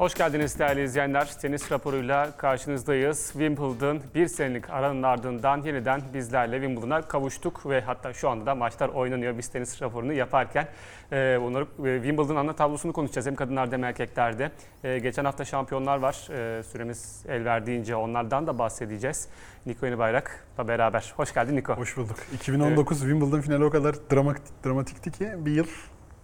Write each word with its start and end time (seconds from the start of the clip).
Hoş 0.00 0.14
geldiniz 0.14 0.58
değerli 0.58 0.84
izleyenler. 0.84 1.38
Tenis 1.40 1.72
raporuyla 1.72 2.36
karşınızdayız. 2.36 3.30
Wimbledon 3.32 4.00
bir 4.14 4.26
senelik 4.26 4.70
aranın 4.70 5.02
ardından 5.02 5.62
yeniden 5.62 6.02
bizlerle 6.14 6.60
Wimbledon'a 6.60 7.02
kavuştuk 7.02 7.66
ve 7.66 7.80
hatta 7.80 8.12
şu 8.12 8.28
anda 8.28 8.46
da 8.46 8.54
maçlar 8.54 8.88
oynanıyor. 8.88 9.38
Biz 9.38 9.48
tenis 9.48 9.82
raporunu 9.82 10.12
yaparken 10.12 10.68
e, 11.12 11.38
bunları 11.42 11.64
e, 11.64 12.02
Wimbledon 12.02 12.36
ana 12.36 12.52
tablosunu 12.52 12.92
konuşacağız. 12.92 13.26
Hem 13.26 13.34
kadınlarda 13.34 13.74
hem 13.74 13.84
erkeklerde. 13.84 14.50
E, 14.84 14.98
geçen 14.98 15.24
hafta 15.24 15.44
şampiyonlar 15.44 15.98
var. 15.98 16.28
E, 16.58 16.62
süremiz 16.62 17.24
el 17.28 17.44
verdiğince 17.44 17.96
onlardan 17.96 18.46
da 18.46 18.58
bahsedeceğiz. 18.58 19.28
Niko 19.66 19.86
Yenibayrak'la 19.86 20.68
beraber. 20.68 21.12
Hoş 21.16 21.34
geldin 21.34 21.56
Niko. 21.56 21.74
Hoş 21.74 21.96
bulduk. 21.96 22.16
2019 22.34 23.00
Wimbledon 23.00 23.40
finali 23.40 23.64
o 23.64 23.70
kadar 23.70 23.94
dramatik, 24.12 24.64
dramatikti 24.64 25.10
ki 25.10 25.32
bir 25.36 25.52
yıl 25.52 25.66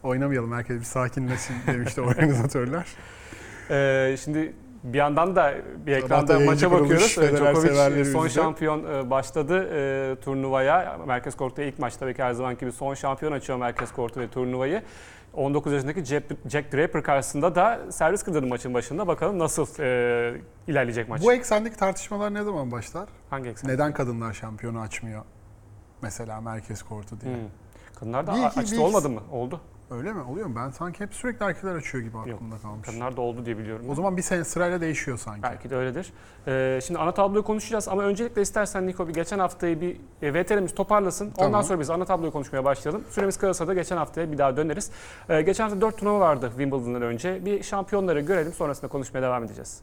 oynamayalım. 0.03 0.53
Herkes 0.53 0.81
bir 0.81 0.84
sakinleşsin 0.84 1.56
demişti 1.67 2.01
organizatörler. 2.11 2.87
Ee, 3.70 4.16
şimdi 4.25 4.52
bir 4.84 4.98
yandan 4.98 5.37
da 5.37 5.55
bir 5.87 5.93
ekranda 5.93 6.41
maça 6.41 6.70
bakıyoruz. 6.70 7.16
Djokovic 7.16 7.69
severleri 7.69 8.05
son 8.05 8.29
şampiyon 8.29 8.84
e, 8.95 9.11
başladı 9.11 9.69
e, 9.73 10.16
turnuvaya. 10.20 10.98
Merkez 11.06 11.37
Kort'ta 11.37 11.62
ilk 11.62 11.79
maç 11.79 11.97
tabii 11.97 12.15
ki 12.15 12.23
her 12.23 12.33
zamanki 12.33 12.61
gibi 12.61 12.73
son 12.73 12.95
şampiyon 12.95 13.33
açıyor 13.33 13.59
Merkez 13.59 13.92
Kort'u 13.92 14.20
ve 14.20 14.29
turnuvayı. 14.29 14.83
19 15.34 15.73
yaşındaki 15.73 16.05
Jack, 16.48 16.73
Draper 16.73 17.02
karşısında 17.02 17.55
da 17.55 17.80
servis 17.91 18.23
kırdırdı 18.23 18.47
maçın 18.47 18.75
başında. 18.75 19.06
Bakalım 19.06 19.39
nasıl 19.39 19.67
e, 19.80 20.41
ilerleyecek 20.69 21.09
maç. 21.09 21.22
Bu 21.22 21.33
eksendeki 21.33 21.77
tartışmalar 21.77 22.34
ne 22.34 22.42
zaman 22.42 22.72
başlar? 22.72 23.09
Hangi 23.31 23.48
eksen? 23.48 23.70
Neden 23.70 23.92
kadınlar 23.92 24.33
şampiyonu 24.33 24.81
açmıyor? 24.81 25.22
Mesela 26.03 26.41
merkez 26.41 26.83
kortu 26.83 27.20
diye. 27.20 27.34
Hmm. 27.34 27.41
Kadınlar 27.94 28.27
da 28.27 28.34
Bir 28.34 28.42
açtı 28.42 28.77
bir 28.77 28.81
olmadı 28.81 29.09
mı? 29.09 29.20
Oldu. 29.33 29.61
Öyle 29.91 30.12
mi? 30.12 30.23
Oluyor 30.23 30.47
mu? 30.47 30.56
Ben 30.56 30.70
sanki 30.70 31.01
hep 31.01 31.15
sürekli 31.15 31.45
erkekler 31.45 31.75
açıyor 31.75 32.05
gibi 32.05 32.19
aklımda 32.19 32.59
kalmış. 32.59 32.87
Kadınlar 32.87 33.17
da 33.17 33.20
oldu 33.20 33.47
diye 33.47 33.59
biliyorum. 33.59 33.87
O 33.91 33.95
zaman 33.95 34.17
bir 34.17 34.23
sene 34.23 34.45
sırayla 34.45 34.81
değişiyor 34.81 35.19
sanki. 35.19 35.43
Belki 35.43 35.70
de 35.70 35.77
öyledir. 35.77 36.12
Ee, 36.47 36.81
şimdi 36.87 37.01
ana 37.01 37.15
tabloyu 37.15 37.45
konuşacağız 37.45 37.89
ama 37.89 38.03
öncelikle 38.03 38.43
istersen 38.43 38.87
Niko 38.87 39.09
bir 39.09 39.15
geçen 39.15 39.39
haftayı 39.39 39.81
bir 39.81 39.97
e, 40.23 40.34
VTR'miz 40.34 40.75
toparlasın. 40.75 41.27
Ondan 41.27 41.37
Tamam. 41.37 41.65
sonra 41.65 41.81
biz 41.81 41.91
ana 41.91 42.05
tabloyu 42.05 42.33
konuşmaya 42.33 42.65
başlayalım. 42.65 43.05
Süremiz 43.11 43.37
kalırsa 43.39 43.69
da 43.69 43.75
geçen 43.75 43.97
haftaya 43.97 44.33
bir 44.33 44.39
daha 44.39 44.56
döneriz. 44.56 44.91
Ee, 45.28 45.43
geçen 45.43 45.65
hafta 45.65 45.81
4 45.81 45.98
turnuva 45.98 46.21
vardı 46.21 46.48
Wimbledon'dan 46.50 47.03
önce. 47.03 47.45
Bir 47.45 47.62
şampiyonları 47.62 48.21
görelim 48.21 48.53
sonrasında 48.53 48.89
konuşmaya 48.89 49.23
devam 49.23 49.45
edeceğiz. 49.45 49.81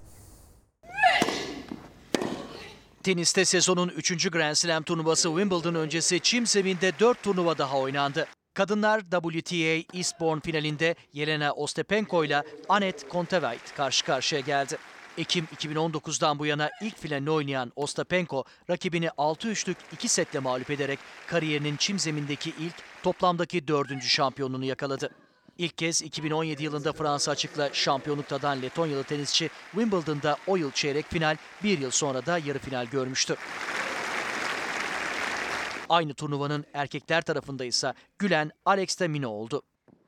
Teniste 3.03 3.45
sezonun 3.45 3.89
3. 3.89 4.31
Grand 4.31 4.55
Slam 4.55 4.83
turnuvası 4.83 5.29
Wimbledon 5.29 5.75
öncesi 5.75 6.19
çim 6.19 6.45
zeminde 6.47 6.91
4 6.99 7.23
turnuva 7.23 7.57
daha 7.57 7.79
oynandı. 7.79 8.27
Kadınlar 8.53 9.01
WTA 9.11 9.97
Eastbourne 9.97 10.41
finalinde 10.41 10.95
Yelena 11.13 11.53
Ostapenko 11.53 12.25
ile 12.25 12.43
Anet 12.69 13.09
Kontaveit 13.09 13.75
karşı 13.75 14.05
karşıya 14.05 14.41
geldi. 14.41 14.77
Ekim 15.17 15.47
2019'dan 15.55 16.39
bu 16.39 16.45
yana 16.45 16.69
ilk 16.81 16.97
finalini 16.97 17.29
oynayan 17.29 17.71
Ostapenko 17.75 18.43
rakibini 18.69 19.07
6-3'lük 19.07 19.75
2 19.93 20.07
setle 20.07 20.39
mağlup 20.39 20.69
ederek 20.69 20.99
kariyerinin 21.27 21.77
çim 21.77 21.99
zemindeki 21.99 22.53
ilk 22.59 22.75
toplamdaki 23.03 23.67
4. 23.67 24.03
şampiyonluğunu 24.03 24.65
yakaladı. 24.65 25.09
İlk 25.57 25.77
kez 25.77 26.01
2017 26.01 26.63
yılında 26.63 26.93
Fransa 26.93 27.31
açıkla 27.31 27.69
şampiyonluk 27.73 28.27
tadan 28.27 28.61
Letonyalı 28.61 29.03
tenisçi 29.03 29.49
Wimbledon'da 29.71 30.37
o 30.47 30.55
yıl 30.55 30.71
çeyrek 30.71 31.05
final, 31.09 31.37
bir 31.63 31.79
yıl 31.79 31.91
sonra 31.91 32.25
da 32.25 32.37
yarı 32.37 32.59
final 32.59 32.85
görmüştü. 32.85 33.35
Aynı 35.89 36.13
turnuvanın 36.13 36.65
erkekler 36.73 37.21
tarafında 37.21 37.65
ise 37.65 37.93
Gülen 38.19 38.51
Alex 38.65 38.99
de 38.99 39.07
Minaur 39.07 39.31
oldu. 39.31 39.61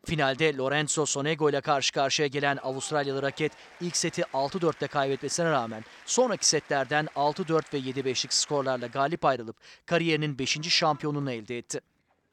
Finalde 0.06 0.58
Lorenzo 0.58 1.06
Sonego 1.06 1.50
ile 1.50 1.62
karşı 1.62 1.94
karşıya 1.94 2.28
gelen 2.28 2.58
Avustralyalı 2.64 3.22
raket 3.22 3.52
ilk 3.82 3.98
seti 3.98 4.22
6-4'te 4.22 4.88
kaybetmesine 4.88 5.52
rağmen 5.52 5.84
sonraki 6.06 6.48
setlerden 6.48 7.06
6-4 7.16 7.74
ve 7.74 7.80
7-5'lik 7.80 8.34
skorlarla 8.34 8.88
galip 8.88 9.26
ayrılıp 9.26 9.56
kariyerinin 9.86 10.40
5. 10.40 10.58
şampiyonluğunu 10.70 11.32
elde 11.32 11.58
etti. 11.58 11.82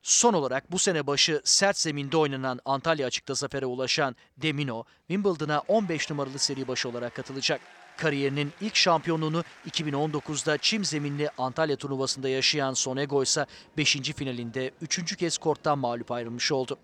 Son 0.03 0.35
olarak 0.35 0.73
bu 0.73 0.79
sene 0.79 1.07
başı 1.07 1.41
sert 1.45 1.79
zeminde 1.79 2.17
oynanan 2.17 2.61
Antalya 2.65 3.07
açıkta 3.07 3.35
zafere 3.35 3.67
ulaşan 3.67 4.17
Demino, 4.37 4.85
Wimbledon'a 5.09 5.61
15 5.69 6.11
numaralı 6.11 6.39
seri 6.39 6.69
başı 6.69 6.89
olarak 6.89 7.15
katılacak. 7.15 7.61
Kariyerinin 8.03 8.53
ilk 8.61 8.77
şampiyonluğunu 8.77 9.45
2019'da 9.71 10.59
çim 10.59 10.85
zeminli 10.85 11.31
Antalya 11.39 11.77
turnuvasında 11.77 12.29
yaşayan 12.29 12.75
Sonego 12.75 13.23
ise 13.23 13.47
5. 13.77 13.97
finalinde 13.97 14.71
3. 14.81 15.17
kez 15.17 15.39
korttan 15.39 15.79
mağlup 15.79 16.11
ayrılmış 16.11 16.53
oldu. 16.53 16.79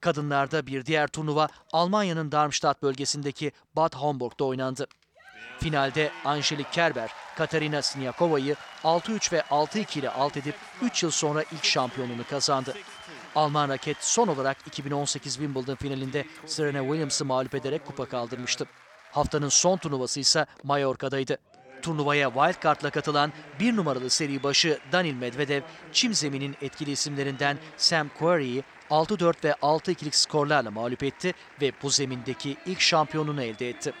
Kadınlarda 0.00 0.66
bir 0.66 0.86
diğer 0.86 1.06
turnuva 1.06 1.48
Almanya'nın 1.72 2.32
Darmstadt 2.32 2.82
bölgesindeki 2.82 3.52
Bad 3.76 3.94
Homburg'da 3.96 4.44
oynandı. 4.44 4.86
Finalde 5.60 6.10
Angelik 6.24 6.72
Kerber, 6.72 7.10
Katarina 7.36 7.82
Siniakova'yı 7.82 8.56
6-3 8.84 9.32
ve 9.32 9.38
6-2 9.40 9.98
ile 9.98 10.10
alt 10.10 10.36
edip 10.36 10.54
3 10.82 11.02
yıl 11.02 11.10
sonra 11.10 11.42
ilk 11.52 11.64
şampiyonluğunu 11.64 12.24
kazandı. 12.30 12.74
Alman 13.34 13.68
raket 13.68 13.96
son 14.00 14.28
olarak 14.28 14.56
2018 14.66 15.34
Wimbledon 15.34 15.74
finalinde 15.74 16.24
Serena 16.46 16.80
Williams'ı 16.80 17.24
mağlup 17.24 17.54
ederek 17.54 17.86
kupa 17.86 18.04
kaldırmıştı. 18.04 18.66
Haftanın 19.12 19.48
son 19.48 19.76
turnuvası 19.76 20.20
ise 20.20 20.46
Mallorca'daydı. 20.64 21.38
Turnuvaya 21.82 22.30
wildcard'la 22.30 22.90
katılan 22.90 23.32
bir 23.60 23.76
numaralı 23.76 24.10
seri 24.10 24.42
başı 24.42 24.78
Daniil 24.92 25.14
Medvedev, 25.14 25.62
çim 25.92 26.14
zeminin 26.14 26.56
etkili 26.62 26.90
isimlerinden 26.90 27.58
Sam 27.76 28.08
Querrey'i 28.18 28.62
6-4 28.90 29.44
ve 29.44 29.50
6-2'lik 29.50 30.14
skorlarla 30.14 30.70
mağlup 30.70 31.02
etti 31.02 31.32
ve 31.60 31.72
bu 31.82 31.90
zemindeki 31.90 32.56
ilk 32.66 32.80
şampiyonluğunu 32.80 33.42
elde 33.42 33.68
etti. 33.68 33.92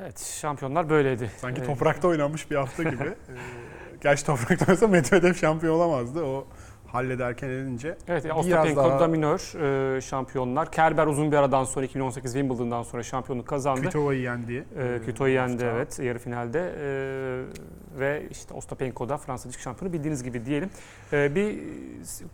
Evet 0.00 0.36
şampiyonlar 0.40 0.90
böyleydi. 0.90 1.30
Sanki 1.36 1.64
toprakta 1.64 2.08
oynanmış 2.08 2.50
bir 2.50 2.56
hafta 2.56 2.82
gibi. 2.82 3.04
Ee, 3.28 3.96
Gerçi 4.02 4.26
toprakta 4.26 4.72
olsa 4.72 4.88
Medvedev 4.88 5.34
şampiyon 5.34 5.74
olamazdı. 5.74 6.24
O 6.24 6.46
hallederken 6.92 7.48
elince. 7.48 7.96
Evet, 8.08 8.24
Biraz 8.24 8.36
Ostapenko, 8.38 8.84
daha- 8.84 9.00
Dominör 9.00 9.94
e, 9.96 10.00
şampiyonlar. 10.00 10.72
Kerber 10.72 11.06
uzun 11.06 11.32
bir 11.32 11.36
aradan 11.36 11.64
sonra 11.64 11.84
2018 11.86 12.32
Wimbledon'dan 12.32 12.82
sonra 12.82 13.02
şampiyonluk 13.02 13.46
kazandı. 13.46 13.80
Kütova'yı 13.82 14.20
yendi. 14.20 14.64
E, 14.78 14.98
Küto'yu 15.06 15.34
yendi 15.34 15.52
hafta. 15.64 15.66
evet 15.76 15.98
yarı 15.98 16.18
finalde 16.18 16.58
E, 16.60 18.00
ve 18.00 18.22
işte 18.30 18.54
Ostapenko 18.54 19.08
da 19.08 19.16
Fransız 19.16 19.58
şampiyonu 19.58 19.92
bildiğiniz 19.92 20.22
gibi 20.24 20.46
diyelim. 20.46 20.70
E, 21.12 21.34
bir 21.34 21.58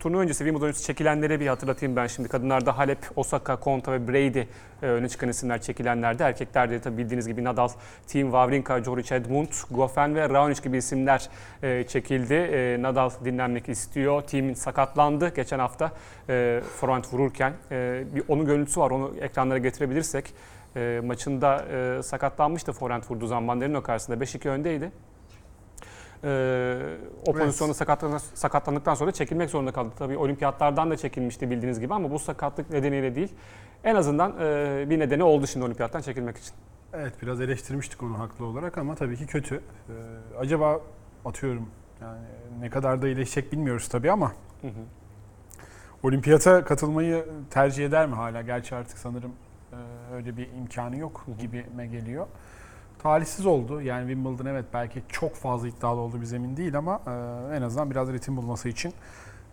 turnuva 0.00 0.20
öncesi 0.20 0.38
Wimbledon 0.38 0.66
öncesi 0.66 0.84
çekilenleri 0.84 1.40
bir 1.40 1.46
hatırlatayım 1.46 1.96
ben 1.96 2.06
şimdi. 2.06 2.28
Kadınlarda 2.28 2.78
Halep, 2.78 2.98
Osaka, 3.16 3.56
Konta 3.56 3.92
ve 3.92 4.08
Brady 4.08 4.38
e, 4.82 4.86
öne 4.86 5.08
çıkan 5.08 5.28
isimler 5.28 5.60
çekilenlerde. 5.60 6.24
Erkeklerde 6.24 6.80
tabii 6.80 6.98
bildiğiniz 6.98 7.28
gibi 7.28 7.44
Nadal, 7.44 7.68
Tim 8.06 8.26
Wawrinka, 8.26 8.82
Joric 8.84 9.14
Edmund, 9.14 9.48
Goffin 9.70 10.14
ve 10.14 10.28
Raonic 10.28 10.62
gibi 10.62 10.76
isimler 10.76 11.28
e, 11.62 11.84
çekildi. 11.84 12.34
E, 12.34 12.82
Nadal 12.82 13.10
dinlenmek 13.24 13.68
istiyor. 13.68 14.22
Tim 14.48 14.56
sakatlandı 14.56 15.34
geçen 15.34 15.58
hafta 15.58 15.92
e, 16.28 16.60
forehand 16.76 17.04
vururken. 17.12 17.52
E, 17.70 18.04
bir 18.14 18.22
onun 18.28 18.44
görüntüsü 18.46 18.80
var 18.80 18.90
onu 18.90 19.12
ekranlara 19.20 19.58
getirebilirsek. 19.58 20.34
E, 20.76 21.00
maçında 21.04 21.64
e, 21.64 22.02
sakatlanmıştı 22.02 22.72
forehand 22.72 23.02
vurduğu 23.10 23.26
zaman 23.26 23.42
Mandarino 23.42 23.82
karşısında 23.82 24.16
5-2 24.24 24.48
öndeydi. 24.48 24.84
E, 24.84 24.90
o 27.26 27.30
Evet. 27.30 27.38
pozisyonu 27.44 27.72
sakatlan- 27.74 28.18
sakatlandıktan 28.34 28.94
sonra 28.94 29.12
çekilmek 29.12 29.50
zorunda 29.50 29.72
kaldı. 29.72 29.90
Tabii 29.98 30.16
olimpiyatlardan 30.16 30.90
da 30.90 30.96
çekilmişti 30.96 31.50
bildiğiniz 31.50 31.80
gibi 31.80 31.94
ama 31.94 32.10
bu 32.10 32.18
sakatlık 32.18 32.70
nedeniyle 32.70 33.14
değil. 33.14 33.32
En 33.84 33.94
azından 33.94 34.34
e, 34.40 34.86
bir 34.90 34.98
nedeni 34.98 35.22
oldu 35.22 35.46
şimdi 35.46 35.66
olimpiyattan 35.66 36.00
çekilmek 36.00 36.36
için. 36.36 36.54
Evet 36.92 37.12
biraz 37.22 37.40
eleştirmiştik 37.40 38.02
onu 38.02 38.18
haklı 38.18 38.44
olarak 38.44 38.78
ama 38.78 38.94
tabii 38.94 39.16
ki 39.16 39.26
kötü. 39.26 39.54
Ee, 39.54 39.92
acaba 40.38 40.80
atıyorum 41.24 41.68
yani 42.02 42.20
ne 42.60 42.70
kadar 42.70 43.02
da 43.02 43.06
iyileşecek 43.08 43.52
bilmiyoruz 43.52 43.88
tabii 43.88 44.10
ama 44.12 44.32
Hı 44.62 44.68
hı. 44.68 44.82
olimpiyata 46.02 46.64
katılmayı 46.64 47.26
tercih 47.50 47.86
eder 47.86 48.06
mi 48.06 48.14
hala? 48.14 48.42
Gerçi 48.42 48.74
artık 48.74 48.98
sanırım 48.98 49.32
e, 49.72 49.76
öyle 50.14 50.36
bir 50.36 50.48
imkanı 50.52 50.96
yok 50.96 51.26
gibime 51.38 51.86
geliyor. 51.86 52.26
Talihsiz 52.98 53.46
oldu. 53.46 53.80
Yani 53.82 54.12
Wimbledon 54.14 54.46
evet 54.46 54.64
belki 54.74 55.02
çok 55.08 55.34
fazla 55.34 55.68
iddialı 55.68 56.00
olduğu 56.00 56.20
bir 56.20 56.26
zemin 56.26 56.56
değil 56.56 56.78
ama 56.78 57.00
e, 57.06 57.56
en 57.56 57.62
azından 57.62 57.90
biraz 57.90 58.12
ritim 58.12 58.36
bulması 58.36 58.68
için 58.68 58.92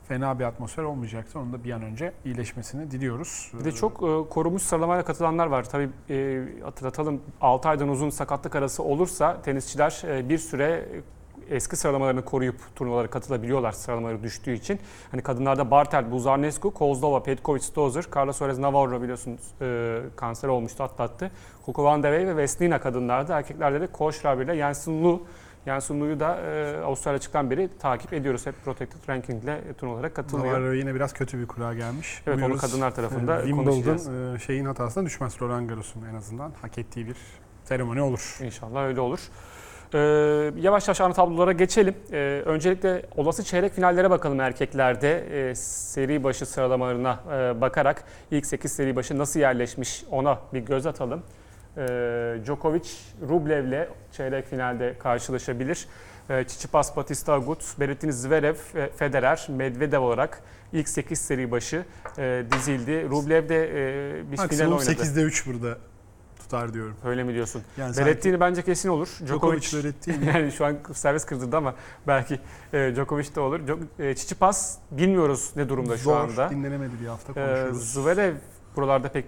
fena 0.08 0.40
bir 0.40 0.44
atmosfer 0.44 0.84
olmayacaktı. 0.84 1.40
Onun 1.40 1.54
da 1.54 1.64
bir 1.64 1.72
an 1.72 1.82
önce 1.82 2.14
iyileşmesini 2.26 2.92
diliyoruz. 2.92 3.52
Bir 3.60 3.66
de 3.66 3.72
çok 3.72 3.94
e, 3.94 4.30
korunmuş 4.30 4.62
sıralamayla 4.62 5.06
katılanlar 5.06 5.48
var. 5.48 5.70
Tabii 5.70 5.90
e, 6.10 6.44
hatırlatalım 6.64 7.22
6 7.42 7.70
aydan 7.70 7.90
uzun 7.90 8.10
sakatlık 8.10 8.56
arası 8.56 8.84
olursa 8.84 9.42
tenisçiler 9.42 10.02
e, 10.08 10.30
bir 10.30 10.38
süre 10.38 10.86
eski 11.50 11.76
sıralamalarını 11.76 12.26
koruyup 12.26 12.76
turnuvalara 12.76 13.08
katılabiliyorlar 13.08 13.72
sıralamaları 13.72 14.24
düştüğü 14.24 14.54
için. 14.54 14.80
Hani 15.12 15.22
kadınlarda 15.22 15.72
Bartel, 15.72 16.12
Buzarnescu, 16.12 16.72
Kozlova, 16.72 17.24
Petkovic, 17.24 17.62
Stozer, 17.62 18.06
Carlos 18.16 18.38
Suarez 18.38 18.60
Navarro 18.60 19.02
biliyorsunuz 19.02 19.42
e, 19.62 20.02
kanser 20.16 20.48
olmuştu 20.48 20.84
atlattı. 20.84 21.32
Kuko 21.66 21.84
Van 21.84 22.04
de 22.04 22.08
Wey 22.08 22.28
ve 22.28 22.38
Veslina 22.38 22.80
kadınlarda. 22.80 23.38
Erkeklerde 23.38 23.82
de 23.82 23.88
Koşrabi 23.88 24.44
ile 24.44 24.56
Jensen 24.56 25.04
Lu 25.04 25.22
Yansun 25.66 26.00
Lu'yu 26.00 26.20
da 26.20 26.42
e, 26.42 26.78
Avustralya 26.84 27.20
çıktan 27.20 27.52
beri 27.52 27.70
takip 27.80 28.14
ediyoruz. 28.14 28.46
Hep 28.46 28.64
Protected 28.66 29.10
Ranking 29.10 29.44
ile 29.44 29.62
turnuvalara 29.78 30.14
katılıyor. 30.14 30.54
Navarro 30.54 30.74
yine 30.74 30.96
biraz 30.96 31.14
kötü 31.14 31.40
bir 31.40 31.48
kura 31.48 31.74
gelmiş. 31.74 32.22
Evet 32.28 32.38
onu 32.38 32.46
Umuyoruz, 32.46 32.62
kadınlar 32.62 32.96
tarafında 32.96 33.42
e, 33.42 33.52
konuşacağız. 33.52 34.04
Wimbledon 34.04 34.36
e, 34.36 34.40
şeyin 34.40 34.66
hatasına 34.66 35.06
düşmez 35.06 35.42
Roland 35.42 35.70
Garros'un 35.70 36.06
en 36.12 36.16
azından. 36.16 36.52
Hak 36.62 36.78
ettiği 36.78 37.08
bir 37.08 37.16
seremoni 37.64 38.02
olur. 38.02 38.38
İnşallah 38.42 38.84
öyle 38.84 39.00
olur. 39.00 39.20
Ee, 39.94 40.00
yavaş 40.58 40.88
yavaş 40.88 41.02
ana 41.02 41.14
tablolara 41.14 41.52
geçelim. 41.52 41.96
Ee, 42.12 42.42
öncelikle 42.46 43.02
olası 43.18 43.44
çeyrek 43.44 43.74
finallere 43.74 44.10
bakalım 44.10 44.40
erkeklerde. 44.40 45.26
Ee, 45.50 45.56
seri 45.56 46.24
başı 46.24 46.46
sıralamalarına 46.46 47.20
e, 47.34 47.62
bakarak 47.62 48.04
ilk 48.32 48.46
8 48.46 48.72
seri 48.72 48.96
başı 48.96 49.18
nasıl 49.18 49.40
yerleşmiş 49.40 50.04
ona 50.12 50.40
bir 50.54 50.60
göz 50.60 50.86
atalım. 50.86 51.24
Ee, 51.78 52.38
Djokovic 52.46 52.90
Rublev'le 53.30 53.88
çeyrek 54.12 54.48
finalde 54.48 54.96
karşılaşabilir. 55.00 55.88
Ee, 56.30 56.44
Tsitsipas, 56.44 56.98
Batista 56.98 57.34
Agut, 57.34 57.80
Berrettini 57.80 58.14
Zverev, 58.14 58.56
ve 58.76 58.90
Federer, 58.90 59.48
Medvedev 59.50 60.00
olarak 60.00 60.42
ilk 60.74 60.90
8 60.90 61.20
seri 61.20 61.52
başı 61.52 61.86
e, 62.18 62.44
dizildi. 62.52 63.10
Rublev 63.10 63.50
de 63.50 63.70
e, 63.70 64.32
bir 64.32 64.38
final 64.38 64.72
oynadı. 64.72 64.92
8'de 64.92 65.22
3 65.22 65.48
burada 65.48 65.78
tutar 66.46 66.74
diyorum. 66.74 66.96
Öyle 67.06 67.24
mi 67.24 67.34
diyorsun? 67.34 67.62
Yani 67.78 67.98
Berrettini 67.98 68.40
bence 68.40 68.62
kesin 68.62 68.90
olur. 68.90 69.08
Djokovic 69.26 69.62
Djokovic 69.62 69.84
Berrettini 69.84 70.26
yani 70.36 70.52
şu 70.52 70.66
an 70.66 70.78
servis 70.94 71.26
kırdırdı 71.26 71.58
ama 71.58 71.74
belki 72.08 72.40
e, 72.74 72.92
Djokovic 72.96 73.36
de 73.36 73.40
olur. 73.40 73.60
E, 74.00 74.16
Tsitsipas 74.16 74.78
bilmiyoruz 74.92 75.52
ne 75.56 75.70
durumda 75.70 75.98
şu 75.98 76.04
zor 76.04 76.18
anda. 76.18 76.50
dinlenemedi 76.50 76.94
bir 77.02 77.08
hafta 77.08 77.32
E, 77.32 77.36
konuşuyoruz. 77.46 77.94
Zverev 77.94 78.36
buralarda 78.76 79.10
pek 79.12 79.26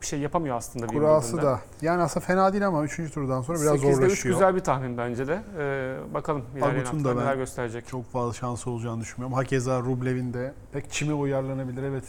bir 0.00 0.06
şey 0.06 0.20
yapamıyor 0.20 0.56
aslında. 0.56 0.86
Kurası 0.86 1.42
da. 1.42 1.60
Yani 1.82 2.02
aslında 2.02 2.26
fena 2.26 2.52
değil 2.52 2.66
ama 2.66 2.84
3. 2.84 3.12
turdan 3.12 3.42
sonra 3.42 3.60
biraz 3.60 3.74
8'de 3.76 3.88
3 3.88 3.94
zorlaşıyor. 3.96 4.34
güzel 4.34 4.54
bir 4.54 4.60
tahmin 4.60 4.98
bence 4.98 5.26
de. 5.28 5.42
E, 5.58 6.14
bakalım 6.14 6.44
ilerleyen 6.56 7.04
da 7.04 7.14
neler 7.14 7.36
gösterecek. 7.36 7.86
Çok 7.88 8.12
fazla 8.12 8.32
şansı 8.32 8.70
olacağını 8.70 9.00
düşünmüyorum. 9.00 9.34
Hakeza 9.36 9.80
Rublev'in 9.80 10.32
de 10.34 10.54
pek 10.72 10.90
çime 10.92 11.12
uyarlanabilir. 11.14 11.82
Evet 11.82 12.04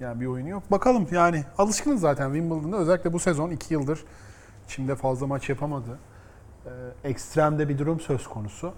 yani 0.00 0.20
bir 0.20 0.26
oyunu 0.26 0.48
yok. 0.48 0.70
Bakalım 0.70 1.06
yani 1.12 1.44
alışkınız 1.58 2.00
zaten 2.00 2.32
Wimbledon'da. 2.34 2.76
Özellikle 2.76 3.12
bu 3.12 3.18
sezon 3.18 3.50
2 3.50 3.74
yıldır 3.74 4.04
çimde 4.68 4.94
fazla 4.94 5.26
maç 5.26 5.48
yapamadı. 5.48 5.98
Ee, 6.66 6.70
ekstremde 7.08 7.68
bir 7.68 7.78
durum 7.78 8.00
söz 8.00 8.26
konusu. 8.26 8.72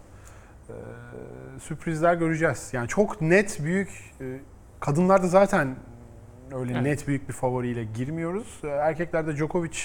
Ee, 0.68 0.72
sürprizler 1.60 2.14
göreceğiz. 2.14 2.70
Yani 2.72 2.88
çok 2.88 3.20
net 3.20 3.64
büyük 3.64 4.14
e, 4.20 4.40
kadınlarda 4.80 5.26
zaten 5.28 5.76
öyle 6.52 6.72
Evet. 6.72 6.82
net 6.82 7.08
büyük 7.08 7.28
bir 7.28 7.32
favoriyle 7.34 7.84
girmiyoruz. 7.84 8.60
Ee, 8.64 8.68
Erkeklerde 8.68 9.36
Djokovic 9.36 9.78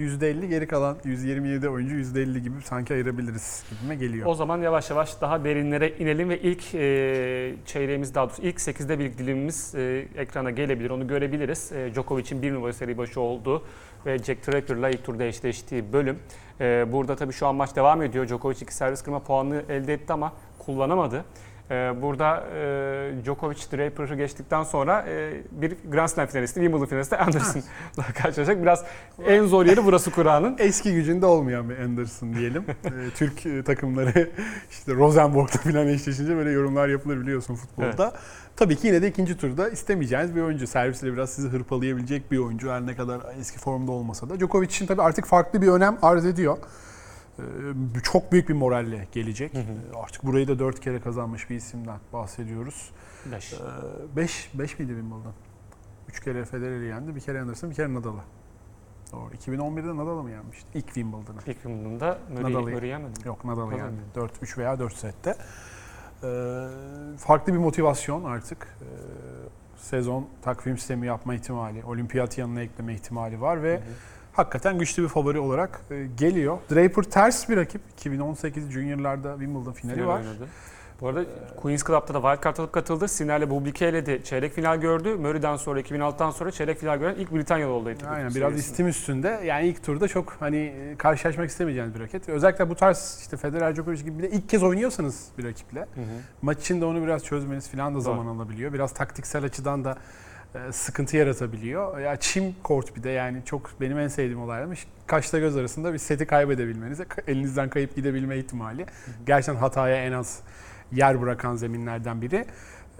%50 0.00 0.46
geri 0.46 0.66
kalan 0.66 0.96
127 1.04 1.68
oyuncu 1.68 1.94
%50 1.94 2.38
gibi 2.38 2.62
sanki 2.62 2.94
ayırabiliriz 2.94 3.64
gibime 3.70 3.94
geliyor. 3.94 4.26
O 4.26 4.34
zaman 4.34 4.62
yavaş 4.62 4.90
yavaş 4.90 5.20
daha 5.20 5.44
derinlere 5.44 5.98
inelim 5.98 6.28
ve 6.28 6.40
ilk 6.40 6.74
e, 6.74 7.54
çeyreğimiz 7.66 8.14
daha 8.14 8.26
doğrusu 8.28 8.42
ilk 8.42 8.56
8'de 8.56 8.98
bir 8.98 9.18
dilimimiz 9.18 9.74
e, 9.74 10.08
ekrana 10.16 10.50
gelebilir. 10.50 10.90
Onu 10.90 11.06
görebiliriz. 11.08 11.72
E, 11.72 11.94
Djokovic'in 11.94 12.42
bir 12.42 12.52
numara 12.54 12.72
seri 12.72 12.98
başı 12.98 13.20
olduğu 13.20 13.62
ve 14.06 14.18
Jack 14.18 14.46
Draper'la 14.46 14.90
ilk 14.90 15.04
turda 15.04 15.24
eşleştiği 15.24 15.92
bölüm. 15.92 16.18
E, 16.60 16.92
burada 16.92 17.16
tabii 17.16 17.32
şu 17.32 17.46
an 17.46 17.54
maç 17.54 17.76
devam 17.76 18.02
ediyor. 18.02 18.28
Djokovic 18.28 18.58
iki 18.60 18.74
servis 18.74 19.02
kırma 19.02 19.18
puanını 19.18 19.62
elde 19.68 19.94
etti 19.94 20.12
ama 20.12 20.32
kullanamadı. 20.58 21.24
E, 21.70 22.02
burada 22.02 22.44
e, 22.56 23.24
Djokovic 23.24 23.58
Draper'ı 23.72 24.16
geçtikten 24.16 24.62
sonra 24.62 25.04
e, 25.08 25.32
bir 25.50 25.76
Grand 25.90 26.08
Slam 26.08 26.26
finalisti, 26.26 26.60
Wimbledon 26.60 26.86
finalisti 26.86 27.16
Anderson'la 27.16 28.02
karşılaşacak. 28.14 28.62
Biraz 28.62 28.84
en 29.26 29.44
zor 29.44 29.66
yeri 29.66 29.84
burası 29.84 30.10
Kur'an'ın. 30.10 30.56
eski 30.58 30.94
gücünde 30.94 31.26
olmayan 31.26 31.70
bir 31.70 31.78
Anderson 31.78 32.34
diyelim. 32.34 32.64
Ee, 32.84 32.90
Türk 33.16 33.46
e, 33.46 33.62
takımları 33.62 34.30
işte 34.70 34.94
Rosenborg'da 34.94 35.58
falan 35.58 35.88
eşleşince 35.88 36.36
böyle 36.36 36.50
yorumlar 36.50 36.88
yapılır 36.88 37.20
biliyorsun 37.20 37.54
futbolda. 37.54 38.12
Tabii 38.56 38.76
ki 38.76 38.86
yine 38.86 39.02
de 39.02 39.08
ikinci 39.08 39.36
turda 39.36 39.68
istemeyeceğiniz 39.68 40.36
bir 40.36 40.40
oyuncu. 40.40 40.66
Servisiyle 40.66 41.12
biraz 41.12 41.30
sizi 41.30 41.48
hırpalayabilecek 41.48 42.32
bir 42.32 42.38
oyuncu 42.38 42.70
her 42.70 42.86
ne 42.86 42.96
kadar 42.96 43.20
eski 43.40 43.58
formda 43.58 43.92
olmasa 43.92 44.28
da. 44.28 44.40
Djokovic 44.40 44.66
için 44.66 44.86
tabii 44.86 45.02
artık 45.02 45.26
farklı 45.26 45.62
bir 45.62 45.68
önem 45.68 45.98
arz 46.02 46.26
ediyor. 46.26 46.58
Çok 48.02 48.32
büyük 48.32 48.48
bir 48.48 48.54
moralle 48.54 49.08
gelecek. 49.12 49.54
Hı 49.54 49.58
hı. 49.58 49.98
Artık 50.04 50.26
burayı 50.26 50.48
da 50.48 50.58
dört 50.58 50.80
kere 50.80 51.00
kazanmış 51.00 51.50
bir 51.50 51.56
isimden 51.56 51.98
bahsediyoruz. 52.12 52.90
Beş. 53.32 53.54
5 54.16 54.50
5 54.54 54.78
miydi 54.78 54.92
Wimbledon? 54.92 55.32
3 56.08 56.20
kere 56.24 56.44
Federer'i 56.44 56.84
yendi, 56.84 57.14
bir 57.14 57.20
kere 57.20 57.40
Anderson, 57.40 57.70
bir 57.70 57.74
kere 57.74 57.94
Nadal'ı. 57.94 58.20
Doğru. 59.12 59.30
2011'de 59.34 59.96
Nadal'ı 59.96 60.22
mı 60.22 60.30
yenmişti? 60.30 60.66
İlk 60.74 60.86
Wimbledon'ı. 60.86 61.38
İlk 61.46 61.62
Wimbledon'da 61.62 62.18
Murray'i 62.30 62.74
Murray 62.74 62.88
yemedim. 62.88 63.22
Yok 63.24 63.44
Nadal'ı 63.44 63.66
Nadal 63.66 63.78
yendi. 63.78 63.92
mı? 63.92 64.00
4 64.14 64.32
3 64.42 64.58
veya 64.58 64.78
4 64.78 64.94
sette. 64.94 65.34
Ee, 66.22 66.66
farklı 67.18 67.52
bir 67.52 67.58
motivasyon 67.58 68.24
artık. 68.24 68.76
Ee, 68.82 68.84
sezon 69.76 70.26
takvim 70.42 70.78
sistemi 70.78 71.06
yapma 71.06 71.34
ihtimali, 71.34 71.84
olimpiyat 71.84 72.38
yanına 72.38 72.60
ekleme 72.60 72.94
ihtimali 72.94 73.40
var 73.40 73.62
ve 73.62 73.74
Hı 73.74 73.78
hı. 73.78 73.82
Hakikaten 74.38 74.78
güçlü 74.78 75.02
bir 75.02 75.08
favori 75.08 75.38
olarak 75.38 75.80
e, 75.90 76.06
geliyor. 76.18 76.58
Draper 76.70 77.02
ters 77.02 77.48
bir 77.48 77.56
rakip. 77.56 77.80
2018 77.92 78.70
Junior'larda 78.70 79.32
Wimbledon 79.38 79.72
finali 79.72 79.96
Final 79.96 80.08
var. 80.08 80.20
oynadı. 80.20 80.48
Bu 81.00 81.08
arada 81.08 81.24
Queen's 81.56 81.84
Club'da 81.84 82.14
da 82.14 82.20
wildcard 82.20 82.56
alıp 82.56 82.72
katıldı. 82.72 83.08
Siner'le 83.08 83.50
Bublik'e 83.50 84.06
de 84.06 84.22
çeyrek 84.22 84.52
final 84.52 84.76
gördü. 84.80 85.14
Murray'den 85.14 85.56
sonra 85.56 85.80
2006'dan 85.80 86.30
sonra 86.30 86.50
çeyrek 86.50 86.78
final 86.78 86.98
gören 86.98 87.14
ilk 87.14 87.32
Britanyalı 87.34 87.72
oldu. 87.72 87.88
Aynen 87.88 87.98
seviyesinde. 88.04 88.40
biraz 88.40 88.58
istim 88.58 88.88
üstünde. 88.88 89.40
Yani 89.44 89.66
ilk 89.66 89.84
turda 89.84 90.08
çok 90.08 90.36
hani 90.40 90.56
e, 90.56 90.94
karşılaşmak 90.98 91.50
istemeyeceğiniz 91.50 91.94
bir 91.94 92.00
raket. 92.00 92.28
Özellikle 92.28 92.70
bu 92.70 92.74
tarz 92.74 93.18
işte 93.20 93.36
Federer 93.36 93.74
Djokovic 93.74 94.02
gibi 94.02 94.18
bir 94.18 94.22
de 94.22 94.30
ilk 94.30 94.48
kez 94.48 94.62
oynuyorsanız 94.62 95.28
bir 95.38 95.44
rakiple 95.44 95.80
Hı 95.80 95.84
hı. 96.00 96.04
maç 96.42 96.58
içinde 96.60 96.84
onu 96.84 97.02
biraz 97.02 97.24
çözmeniz 97.24 97.68
falan 97.68 97.94
da 97.94 98.00
zaman 98.00 98.26
alabiliyor. 98.26 98.72
Biraz 98.72 98.92
taktiksel 98.94 99.44
açıdan 99.44 99.84
da 99.84 99.96
sıkıntı 100.70 101.16
yaratabiliyor. 101.16 101.98
Ya 101.98 102.16
çim 102.16 102.54
kort 102.62 102.96
bir 102.96 103.02
de 103.02 103.10
yani 103.10 103.42
çok 103.44 103.70
benim 103.80 103.98
en 103.98 104.08
sevdiğim 104.08 104.42
olaylarmış. 104.42 104.86
Kaşla 105.06 105.38
göz 105.38 105.56
arasında 105.56 105.92
bir 105.92 105.98
seti 105.98 106.26
kaybedebilmeniz, 106.26 107.00
ka- 107.00 107.30
elinizden 107.30 107.70
kayıp 107.70 107.96
gidebilme 107.96 108.38
ihtimali. 108.38 108.86
Gerçekten 109.26 109.60
hataya 109.60 110.04
en 110.04 110.12
az 110.12 110.40
yer 110.92 111.22
bırakan 111.22 111.56
zeminlerden 111.56 112.22
biri. 112.22 112.46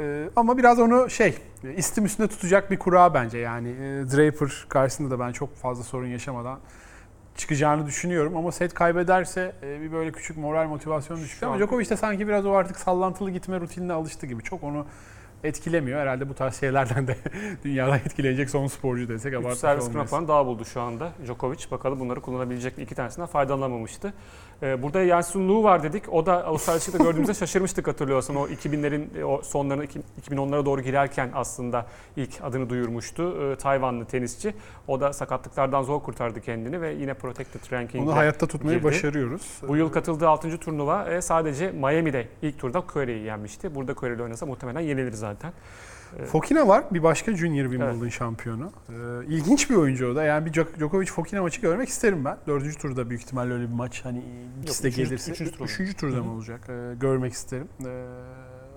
E, 0.00 0.30
ama 0.36 0.58
biraz 0.58 0.78
onu 0.78 1.10
şey 1.10 1.38
e, 1.64 1.74
istim 1.74 2.04
üstünde 2.04 2.28
tutacak 2.28 2.70
bir 2.70 2.78
kura 2.78 3.14
bence 3.14 3.38
yani. 3.38 3.68
E, 3.68 4.10
Draper 4.16 4.66
karşısında 4.68 5.10
da 5.10 5.20
ben 5.20 5.32
çok 5.32 5.56
fazla 5.56 5.84
sorun 5.84 6.06
yaşamadan 6.06 6.58
çıkacağını 7.36 7.86
düşünüyorum 7.86 8.36
ama 8.36 8.52
set 8.52 8.74
kaybederse 8.74 9.52
e, 9.62 9.80
bir 9.80 9.92
böyle 9.92 10.12
küçük 10.12 10.36
moral 10.36 10.68
motivasyon 10.68 11.18
düşüyor. 11.20 11.52
Ama 11.52 11.60
Djokovic 11.60 11.90
de 11.90 11.96
sanki 11.96 12.28
biraz 12.28 12.46
o 12.46 12.52
artık 12.52 12.76
sallantılı 12.76 13.30
gitme 13.30 13.60
rutinine 13.60 13.92
alıştı 13.92 14.26
gibi. 14.26 14.42
Çok 14.42 14.62
onu 14.62 14.86
etkilemiyor. 15.44 16.00
Herhalde 16.00 16.28
bu 16.28 16.34
tarz 16.34 16.60
şeylerden 16.60 17.06
de 17.06 17.16
dünyada 17.64 17.96
etkilenecek 17.96 18.50
son 18.50 18.66
sporcu 18.66 19.08
desek 19.08 19.32
3 19.32 19.38
abartmış 19.38 19.58
servis 19.58 19.84
kırma 19.84 19.92
olmayız. 19.92 20.10
puanı 20.10 20.28
daha 20.28 20.46
buldu 20.46 20.64
şu 20.64 20.80
anda. 20.80 21.12
Djokovic 21.26 21.70
bakalım 21.70 22.00
bunları 22.00 22.20
kullanabilecek 22.20 22.78
mi? 22.78 22.84
İki 22.84 22.94
tanesinden 22.94 23.26
faydalanamamıştı. 23.28 24.12
Ee, 24.62 24.82
burada 24.82 25.02
Yansun 25.02 25.48
Lu 25.48 25.62
var 25.62 25.82
dedik. 25.82 26.12
O 26.12 26.26
da 26.26 26.44
Avustralya 26.44 26.76
açıkta 26.76 26.98
gördüğümüzde 27.04 27.34
şaşırmıştık 27.44 27.88
hatırlıyorsan. 27.88 28.36
O 28.36 28.46
2000'lerin 28.48 29.22
o 29.22 29.42
sonlarına 29.42 29.84
2010'lara 29.84 30.64
doğru 30.64 30.80
girerken 30.80 31.30
aslında 31.34 31.86
ilk 32.16 32.30
adını 32.42 32.70
duyurmuştu. 32.70 33.36
Ee, 33.52 33.56
Tayvanlı 33.56 34.04
tenisçi. 34.04 34.54
O 34.88 35.00
da 35.00 35.12
sakatlıklardan 35.12 35.82
zor 35.82 36.00
kurtardı 36.02 36.40
kendini 36.40 36.80
ve 36.80 36.92
yine 36.92 37.14
protected 37.14 37.72
ranking'de 37.72 38.10
Onu 38.10 38.16
hayatta 38.16 38.46
tutmayı 38.46 38.76
girdi. 38.76 38.86
başarıyoruz. 38.86 39.58
Bu 39.68 39.76
yıl 39.76 39.92
katıldığı 39.92 40.28
6. 40.28 40.58
turnuva 40.58 41.04
e, 41.10 41.20
sadece 41.22 41.70
Miami'de 41.70 42.28
ilk 42.42 42.58
turda 42.58 42.78
Curry'i 42.78 43.24
yenmişti. 43.24 43.74
Burada 43.74 43.92
Curry 43.92 44.14
ile 44.14 44.22
oynasa 44.22 44.46
muhtemelen 44.46 44.80
yenilir 44.80 45.12
zaten. 45.12 45.52
Fokina 46.26 46.68
var 46.68 46.84
bir 46.90 47.02
başka 47.02 47.36
Junior 47.36 47.64
Wimbledon 47.70 48.08
şampiyonu. 48.08 48.72
Ee, 48.88 48.92
ilginç 49.26 49.70
bir 49.70 49.74
oyuncu 49.74 50.06
o 50.12 50.16
da. 50.16 50.24
Yani 50.24 50.46
bir 50.46 50.52
Djok- 50.52 50.78
Djokovic 50.78 51.06
Fokina 51.06 51.42
maçı 51.42 51.60
görmek 51.60 51.88
isterim 51.88 52.24
ben. 52.24 52.36
Dördüncü 52.46 52.78
turda 52.78 53.10
büyük 53.10 53.22
ihtimalle 53.22 53.52
öyle 53.52 53.68
bir 53.68 53.74
maç 53.74 54.04
hani 54.04 54.22
ikisi 54.62 54.82
de 54.84 54.88
üçüncü- 54.88 55.04
gelirse. 55.08 55.32
üçüncü 55.32 55.56
olur. 55.58 55.64
Üçüncü 55.68 55.94
turda 55.94 56.16
Hı 56.16 56.20
hı. 56.20 56.24
mı 56.24 56.32
olacak? 56.32 56.60
Ee, 56.68 56.94
görmek 57.00 57.32
isterim. 57.32 57.68
Ee, 57.86 58.04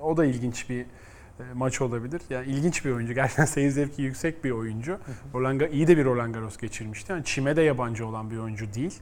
o 0.02 0.18
da 0.18 0.26
ilginç 0.26 0.70
bir 0.70 0.82
e, 0.82 1.44
maç 1.54 1.82
olabilir. 1.82 2.22
Yani 2.30 2.48
ilginç 2.48 2.86
bir 2.86 2.92
oyuncu. 2.92 3.14
Gerçekten 3.22 3.46
seyir 3.46 3.70
zevki 3.70 4.02
yüksek 4.02 4.44
bir 4.44 4.52
oyuncu. 4.52 4.98
Roland 5.34 5.62
Ga- 5.62 5.72
iyi 5.72 5.88
de 5.88 5.98
bir 5.98 6.06
Roland 6.06 6.34
Garros 6.34 6.58
geçirmişti. 6.58 7.12
Yani 7.12 7.24
çime 7.24 7.56
de 7.56 7.62
yabancı 7.62 8.08
olan 8.08 8.32
bir 8.32 8.38
oyuncu 8.38 8.74
değil. 8.74 9.00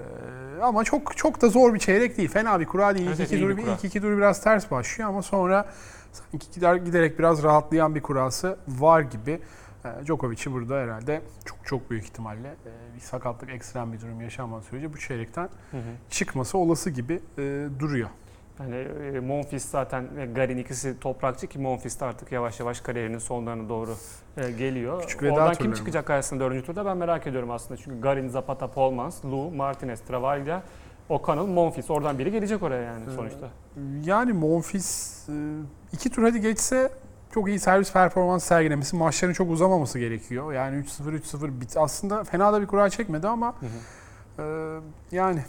Ee, 0.00 0.62
ama 0.62 0.84
çok 0.84 1.16
çok 1.16 1.40
da 1.42 1.48
zor 1.48 1.74
bir 1.74 1.78
çeyrek 1.78 2.16
değil. 2.16 2.28
Fena 2.28 2.60
bir 2.60 2.66
kura 2.66 2.94
değil. 2.94 3.06
Evet, 3.06 3.18
ilk, 3.20 3.26
iki 3.26 3.36
iyi 3.36 3.48
bir 3.48 3.56
tur, 3.56 3.62
kura. 3.62 3.72
ilk 3.72 3.84
iki 3.84 4.00
tur 4.00 4.16
biraz 4.16 4.42
ters 4.42 4.70
başlıyor 4.70 5.08
ama 5.10 5.22
sonra 5.22 5.66
sanki 6.12 6.50
gider, 6.54 6.74
giderek 6.76 7.18
biraz 7.18 7.42
rahatlayan 7.42 7.94
bir 7.94 8.02
kurası 8.02 8.56
var 8.68 9.00
gibi. 9.00 9.40
Ee, 9.84 10.06
Djokovic'i 10.06 10.52
burada 10.52 10.74
herhalde 10.76 11.22
çok 11.44 11.58
çok 11.64 11.90
büyük 11.90 12.04
ihtimalle 12.04 12.48
e, 12.48 12.94
bir 12.96 13.00
sakatlık, 13.00 13.50
ekstrem 13.50 13.92
bir 13.92 14.00
durum 14.00 14.20
yaşanmadığı 14.20 14.64
sürece 14.64 14.92
bu 14.92 14.98
çeyrekten 14.98 15.48
Hı 15.70 15.76
hı. 15.76 15.80
çıkması 16.10 16.58
olası 16.58 16.90
gibi 16.90 17.20
e, 17.38 17.66
duruyor. 17.78 18.08
Yani 18.60 18.76
e, 18.76 19.20
Monfils 19.20 19.64
zaten 19.64 20.16
ve 20.16 20.26
Garin 20.26 20.58
ikisi 20.58 21.00
toprakçı 21.00 21.46
ki 21.46 21.58
Monfils 21.58 22.00
de 22.00 22.04
artık 22.04 22.32
yavaş 22.32 22.60
yavaş 22.60 22.80
kariyerinin 22.80 23.18
sonlarına 23.18 23.68
doğru 23.68 23.94
e, 24.36 24.50
geliyor. 24.50 25.02
Küçük 25.02 25.22
Oradan 25.22 25.54
kim 25.54 25.72
çıkacak 25.72 26.06
karşısında 26.06 26.40
dördüncü 26.40 26.66
turda 26.66 26.86
ben 26.86 26.96
merak 26.96 27.26
ediyorum 27.26 27.50
aslında. 27.50 27.76
Çünkü 27.76 28.00
Garin, 28.00 28.28
Zapata, 28.28 28.66
Polmans, 28.66 29.24
Lu, 29.24 29.50
Martinez, 29.50 30.00
Travaglia 30.00 30.62
O'Connell, 31.08 31.46
Monfils 31.46 31.90
oradan 31.90 32.18
biri 32.18 32.32
gelecek 32.32 32.62
oraya 32.62 32.82
yani 32.82 33.04
sonuçta. 33.16 33.48
Yani 34.04 34.32
Monfils 34.32 35.28
e, 35.28 35.32
iki 35.92 36.10
tur 36.10 36.22
hadi 36.22 36.40
geçse 36.40 36.90
çok 37.34 37.48
iyi 37.48 37.58
servis 37.58 37.92
performans 37.92 38.44
sergilemesi, 38.44 38.96
maçların 38.96 39.32
çok 39.32 39.50
uzamaması 39.50 39.98
gerekiyor. 39.98 40.52
Yani 40.52 40.84
3-0 40.84 41.18
3-0 41.18 41.60
bit. 41.60 41.76
Aslında 41.76 42.24
fena 42.24 42.52
da 42.52 42.60
bir 42.60 42.66
kura 42.66 42.90
çekmedi 42.90 43.28
ama 43.28 43.54
Hı 43.60 43.66
hı. 43.66 44.80
e, 45.12 45.16
yani 45.16 45.44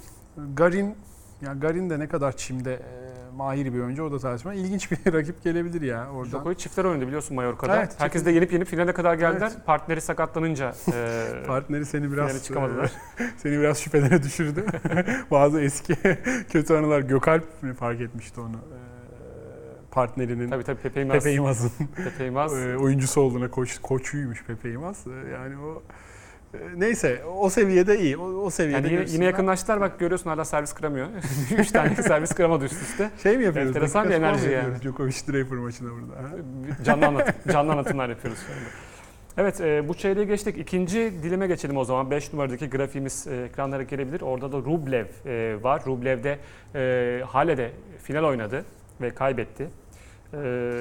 Garin 0.54 0.96
yani 1.42 1.60
Garin 1.60 1.90
de 1.90 2.00
ne 2.00 2.08
kadar 2.08 2.38
çimde 2.38 2.74
e, 2.74 3.12
mahir 3.36 3.74
bir 3.74 3.80
oyuncu 3.80 4.04
o 4.04 4.12
da 4.12 4.20
tartışma. 4.20 4.54
İlginç 4.54 4.92
bir 4.92 5.14
rakip 5.14 5.44
gelebilir 5.44 5.82
ya 5.82 6.10
oradan. 6.12 6.32
Djokovic 6.32 6.56
çiftler 6.56 6.86
oynadı 6.86 7.08
biliyorsun 7.08 7.36
Mallorca'da. 7.36 7.78
Evet, 7.78 7.96
Herkes 7.98 8.26
de 8.26 8.32
yenip 8.32 8.54
yenip 8.54 8.68
finale 8.68 8.94
kadar 8.94 9.14
geldiler. 9.16 9.52
Evet. 9.56 9.66
Partneri 9.66 10.02
sakatlanınca 10.02 10.74
e, 10.94 11.44
Partneri 11.48 11.86
seni 11.86 12.12
biraz 12.12 12.44
çıkamadılar. 12.46 12.92
e, 13.20 13.24
seni 13.38 13.60
biraz 13.60 13.80
şüphelere 13.80 14.24
düşürdü. 14.24 14.66
Bazı 15.32 15.62
eski 15.62 15.96
kötü 16.52 16.74
anılar 16.74 17.00
Gökalp 17.02 17.44
fark 17.80 18.02
etmişti 18.02 18.42
onu. 18.42 18.56
E, 18.56 18.78
partnerinin 19.92 20.50
tabii 20.50 20.64
tabii 20.64 20.80
Pepe 20.82 21.00
Yılmaz. 21.00 21.16
Pepe 21.18 21.30
Yılmaz'ın 21.32 21.72
Pepe 21.96 22.24
Yılmaz. 22.24 22.54
e, 22.58 22.78
oyuncusu 22.78 23.22
olduğuna 23.22 23.50
koç, 23.52 23.80
koçuymuş 23.82 24.44
Pepe 24.46 24.70
Yılmaz. 24.70 25.06
E, 25.08 25.30
Yani 25.34 25.58
o 25.58 25.84
neyse 26.76 27.22
o 27.38 27.50
seviyede 27.50 28.00
iyi. 28.00 28.18
O, 28.18 28.24
o 28.24 28.50
seviyede 28.50 28.88
Yani 28.88 28.94
yine, 28.94 29.12
yine 29.12 29.26
yakınlaştılar 29.26 29.82
bak 29.82 30.00
görüyorsun 30.00 30.30
hala 30.30 30.46
servis 30.46 30.74
kıramıyor. 30.74 31.08
Üç 31.58 31.72
tane 31.72 31.96
servis 32.04 32.32
kıramadı 32.32 32.66
üst 32.66 32.82
üste. 32.82 33.12
Şey 33.24 33.38
mi 33.38 33.44
yapıyoruz? 33.44 33.70
Enteresan 33.70 34.10
bir 34.10 34.14
enerji 34.14 34.50
yani. 34.50 34.82
Djokovic 34.82 35.16
Draper 35.28 35.58
maçında 35.58 35.90
burada. 35.92 36.24
ha? 36.24 36.36
Canlı 36.84 37.06
anlatım, 37.08 37.36
canlı 37.52 37.72
anlatımlar 37.72 38.10
yapıyoruz 38.10 38.40
şu 38.40 38.54
anda. 38.54 38.70
Evet 39.38 39.62
e, 39.62 39.88
bu 39.88 39.94
çeyreği 39.94 40.28
geçtik. 40.28 40.58
İkinci 40.58 41.14
dilime 41.24 41.48
geçelim 41.48 41.78
o 41.78 41.84
zaman. 41.84 42.12
5 42.12 42.34
numaradaki 42.34 42.70
grafiğimiz 42.70 43.28
e, 43.28 43.44
ekranlara 43.44 43.84
gelebilir. 43.84 44.22
Orada 44.22 44.52
da 44.52 44.58
Rublev 44.58 45.06
e, 45.26 45.64
var. 45.64 45.84
Rublev 45.86 46.24
de 46.24 46.40
e, 46.76 47.24
Hale'de 47.28 47.72
final 48.04 48.24
oynadı 48.24 48.66
ve 49.02 49.10
kaybetti. 49.10 49.64
E, 49.64 49.68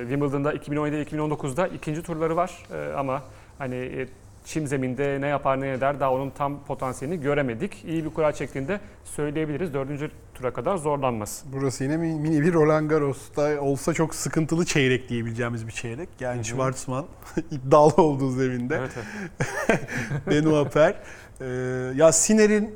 Wimbledon'da 0.01 0.55
2017-2019'da 0.55 1.69
ikinci 1.69 2.03
turları 2.03 2.37
var 2.37 2.63
E, 2.73 2.93
ama 2.93 3.23
hani 3.59 3.77
e, 3.77 4.07
çim 4.45 4.67
zeminde 4.67 5.19
ne 5.21 5.27
yapar 5.27 5.61
ne 5.61 5.73
eder 5.73 6.01
daha 6.01 6.13
onun 6.13 6.31
tam 6.31 6.65
potansiyelini 6.65 7.21
göremedik. 7.21 7.85
İyi 7.85 8.05
bir 8.05 8.11
kura 8.11 8.33
çektiğinde 8.33 8.81
söyleyebiliriz. 9.05 9.75
Dördüncü 9.75 10.11
tura 10.35 10.53
kadar 10.53 10.77
zorlanmaz. 10.77 11.45
Burası 11.53 11.85
yine 11.85 11.97
mi- 11.97 12.15
mini 12.21 12.43
bir 12.43 12.53
Roland 12.53 12.91
Garros'ta 12.91 13.61
olsa 13.61 13.95
çok 13.95 14.15
sıkıntılı 14.15 14.65
çeyrek 14.67 15.09
diyebileceğimiz 15.09 15.67
bir 15.67 15.73
çeyrek. 15.73 16.09
Yani 16.21 16.37
Hı 16.37 16.41
hı. 16.41 16.45
Schwartzman 16.45 17.07
iddialı 17.51 18.03
olduğu 18.03 18.31
zeminde. 18.31 18.77
Evet, 18.77 18.91
evet. 18.97 19.81
Benoît 20.27 20.71
Per. 20.73 20.95
Ee, 21.41 21.47
ya 21.97 22.13
Siner'in 22.13 22.75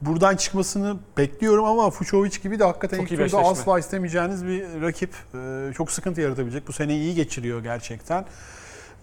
buradan 0.00 0.36
çıkmasını 0.36 0.96
bekliyorum 1.18 1.64
ama 1.64 1.90
Fucovic 1.90 2.38
gibi 2.42 2.58
de 2.58 2.64
hakikaten 2.64 2.96
Çok 2.96 3.12
ilk 3.12 3.18
turda 3.18 3.38
asla 3.38 3.78
istemeyeceğiniz 3.78 4.46
bir 4.46 4.82
rakip. 4.82 5.10
Ee, 5.34 5.72
çok 5.76 5.90
sıkıntı 5.90 6.20
yaratabilecek. 6.20 6.68
Bu 6.68 6.72
seneyi 6.72 7.00
iyi 7.00 7.14
geçiriyor 7.14 7.62
gerçekten. 7.62 8.24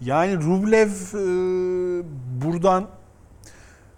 Yani 0.00 0.36
Rublev 0.36 0.88
e, 0.88 1.22
buradan 2.44 2.86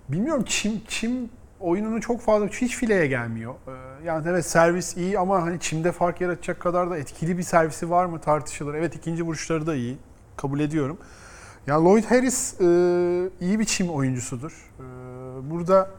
bilmiyorum 0.09 0.45
çim 0.47 0.81
çim 0.89 1.31
oyununu 1.61 2.01
çok 2.01 2.21
fazla 2.21 2.47
hiç 2.47 2.77
fileye 2.77 3.07
gelmiyor. 3.07 3.55
Ee, 3.69 3.71
yani 4.05 4.29
evet 4.29 4.47
servis 4.47 4.97
iyi 4.97 5.19
ama 5.19 5.43
hani 5.43 5.61
çimde 5.61 5.93
fark 5.93 6.21
yaratacak 6.21 6.61
kadar 6.61 6.91
da 6.91 6.99
etkili 6.99 7.39
bir 7.39 7.43
servisi 7.43 7.91
var 7.91 8.05
mı 8.05 8.21
tartışılır. 8.21 8.75
Evet 8.75 8.97
ikinci 8.97 9.23
vuruşları 9.23 9.67
da 9.67 9.75
iyi. 9.75 9.97
Kabul 10.37 10.61
ediyorum. 10.61 10.99
Ya 11.67 11.85
Lloyd 11.85 12.05
Harris 12.05 12.61
e, 12.61 12.65
iyi 13.41 13.59
bir 13.59 13.65
çim 13.65 13.91
oyuncusudur. 13.91 14.71
E, 14.79 14.85
burada 15.51 15.91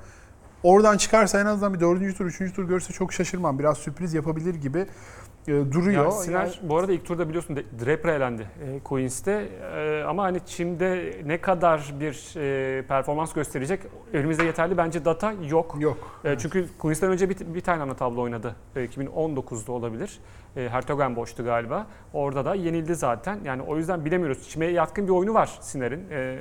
oradan 0.64 0.98
çıkarsa 0.98 1.42
en 1.42 1.46
azından 1.46 1.74
bir 1.74 1.80
dördüncü 1.80 2.18
tur, 2.18 2.26
üçüncü 2.26 2.54
tur 2.54 2.68
görse 2.68 2.94
çok 2.94 3.14
şaşırmam. 3.14 3.60
Biraz 3.60 3.78
sürpriz 3.78 4.14
yapabilir 4.14 4.56
gibi 4.56 4.86
e, 5.48 5.52
duruyor. 5.72 6.04
Yani 6.04 6.14
Sinner 6.14 6.40
Yani- 6.42 6.54
bu 6.70 6.78
arada 6.78 6.92
ilk 6.92 7.06
turda 7.06 7.28
biliyorsun 7.30 7.56
Draper 7.86 8.14
elendi 8.14 8.48
e, 8.66 8.80
Queens'te 8.80 9.50
E, 9.76 10.04
ama 10.04 10.24
hani 10.24 10.40
Çim'de 10.46 11.18
ne 11.26 11.42
kadar 11.42 11.94
bir 12.00 12.34
e, 12.38 12.82
performans 12.88 13.34
gösterecek 13.34 13.82
elimizde 14.14 14.44
yeterli 14.44 14.78
bence 14.78 15.06
data 15.06 15.34
yok. 15.50 15.76
yok. 15.80 15.98
E, 16.24 16.38
çünkü 16.38 16.66
Queens'ten 16.80 17.12
önce 17.12 17.30
bir, 17.30 17.38
bir 17.54 17.62
tane 17.62 17.84
ana 17.84 17.94
tablo 17.94 18.22
oynadı. 18.22 18.56
E, 18.76 18.86
2019'da 18.86 19.72
olabilir. 19.72 20.20
E, 20.58 20.70
Hertogenbosch'tu 20.70 21.44
galiba. 21.44 21.88
Orada 22.14 22.46
da 22.46 22.56
yenildi 22.56 22.96
zaten. 22.96 23.40
Yani 23.46 23.62
o 23.62 23.78
yüzden 23.78 24.06
bilemiyoruz. 24.06 24.50
Çim'e 24.50 24.66
yatkın 24.66 25.08
bir 25.08 25.12
oyunu 25.12 25.34
var 25.34 25.58
Sinner'in. 25.62 26.10
E, 26.12 26.38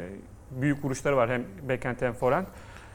büyük 0.50 0.84
vuruşları 0.84 1.16
var 1.16 1.30
hem 1.30 1.44
backhand 1.68 1.96
hem 2.00 2.12
forehand. 2.12 2.46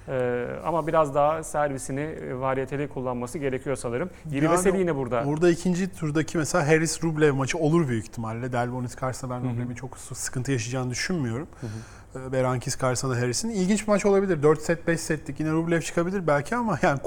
E, 0.07 0.45
ama 0.65 0.87
biraz 0.87 1.15
daha 1.15 1.43
servisini 1.43 2.01
e, 2.01 2.39
variyeteli 2.39 2.87
kullanması 2.87 3.37
gerekiyor 3.37 3.75
sanırım. 3.75 4.09
Yiri 4.31 4.45
Yani 4.45 4.79
yine 4.79 4.95
burada. 4.95 5.23
Orada 5.27 5.49
ikinci 5.49 5.93
turdaki 5.93 6.37
mesela 6.37 6.67
Harris 6.67 7.03
Rublev 7.03 7.33
maçı 7.33 7.57
olur 7.57 7.87
büyük 7.87 8.03
ihtimalle. 8.03 8.51
Delbonis 8.51 8.95
karşısında 8.95 9.33
ben. 9.33 9.49
Rublev'in 9.49 9.75
çok 9.75 9.97
sıkıntı 9.97 10.51
yaşayacağını 10.51 10.89
düşünmüyorum. 10.89 11.47
Hı 11.61 11.67
hı. 11.67 11.71
Ee, 12.19 12.31
Berankis 12.31 12.75
karşısında 12.75 13.15
da 13.15 13.21
Harris'in. 13.21 13.49
İlginç 13.49 13.81
bir 13.81 13.87
maç 13.87 14.05
olabilir. 14.05 14.43
4 14.43 14.61
set 14.61 14.87
5 14.87 15.01
setlik 15.01 15.39
yine 15.39 15.51
Rublev 15.51 15.81
çıkabilir 15.81 16.27
belki 16.27 16.55
ama 16.55 16.79
yani 16.81 16.99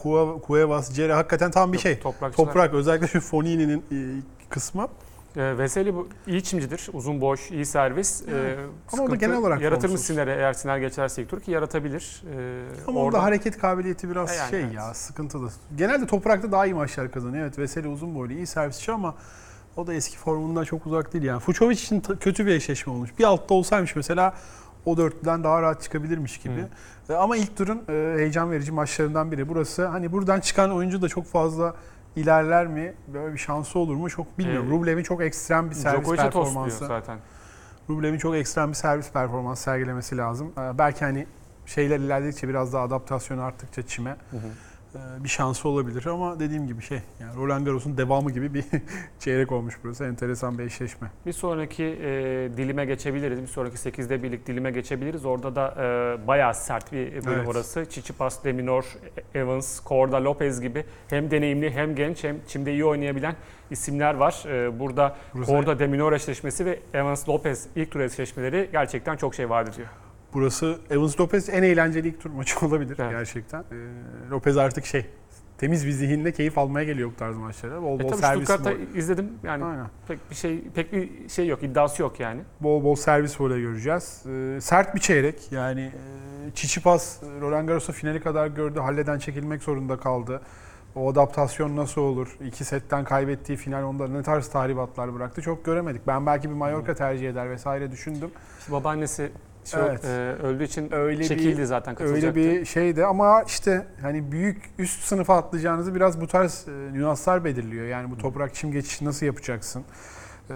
Cuevas, 0.46 0.92
Cere 0.92 1.12
hakikaten 1.12 1.50
tam 1.50 1.72
bir 1.72 1.78
şey. 1.78 1.98
Toprakçılar. 1.98 2.46
Toprak 2.46 2.74
özellikle 2.74 3.06
şu 3.06 3.20
Fonini'nin 3.20 3.78
e, 3.78 4.22
kısmı. 4.48 4.88
E, 5.36 5.58
Veseli 5.58 5.94
bu 5.94 6.08
iyi 6.26 6.42
çimcidir. 6.42 6.88
Uzun 6.92 7.20
boş, 7.20 7.50
iyi 7.50 7.66
servis. 7.66 8.22
E, 8.22 8.24
Ama 8.32 8.32
o 8.32 8.92
da 8.92 8.96
sıkıntı 8.96 9.16
genel 9.16 9.36
olarak 9.36 9.60
yaratır 9.60 9.88
mı. 9.90 9.98
Siner'e 9.98 10.32
eğer 10.34 10.52
Siner 10.52 10.78
geçerse 10.78 11.22
ilk 11.22 11.28
tur 11.30 11.40
ki 11.40 11.50
yaratabilir. 11.50 12.22
E, 12.34 12.64
Ama 12.86 13.00
orada- 13.00 13.16
orada 13.16 13.22
hareket 13.22 13.58
kabiliyeti 13.58 14.10
biraz 14.10 14.32
E 14.32 14.34
yani 14.34 14.50
şey 14.50 14.60
evet. 14.60 14.74
ya 14.74 14.94
sıkıntılı. 14.94 15.50
Genelde 15.76 16.06
toprakta 16.06 16.52
daha 16.52 16.66
iyi 16.66 16.74
maçlar 16.74 17.10
kazanıyor. 17.10 17.42
Evet 17.44 17.58
Veseli 17.58 17.88
uzun 17.88 18.14
boylu 18.14 18.32
iyi 18.32 18.46
servisçi 18.46 18.92
ama 18.92 19.14
o 19.76 19.86
da 19.86 19.94
eski 19.94 20.18
formundan 20.18 20.64
çok 20.64 20.86
uzak 20.86 21.12
değil 21.12 21.24
yani. 21.24 21.40
Fucovic 21.40 21.74
için 21.74 22.00
ta- 22.00 22.18
kötü 22.18 22.46
bir 22.46 22.50
eşleşme 22.54 22.92
olmuş. 22.92 23.10
Bir 23.18 23.24
altta 23.24 23.54
olsaymış 23.54 23.96
mesela 23.96 24.34
o 24.86 24.96
dörtlüden 24.96 25.44
daha 25.44 25.62
rahat 25.62 25.82
çıkabilirmiş 25.82 26.38
gibi. 26.38 26.64
E, 27.10 27.14
Ama 27.14 27.36
ilk 27.36 27.56
turun 27.56 27.82
e, 27.88 28.14
heyecan 28.18 28.50
verici 28.50 28.72
maçlarından 28.72 29.32
biri. 29.32 29.48
Burası 29.48 29.86
hani 29.86 30.12
buradan 30.12 30.40
çıkan 30.40 30.72
oyuncu 30.72 31.02
da 31.02 31.08
çok 31.08 31.26
fazla 31.26 31.74
ilerler 32.18 32.66
mi? 32.66 32.94
Böyle 33.08 33.32
bir 33.32 33.38
şansı 33.38 33.78
olur 33.78 33.96
mu? 33.96 34.10
Çok 34.10 34.38
bilmiyorum. 34.38 34.68
E, 34.68 34.70
Rublev'in 34.70 35.02
çok 35.02 35.22
ekstrem 35.22 35.70
bir 35.70 35.74
servis 35.74 36.00
Djokovic'e 36.00 36.22
performansı. 36.22 36.86
zaten. 36.86 37.18
Rublev'in 37.90 38.18
çok 38.18 38.34
ekstrem 38.36 38.68
bir 38.68 38.74
servis 38.74 39.12
performansı 39.12 39.62
sergilemesi 39.62 40.16
lazım. 40.16 40.52
Ee, 40.58 40.78
Belki 40.78 41.04
hani 41.04 41.26
şeyler 41.66 41.98
ilerledikçe 41.98 42.48
biraz 42.48 42.72
daha 42.72 42.82
adaptasyon 42.82 43.38
arttıkça 43.38 43.82
çime 43.86 44.10
e, 44.10 44.36
bir 45.24 45.28
şansı 45.28 45.68
olabilir 45.68 46.06
ama 46.06 46.40
dediğim 46.40 46.66
gibi 46.66 46.82
şey 46.82 47.00
yani 47.20 47.36
Roland 47.36 47.66
Garros'un 47.66 47.96
devamı 47.96 48.30
gibi 48.30 48.54
bir 48.54 48.64
çeyrek 49.18 49.52
olmuş 49.52 49.74
burası. 49.84 50.04
Enteresan 50.04 50.58
bir 50.58 50.64
eşleşme. 50.64 51.10
Bir 51.26 51.32
sonraki 51.32 51.84
e, 51.84 52.10
dilime 52.56 52.84
geçebiliriz. 52.84 53.42
Bir 53.42 53.46
sonraki 53.46 53.76
8'de 53.76 54.22
birlik 54.22 54.46
dilime 54.46 54.70
geçebiliriz. 54.70 55.24
Orada 55.24 55.56
da 55.56 55.74
e, 55.78 56.26
bayağı 56.26 56.54
sert 56.54 56.92
bir 56.92 57.24
bölüm 57.24 57.38
Evet. 57.38 57.48
orası. 57.48 57.84
Tsitsipas, 57.84 58.44
Deminor, 58.44 58.84
Evans, 59.34 59.80
Korda, 59.80 60.24
Lopez 60.24 60.60
gibi 60.60 60.84
hem 61.10 61.30
deneyimli 61.30 61.70
hem 61.70 61.94
genç 61.94 62.24
hem 62.24 62.36
çimde 62.48 62.72
iyi 62.72 62.84
oynayabilen 62.84 63.34
isimler 63.70 64.14
var. 64.14 64.44
E, 64.48 64.78
burada 64.78 65.16
Burası, 65.34 65.52
Korda, 65.52 65.78
Deminor 65.78 66.12
eşleşmesi 66.12 66.66
ve 66.66 66.80
Evans, 66.94 67.28
Lopez 67.28 67.66
ilk 67.76 67.90
tur 67.90 68.00
eşleşmeleri 68.00 68.68
gerçekten 68.72 69.16
çok 69.16 69.34
şey 69.34 69.50
vaat 69.50 69.68
ediyor. 69.68 69.88
Burası 70.34 70.78
Evans 70.90 71.20
Lopez 71.20 71.48
en 71.48 71.62
eğlenceli 71.62 72.08
ilk 72.08 72.20
tur 72.20 72.30
maçı 72.30 72.58
olabilir 72.66 72.96
Evet. 73.00 73.10
gerçekten. 73.10 73.60
Ee, 73.60 74.30
Lopez 74.30 74.56
artık 74.56 74.86
şey 74.86 75.06
temiz 75.58 75.86
bir 75.86 75.90
zihinle 75.92 76.32
keyif 76.32 76.58
almaya 76.58 76.84
geliyor 76.84 77.10
bu 77.10 77.16
tarz 77.16 77.36
maçlara. 77.36 77.82
Bol 77.82 78.00
E 78.00 78.02
bol 78.04 78.08
tabii 78.08 78.20
servis 78.20 78.48
Stuttgart'ta 78.48 78.98
izledim. 78.98 79.32
Yani 79.42 79.64
Aynen. 79.64 79.86
pek 80.08 80.30
bir 80.30 80.34
şey 80.34 80.62
pek 80.74 80.92
bir 80.92 81.28
şey 81.28 81.46
yok, 81.46 81.62
iddiası 81.62 82.02
yok 82.02 82.20
yani. 82.20 82.40
bol 82.60 82.84
bol 82.84 82.94
servis 82.94 83.40
voley 83.40 83.60
göreceğiz. 83.60 84.22
Ee, 84.26 84.58
sert 84.60 84.94
bir 84.94 85.00
çeyrek. 85.00 85.52
Yani 85.52 85.80
e, 85.80 86.54
Çiçipas 86.54 87.22
Roland 87.40 87.68
Garros'u 87.68 87.92
finali 87.92 88.20
kadar 88.20 88.46
gördü. 88.46 88.78
Halleden 88.80 89.18
çekilmek 89.18 89.62
zorunda 89.62 89.96
kaldı. 89.96 90.40
O 90.94 91.10
adaptasyon 91.12 91.76
nasıl 91.76 92.00
olur? 92.00 92.36
İki 92.46 92.64
setten 92.64 93.04
kaybettiği 93.04 93.58
final 93.58 93.82
onda 93.82 94.08
ne 94.08 94.22
tarz 94.22 94.48
tahribatlar 94.48 95.14
bıraktı 95.14 95.42
çok 95.42 95.64
göremedik. 95.64 96.06
Ben 96.06 96.26
belki 96.26 96.48
bir 96.50 96.54
Mallorca 96.54 96.94
tercih 96.94 97.30
eder 97.30 97.50
vesaire 97.50 97.90
düşündüm. 97.92 98.30
Babaannesi 98.68 99.32
şey, 99.70 99.80
Evet. 99.82 100.04
e, 100.04 100.08
öldüğü 100.42 100.64
için 100.64 100.92
Öyle 100.92 101.24
çekildi 101.24 101.58
bir 101.58 101.64
zaten 101.64 101.94
öyle 102.02 102.04
katılacaktı. 102.04 102.40
bir 102.40 102.64
şeydi 102.64 103.04
ama 103.04 103.42
işte 103.42 103.86
hani 104.02 104.32
büyük 104.32 104.62
üst 104.78 105.04
sınıfa 105.04 105.36
atlayacağınızı 105.36 105.94
biraz 105.94 106.20
bu 106.20 106.26
tarz 106.26 106.66
e, 106.68 106.92
nüanslar 106.92 107.44
belirliyor. 107.44 107.86
Yani 107.86 108.10
bu 108.10 108.18
toprak 108.18 108.54
çim 108.54 108.72
geçişi 108.72 109.04
nasıl 109.04 109.26
yapacaksın? 109.26 109.84
E, 110.50 110.54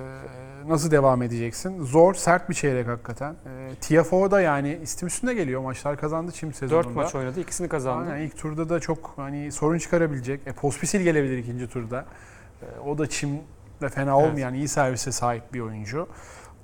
nasıl 0.68 0.90
devam 0.90 1.22
edeceksin? 1.22 1.82
Zor, 1.84 2.14
sert 2.14 2.48
bir 2.50 2.54
çeyrek 2.54 2.88
hakikaten. 2.88 3.32
E, 3.32 3.74
TFO 3.80 4.30
da 4.30 4.40
yani 4.40 4.78
istim 4.82 5.08
üstünde 5.08 5.34
geliyor. 5.34 5.60
Maçlar 5.60 5.96
kazandı 5.96 6.32
çim 6.32 6.52
sezonunda. 6.52 6.86
4 6.88 6.96
maç 6.96 7.14
oynadı, 7.14 7.40
ikisini 7.40 7.68
kazandı. 7.68 8.10
Aynen 8.10 8.22
ilk 8.26 8.36
turda 8.36 8.68
da 8.68 8.80
çok 8.80 9.12
hani 9.16 9.52
sorun 9.52 9.78
çıkarabilecek. 9.78 10.40
E, 10.46 10.52
Pospisil 10.52 11.00
gelebilir 11.00 11.38
ikinci 11.38 11.68
turda. 11.68 12.04
E, 12.62 12.80
o 12.88 12.98
da 12.98 13.06
çimde 13.06 13.88
fena 13.94 14.20
Evet. 14.20 14.30
olmayan 14.30 14.54
iyi 14.54 14.68
servise 14.68 15.12
sahip 15.12 15.54
bir 15.54 15.60
oyuncu. 15.60 16.08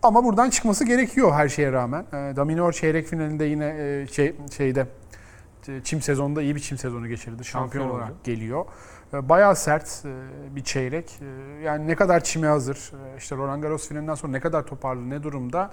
Ama 0.03 0.25
buradan 0.25 0.51
çıkması 0.51 0.85
gerekiyor 0.85 1.33
her 1.33 1.49
şeye 1.49 1.73
rağmen. 1.73 2.03
E, 2.13 2.37
Daminor 2.37 2.73
çeyrek 2.73 3.07
finalinde 3.07 3.45
yine 3.45 3.67
e, 3.79 4.07
şey, 4.07 4.35
şeyde 4.57 4.87
e, 5.69 5.81
çim 5.85 6.01
sezonunda 6.03 6.43
iyi 6.43 6.55
bir 6.55 6.61
çim 6.61 6.79
sezonu 6.79 7.09
geçirdi. 7.09 7.45
Şampiyon, 7.45 7.63
Şampiyon 7.85 7.89
olarak 7.89 8.11
oldu. 8.11 8.19
geliyor. 8.25 8.65
E, 9.15 9.29
Bayağı 9.29 9.57
sert 9.57 10.03
e, 10.05 10.57
bir 10.57 10.65
çeyrek. 10.65 11.21
E, 11.23 11.25
Yani 11.65 11.87
ne 11.87 11.95
kadar 11.97 12.25
çime 12.25 12.47
hazır. 12.47 12.77
e, 13.15 13.17
İşte 13.19 13.37
Roland 13.37 13.63
Garros 13.63 13.89
finalinden 13.89 14.15
sonra 14.15 14.33
ne 14.33 14.41
kadar 14.41 14.63
toparlı, 14.67 15.11
ne 15.11 15.23
durumda. 15.23 15.71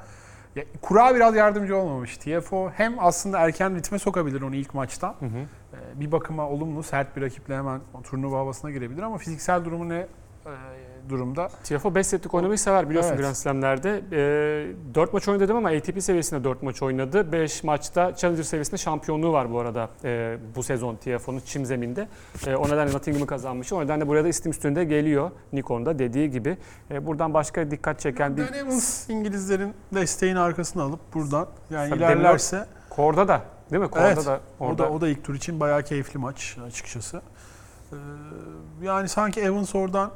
Ya, 0.55 0.63
kura 0.81 1.15
biraz 1.15 1.35
yardımcı 1.35 1.77
olmamış. 1.77 2.17
TFO 2.17 2.69
hem 2.69 2.95
aslında 2.99 3.39
erken 3.39 3.75
ritme 3.75 3.99
sokabilir 3.99 4.41
onu 4.41 4.55
ilk 4.55 4.73
maçtan. 4.73 5.15
Hı 5.19 5.25
hı. 5.25 5.39
Bir 5.99 6.11
bakıma 6.11 6.49
olumlu, 6.49 6.83
sert 6.83 7.15
bir 7.17 7.21
rakiple 7.21 7.57
hemen 7.57 7.81
turnuva 8.03 8.37
havasına 8.39 8.71
girebilir 8.71 9.01
ama 9.03 9.17
fiziksel 9.17 9.65
durumu 9.65 9.89
ne 9.89 10.07
durumda? 11.09 11.47
TFO 11.63 11.95
5 11.95 12.07
setlik 12.07 12.33
oynamayı 12.33 12.57
sever 12.57 12.89
biliyorsun 12.89 13.09
Evet. 13.11 13.19
Grand 13.19 13.35
Slam'lerde. 13.35 14.01
E, 14.11 14.95
4 14.95 15.13
maç 15.13 15.27
oynadı 15.27 15.43
dedim 15.43 15.55
ama 15.55 15.69
ATP 15.69 16.03
seviyesinde 16.03 16.43
4 16.43 16.63
maç 16.63 16.81
oynadı. 16.81 17.31
5 17.31 17.63
maçta 17.63 18.15
Challenger 18.15 18.43
seviyesinde 18.43 18.77
şampiyonluğu 18.77 19.33
var 19.33 19.51
bu 19.51 19.59
arada 19.59 19.89
e, 20.03 20.37
bu 20.55 20.63
sezon 20.63 20.95
TFO'nun 20.95 21.41
çim 21.45 21.65
zeminde. 21.65 22.07
E, 22.47 22.55
o 22.55 22.67
nedenle 22.67 22.93
Nottingham'ı 22.93 23.27
kazanmış. 23.27 23.73
O 23.73 23.81
nedenle 23.83 24.07
buraya 24.07 24.23
da 24.23 24.27
istim 24.27 24.51
üstünde 24.51 24.83
geliyor 24.83 25.31
Nikon'un 25.53 25.85
da 25.85 25.99
dediği 25.99 26.31
gibi. 26.31 26.57
E, 26.91 27.05
buradan 27.05 27.33
başka 27.33 27.71
dikkat 27.71 27.99
çeken 27.99 28.37
bir... 28.37 28.53
Evans 28.53 29.09
İngilizlerin 29.09 29.73
desteğin 29.93 30.35
arkasına 30.35 30.83
alıp 30.83 31.13
buradan 31.13 31.47
yani 31.69 31.89
Tabii 31.89 31.99
ilerlerse 31.99 32.65
Korda 32.89 33.27
da 33.27 33.41
değil 33.71 33.81
mi? 33.81 33.89
Korda 33.89 34.07
Evet. 34.07 34.25
da 34.25 34.39
o 34.59 34.65
orada. 34.65 34.83
da 34.83 34.89
o 34.89 35.01
da 35.01 35.07
ilk 35.07 35.23
tur 35.23 35.35
için 35.35 35.59
bayağı 35.59 35.83
keyifli 35.83 36.19
maç 36.19 36.57
açıkçası. 36.67 37.21
Ee, 37.91 37.95
yani 38.81 39.09
sanki 39.09 39.41
Evans 39.41 39.75
oradan 39.75 40.11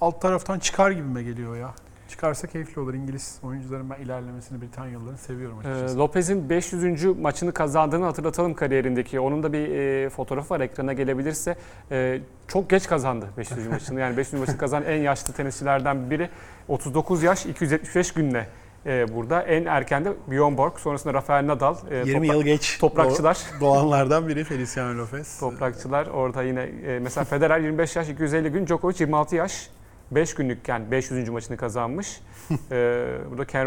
alt 0.00 0.20
taraftan 0.22 0.58
çıkar 0.58 0.90
gibime 0.90 1.22
geliyor 1.22 1.56
ya. 1.56 1.74
Çıkarsa 2.08 2.46
keyifli 2.46 2.80
olur. 2.80 2.94
İngiliz 2.94 3.38
oyuncuların 3.42 3.90
ben 3.90 3.96
ilerlemesini 4.04 4.60
Britanyalıların 4.62 5.16
seviyorum 5.16 5.58
Ee, 5.64 5.68
açıkçası. 5.68 5.98
Lopez'in 5.98 6.50
500. 6.50 7.04
maçını 7.20 7.52
kazandığını 7.52 8.04
hatırlatalım 8.04 8.54
kariyerindeki. 8.54 9.20
Onun 9.20 9.42
da 9.42 9.52
bir 9.52 9.68
e, 9.70 10.10
fotoğrafı 10.10 10.54
var 10.54 10.60
ekrana 10.60 10.92
gelebilirse. 10.92 11.56
E, 11.90 12.20
çok 12.48 12.70
geç 12.70 12.88
kazandı 12.88 13.26
500. 13.38 13.66
maçını. 13.70 14.00
Yani 14.00 14.16
500. 14.16 14.40
maçını 14.40 14.58
kazanan 14.58 14.86
en 14.86 14.96
yaşlı 15.02 15.32
tenisçilerden 15.34 16.10
biri. 16.10 16.28
39 16.68 17.22
yaş 17.22 17.46
275 17.46 18.12
günle 18.12 18.48
e, 18.86 19.14
burada. 19.14 19.42
En 19.42 19.64
erken 19.64 20.04
de 20.04 20.12
Bjorn 20.30 20.56
Borg. 20.56 20.78
Sonrasında 20.78 21.14
Rafael 21.14 21.46
Nadal. 21.46 21.76
e, 21.90 21.96
20 21.96 22.12
toprak- 22.26 22.34
yıl 22.36 22.42
geç 22.42 22.78
Toprakçılar. 22.78 23.34
doğ- 23.34 23.60
doğanlardan 23.60 24.28
biri 24.28 24.44
Feliciano 24.44 24.98
Lopez. 24.98 25.38
Toprakçılar 25.40 26.06
orada 26.06 26.42
yine 26.42 26.62
e, 26.62 26.98
mesela 26.98 27.24
Federer 27.24 27.58
25 27.60 27.96
yaş 27.96 28.08
250 28.08 28.48
gün, 28.52 28.66
Djokovic 28.66 28.96
26 28.98 29.36
yaş 29.36 29.70
5 30.10 30.34
günlükken 30.34 30.90
500. 30.90 31.28
maçını 31.28 31.56
kazanmış. 31.56 32.20
e, 32.70 33.08
burada 33.30 33.44
Ken 33.44 33.66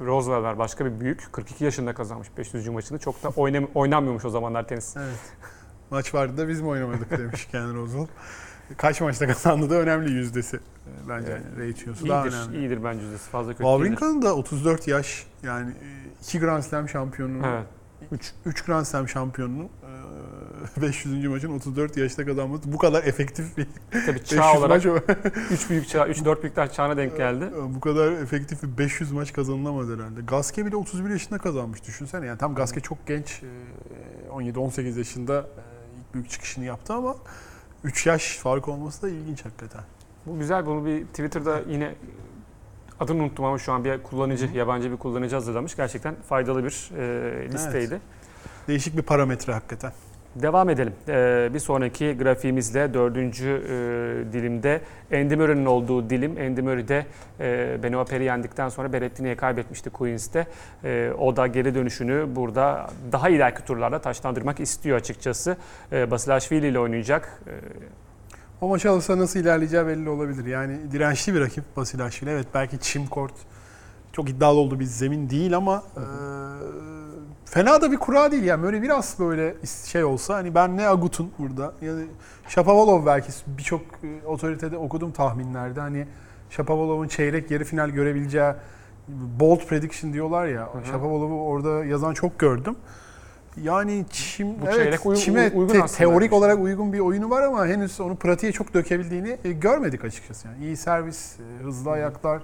Rosewell 0.00 0.42
var 0.42 0.58
başka 0.58 0.84
bir 0.86 1.00
büyük 1.00 1.32
42 1.32 1.64
yaşında 1.64 1.94
kazanmış 1.94 2.28
500. 2.38 2.68
maçını. 2.68 2.98
Çok 2.98 3.22
da 3.22 3.28
oynam 3.28 3.66
oynanmıyormuş 3.74 4.24
o 4.24 4.30
zamanlar 4.30 4.68
tenis. 4.68 4.96
Evet. 4.96 5.18
Maç 5.90 6.14
vardı 6.14 6.36
da 6.36 6.48
biz 6.48 6.60
mi 6.60 6.68
oynamadık 6.68 7.10
demiş 7.10 7.48
Ken 7.52 7.74
Rosewell. 7.74 8.06
Kaç 8.76 9.00
maçta 9.00 9.26
kazandı 9.26 9.70
da 9.70 9.74
önemli 9.74 10.10
yüzdesi. 10.12 10.56
Ee, 10.56 11.08
Bence 11.08 11.32
Evet. 11.58 11.68
ratiosu 11.68 12.08
daha 12.08 12.24
önemli. 12.26 12.58
iyidir 12.58 12.84
bence 12.84 13.02
yüzdesi 13.02 13.30
fazla 13.30 13.52
kötü. 13.52 13.62
Wawrinka'nın 13.62 14.22
da 14.22 14.36
34 14.36 14.88
yaş 14.88 15.26
yani 15.42 15.72
2 16.22 16.40
Grand 16.40 16.62
Slam 16.62 16.88
şampiyonluğu, 16.88 17.46
Evet. 17.46 17.66
3 18.12 18.32
3 18.46 18.62
Grand 18.64 18.84
Slam 18.84 19.08
şampiyonluğu 19.08 19.64
e, 19.64 19.90
500. 20.82 21.24
maçın 21.26 21.54
34 21.56 21.96
yaşta 21.96 22.26
kazanması 22.26 22.72
bu 22.72 22.78
kadar 22.78 23.04
efektif 23.04 23.56
bir 23.56 23.66
Tabii 23.90 24.20
500 24.20 24.40
çağ 24.40 24.58
olarak 24.58 24.84
maç 24.84 25.02
3 25.50 25.70
büyük 25.70 25.88
çağ, 25.88 26.06
3 26.08 26.24
4 26.24 26.42
büyükler 26.42 26.72
çağına 26.72 26.96
denk 26.96 27.16
geldi. 27.16 27.44
bu 27.68 27.80
kadar 27.80 28.12
efektif 28.12 28.62
bir 28.62 28.78
500 28.78 29.12
maç 29.12 29.32
kazanılamaz 29.32 29.88
herhalde. 29.88 30.20
Gaske 30.26 30.66
bile 30.66 30.76
31 30.76 31.10
yaşında 31.10 31.38
kazanmış 31.38 31.86
düşünsene. 31.86 32.26
Yani 32.26 32.38
tam 32.38 32.54
Gaske 32.54 32.80
çok 32.80 33.06
genç 33.06 33.42
e, 33.42 34.28
17-18 34.30 34.98
yaşında 34.98 35.38
e, 35.38 35.98
ilk 36.00 36.14
büyük 36.14 36.30
çıkışını 36.30 36.64
yaptı 36.64 36.94
ama 36.94 37.16
3 37.84 38.06
yaş 38.06 38.38
fark 38.38 38.68
olması 38.68 39.02
da 39.02 39.08
ilginç 39.08 39.44
hakikaten. 39.44 39.82
Bu 40.26 40.38
güzel 40.38 40.66
bunu 40.66 40.86
bir 40.86 41.04
Twitter'da 41.04 41.60
yine 41.68 41.94
adını 43.00 43.22
unuttum 43.22 43.44
ama 43.44 43.58
şu 43.58 43.72
an 43.72 43.84
bir 43.84 44.02
kullanıcı, 44.02 44.46
yabancı 44.54 44.92
bir 44.92 44.96
kullanıcı 44.96 45.34
hazırlamış. 45.34 45.76
Gerçekten 45.76 46.14
faydalı 46.28 46.64
bir 46.64 46.90
e, 46.98 47.52
listeydi. 47.52 48.00
Değişik 48.68 48.96
bir 48.96 49.02
parametre 49.02 49.52
hakikaten. 49.52 49.92
Devam 50.34 50.70
edelim. 50.70 50.92
Ee, 51.08 51.50
bir 51.54 51.58
sonraki 51.58 52.16
grafiğimizle 52.18 52.94
dördüncü 52.94 53.48
e, 53.48 54.32
dilimde 54.32 54.80
Murray'nin 55.36 55.66
olduğu 55.66 56.10
dilim. 56.10 56.30
Andy 56.30 56.60
Murray 56.60 56.88
de 56.88 57.06
e, 57.40 57.78
Benoit 57.82 58.10
Paire 58.10 58.24
yendikten 58.24 58.68
sonra 58.68 58.92
Berrettini'ye 58.92 59.36
kaybetmişti 59.36 59.90
Queens'te. 59.90 60.46
E, 60.84 61.12
o 61.18 61.36
da 61.36 61.46
geri 61.46 61.74
dönüşünü 61.74 62.26
burada 62.36 62.90
daha 63.12 63.28
ileriki 63.28 63.64
turlarda 63.64 63.98
taşlandırmak 64.00 64.60
istiyor 64.60 64.96
açıkçası. 64.98 65.56
E, 65.92 66.10
Basilashvili 66.10 66.66
ile 66.66 66.78
oynayacak. 66.78 67.42
E, 67.46 67.52
O 68.60 68.68
maçı 68.68 68.90
alırsa 68.90 69.18
nasıl 69.18 69.40
ilerleyeceği 69.40 69.86
belli 69.86 70.08
olabilir. 70.08 70.46
Yani 70.46 70.92
dirençli 70.92 71.34
bir 71.34 71.40
rakip 71.40 71.76
Basilashvili. 71.76 72.30
Evet 72.30 72.46
belki 72.54 72.78
çim 72.80 73.06
kort 73.06 73.32
çok 74.20 74.30
iddialı 74.30 74.58
olduğu 74.58 74.80
bir 74.80 74.84
zemin 74.84 75.30
değil 75.30 75.56
ama 75.56 75.82
e, 75.96 76.02
fena 77.44 77.80
da 77.82 77.92
bir 77.92 77.96
kura 77.96 78.32
değil. 78.32 78.42
Yani 78.44 78.62
böyle 78.62 78.82
biraz 78.82 79.16
böyle 79.18 79.54
şey 79.86 80.04
olsa 80.04 80.34
hani 80.34 80.54
ben 80.54 80.76
ne 80.76 80.88
Agut'un 80.88 81.30
burada 81.38 81.72
ya 81.82 81.96
da 81.96 82.00
Shapovalov 82.48 83.06
belki 83.06 83.32
birçok 83.46 83.80
e, 83.80 84.26
otoritede 84.26 84.76
okudum 84.76 85.12
tahminlerde. 85.12 85.80
Hani 85.80 86.06
Shapovalov'un 86.50 87.08
çeyrek 87.08 87.50
yarı 87.50 87.64
final 87.64 87.90
görebileceği 87.90 88.52
bold 89.08 89.60
prediction 89.66 90.12
diyorlar 90.12 90.46
ya. 90.46 90.62
hı. 90.62 90.86
Shapovalov'u 90.86 91.42
orada 91.44 91.84
yazan 91.84 92.14
çok 92.14 92.38
gördüm. 92.38 92.76
Yani 93.62 94.04
çim, 94.10 94.48
Bu 94.48 94.66
evet, 94.68 95.00
uy- 95.04 95.16
çime 95.16 95.40
uy- 95.42 95.50
uygun 95.54 95.80
te- 95.86 95.86
teorik 95.86 96.32
olarak 96.32 96.58
uygun 96.58 96.92
bir 96.92 96.98
oyunu 96.98 97.30
var 97.30 97.42
ama 97.42 97.66
henüz 97.66 98.00
onu 98.00 98.16
pratiğe 98.16 98.52
çok 98.52 98.74
dökebildiğini 98.74 99.38
e, 99.44 99.52
görmedik 99.52 100.04
açıkçası. 100.04 100.48
Yani 100.48 100.64
iyi 100.64 100.76
servis, 100.76 101.36
e, 101.40 101.64
hızlı 101.64 101.90
ayaklar, 101.90 102.42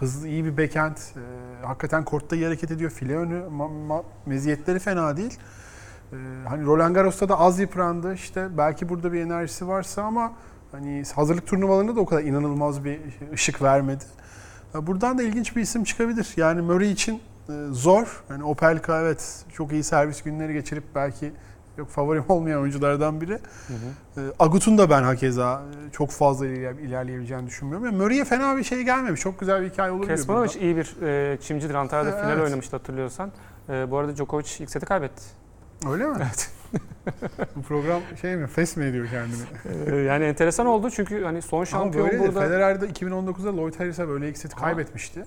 hızlı 0.00 0.28
iyi 0.28 0.44
bir 0.44 0.56
backhand, 0.56 0.96
e, 0.96 1.20
hakikaten 1.66 2.04
kortta 2.04 2.36
iyi 2.36 2.44
hareket 2.44 2.70
ediyor. 2.70 2.90
File 2.90 3.16
önü 3.16 3.34
ma- 3.34 3.88
ma- 3.88 4.02
meziyetleri 4.26 4.78
fena 4.78 5.16
değil. 5.16 5.38
E, 6.12 6.16
hani 6.48 6.66
Roland 6.66 6.94
Garros'ta 6.94 7.28
da 7.28 7.38
az 7.40 7.58
yıprandı. 7.58 8.14
İşte 8.14 8.48
belki 8.58 8.88
burada 8.88 9.12
bir 9.12 9.20
enerjisi 9.20 9.68
varsa 9.68 10.02
ama 10.02 10.32
hani 10.72 11.02
hazırlık 11.14 11.46
turnuvalarında 11.46 11.96
da 11.96 12.00
o 12.00 12.06
kadar 12.06 12.22
inanılmaz 12.22 12.84
bir 12.84 13.00
ışık 13.32 13.62
vermedi. 13.62 14.04
Ya 14.74 14.86
Buradan 14.86 15.18
da 15.18 15.22
ilginç 15.22 15.56
bir 15.56 15.62
isim 15.62 15.84
çıkabilir. 15.84 16.32
Yani 16.36 16.60
Murray 16.60 16.90
için 16.92 17.20
e, 17.48 17.52
zor. 17.70 18.22
Yani 18.30 18.44
Opelka 18.44 19.00
evet 19.00 19.44
çok 19.52 19.72
iyi 19.72 19.84
servis 19.84 20.22
günleri 20.22 20.52
geçirip 20.52 20.84
belki 20.94 21.32
yok 21.78 21.88
favorim 21.88 22.24
olmayan 22.28 22.60
oyunculardan 22.60 23.20
biri. 23.20 23.32
E, 23.32 24.20
Agut'un 24.38 24.78
da 24.78 24.90
ben 24.90 25.02
hakeza 25.02 25.62
e, 25.88 25.92
çok 25.92 26.10
fazla 26.10 26.46
iler- 26.46 26.80
ilerleyebileceğini 26.80 27.46
düşünmüyorum. 27.46 27.86
Yani 27.86 27.96
Murray'e 27.96 28.24
fena 28.24 28.56
bir 28.56 28.64
şey 28.64 28.82
gelmemiş. 28.82 29.20
Çok 29.20 29.40
güzel 29.40 29.62
bir 29.62 29.70
hikaye 29.70 29.92
olur. 29.92 30.06
Kesmanovic 30.06 30.60
iyi 30.60 30.76
bir 30.76 31.02
e, 31.02 31.38
çimcidir. 31.40 31.74
Antalya'da 31.74 32.16
E, 32.16 32.20
final 32.20 32.32
evet. 32.32 32.44
oynamıştı 32.44 32.76
hatırlıyorsan. 32.76 33.32
E, 33.68 33.90
bu 33.90 33.98
arada 33.98 34.16
Djokovic 34.16 34.46
ilk 34.60 34.70
seti 34.70 34.86
kaybetti. 34.86 35.22
Öyle 35.90 36.06
mi? 36.06 36.16
Evet. 36.18 36.50
Bu 37.56 37.62
program 37.62 38.00
şey 38.20 38.36
mi? 38.36 38.46
Fes 38.46 38.76
mi 38.76 38.84
ediyor 38.84 39.06
kendini? 39.10 39.42
E, 39.96 39.96
yani 39.96 40.24
enteresan 40.24 40.66
oldu 40.66 40.90
çünkü 40.90 41.24
hani 41.24 41.42
son 41.42 41.56
Ama 41.58 41.66
şampiyon 41.66 42.08
böyle 42.08 42.18
burada... 42.20 42.40
Federer'de 42.40 42.86
2019'da 42.86 43.56
Lloyd 43.56 43.80
Harris'e 43.80 44.08
böyle 44.08 44.28
ilk 44.28 44.38
seti 44.38 44.56
Ama- 44.56 44.64
kaybetmişti. 44.64 45.24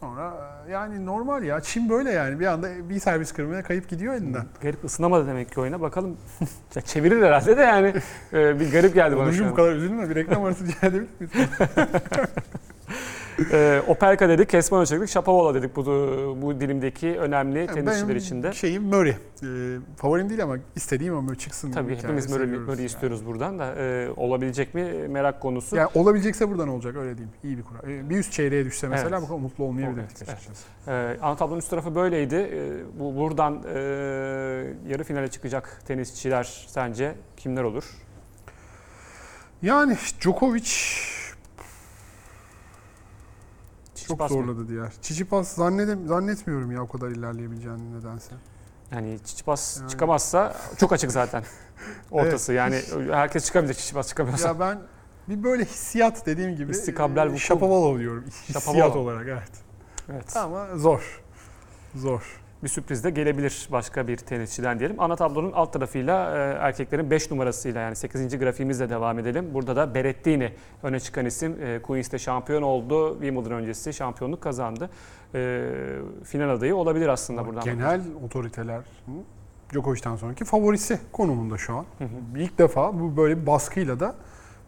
Sonra 0.00 0.34
e, 0.68 0.72
yani 0.72 1.06
normal 1.06 1.42
ya. 1.42 1.60
Çin 1.60 1.88
böyle 1.88 2.10
yani. 2.10 2.40
Bir 2.40 2.46
anda 2.46 2.88
bir 2.88 3.00
servis 3.00 3.32
kırmaya 3.32 3.62
kayıp 3.62 3.88
gidiyor 3.88 4.14
elinden. 4.14 4.46
Garip 4.62 4.84
ısınamadı 4.84 5.26
demek 5.26 5.52
ki 5.52 5.60
oyuna. 5.60 5.80
Bakalım 5.80 6.16
ya 6.76 6.82
çevirir 6.82 7.22
herhalde 7.22 7.56
de 7.56 7.62
yani 7.62 7.94
e, 8.32 8.60
bir 8.60 8.72
garip 8.72 8.94
geldi 8.94 9.16
bana 9.16 9.32
şu 9.32 9.42
Onurcuğum 9.42 9.50
bu 9.50 9.54
kadar 9.54 9.72
üzülme. 9.72 10.10
Bir 10.10 10.14
reklam 10.14 10.44
arası 10.44 10.64
rica 10.66 10.86
edebilir 10.86 11.08
miyiz? 11.20 11.48
E, 13.52 13.82
Opelka 13.88 14.28
dedik, 14.28 14.48
Kesmanovic 14.48 14.90
dedik, 14.90 15.08
Shapovalov 15.08 15.54
dedik 15.54 15.76
bu, 15.76 15.84
bu 16.42 16.60
dilimdeki 16.60 17.18
önemli 17.18 17.66
tenisçiler 17.66 18.08
Benim 18.08 18.16
içinde. 18.16 18.52
şeyim 18.52 18.82
Murray. 18.82 19.10
Ee, 19.10 19.46
favorim 19.96 20.28
değil 20.28 20.42
ama 20.42 20.56
istediğim 20.76 21.12
ama 21.14 21.22
Murray 21.22 21.38
çıksın. 21.38 21.72
Tabii 21.72 21.96
hepimiz 21.96 22.26
Murray, 22.30 22.44
seviyoruz 22.44 22.66
Murray 22.68 22.78
yani. 22.78 22.86
istiyoruz 22.86 23.26
buradan 23.26 23.58
da 23.58 23.74
e, 23.74 24.08
olabilecek 24.16 24.74
mi 24.74 24.82
merak 25.08 25.40
konusu. 25.40 25.76
Yani 25.76 25.88
olabilecekse 25.94 26.48
buradan 26.48 26.68
olacak 26.68 26.96
öyle 26.96 27.16
diyeyim. 27.18 27.34
İyi 27.44 27.58
bir 27.58 27.62
kura. 27.62 27.78
Ee, 27.92 28.10
Bir 28.10 28.18
üst 28.18 28.32
çeyreğe 28.32 28.64
düşse 28.64 28.88
mesela 28.88 29.08
Evet. 29.16 29.22
bu 29.22 29.26
kadar 29.28 29.40
mutlu 29.40 29.64
olmayabilirdik 29.64 30.16
Evet, 30.18 30.28
açıkçası. 30.32 30.64
Ee, 30.88 31.16
ana 31.22 31.36
tablonun 31.36 31.58
üst 31.58 31.70
tarafı 31.70 31.94
böyleydi. 31.94 32.34
Ee, 32.52 32.70
bu 33.00 33.16
buradan 33.16 33.62
e, 33.74 33.78
yarı 34.88 35.04
finale 35.04 35.28
çıkacak 35.28 35.82
tenisçiler 35.86 36.66
sence 36.68 37.14
kimler 37.36 37.62
olur? 37.62 37.84
Yani 39.62 39.96
Djokovic 40.20 40.70
çok 44.08 44.18
Tsitsipas 44.18 44.30
mı? 44.30 44.36
zorladı 44.36 44.68
diğer. 44.68 44.90
Tsitsipas 44.90 45.48
zannedem 45.54 46.06
zannetmiyorum 46.06 46.72
ya 46.72 46.82
o 46.82 46.88
kadar 46.88 47.08
ilerleyebileceğini 47.08 47.98
nedense. 48.00 48.34
Yani 48.92 49.18
Tsitsipas 49.18 49.76
Yani- 49.80 49.90
çıkamazsa 49.90 50.56
çok 50.76 50.92
açık 50.92 51.12
zaten 51.12 51.44
ortası. 52.10 52.52
Yani 52.52 52.80
herkes 53.12 53.44
çıkabilir 53.46 53.74
Tsitsipas 53.74 54.08
çıkamıyorsa. 54.08 54.48
Ya 54.48 54.60
ben 54.60 54.78
bir 55.28 55.42
böyle 55.42 55.64
hissiyat 55.64 56.26
dediğim 56.26 56.56
gibi 56.56 56.72
İstikablal 56.72 57.26
e, 57.26 57.30
vuku. 57.30 57.98
Diyorum. 57.98 58.24
Hissiyat 58.26 58.62
Shapovalov. 58.64 58.96
olarak 58.96 59.28
evet. 59.28 59.50
Evet. 60.12 60.36
Ama 60.36 60.66
zor. 60.76 61.22
Zor. 61.94 62.40
Bir 62.62 62.68
sürpriz 62.68 63.04
de 63.04 63.10
gelebilir 63.10 63.68
başka 63.72 64.08
bir 64.08 64.16
tenisçiden 64.16 64.78
diyelim. 64.78 65.00
Ana 65.00 65.16
tablonun 65.16 65.52
alt 65.52 65.72
tarafıyla 65.72 66.36
e, 66.36 66.38
erkeklerin 66.38 67.10
5 67.10 67.30
numarasıyla 67.30 67.80
yani 67.80 67.96
8. 67.96 68.38
grafiğimizle 68.38 68.90
devam 68.90 69.18
edelim. 69.18 69.54
Burada 69.54 69.76
da 69.76 69.94
Berrettini 69.94 70.52
öne 70.82 71.00
çıkan 71.00 71.26
isim. 71.26 71.62
E, 71.62 71.82
Queens'te 71.82 72.18
şampiyon 72.18 72.62
oldu. 72.62 73.12
Wimbledon 73.12 73.50
öncesi 73.50 73.92
şampiyonluk 73.92 74.40
kazandı. 74.40 74.90
E, 75.34 75.70
final 76.24 76.50
adayı 76.50 76.76
olabilir 76.76 77.08
aslında 77.08 77.46
buradan. 77.46 77.64
Genel 77.64 78.00
otoriteler 78.24 78.78
hı, 78.78 79.12
Djokovic'ten 79.72 80.16
sonraki 80.16 80.44
favorisi 80.44 80.98
konumunda 81.12 81.58
şu 81.58 81.74
an. 81.74 81.84
Hı 81.98 82.04
hı. 82.04 82.38
İlk 82.38 82.58
defa 82.58 83.00
bu 83.00 83.16
böyle 83.16 83.40
bir 83.40 83.46
baskıyla 83.46 84.00
da 84.00 84.14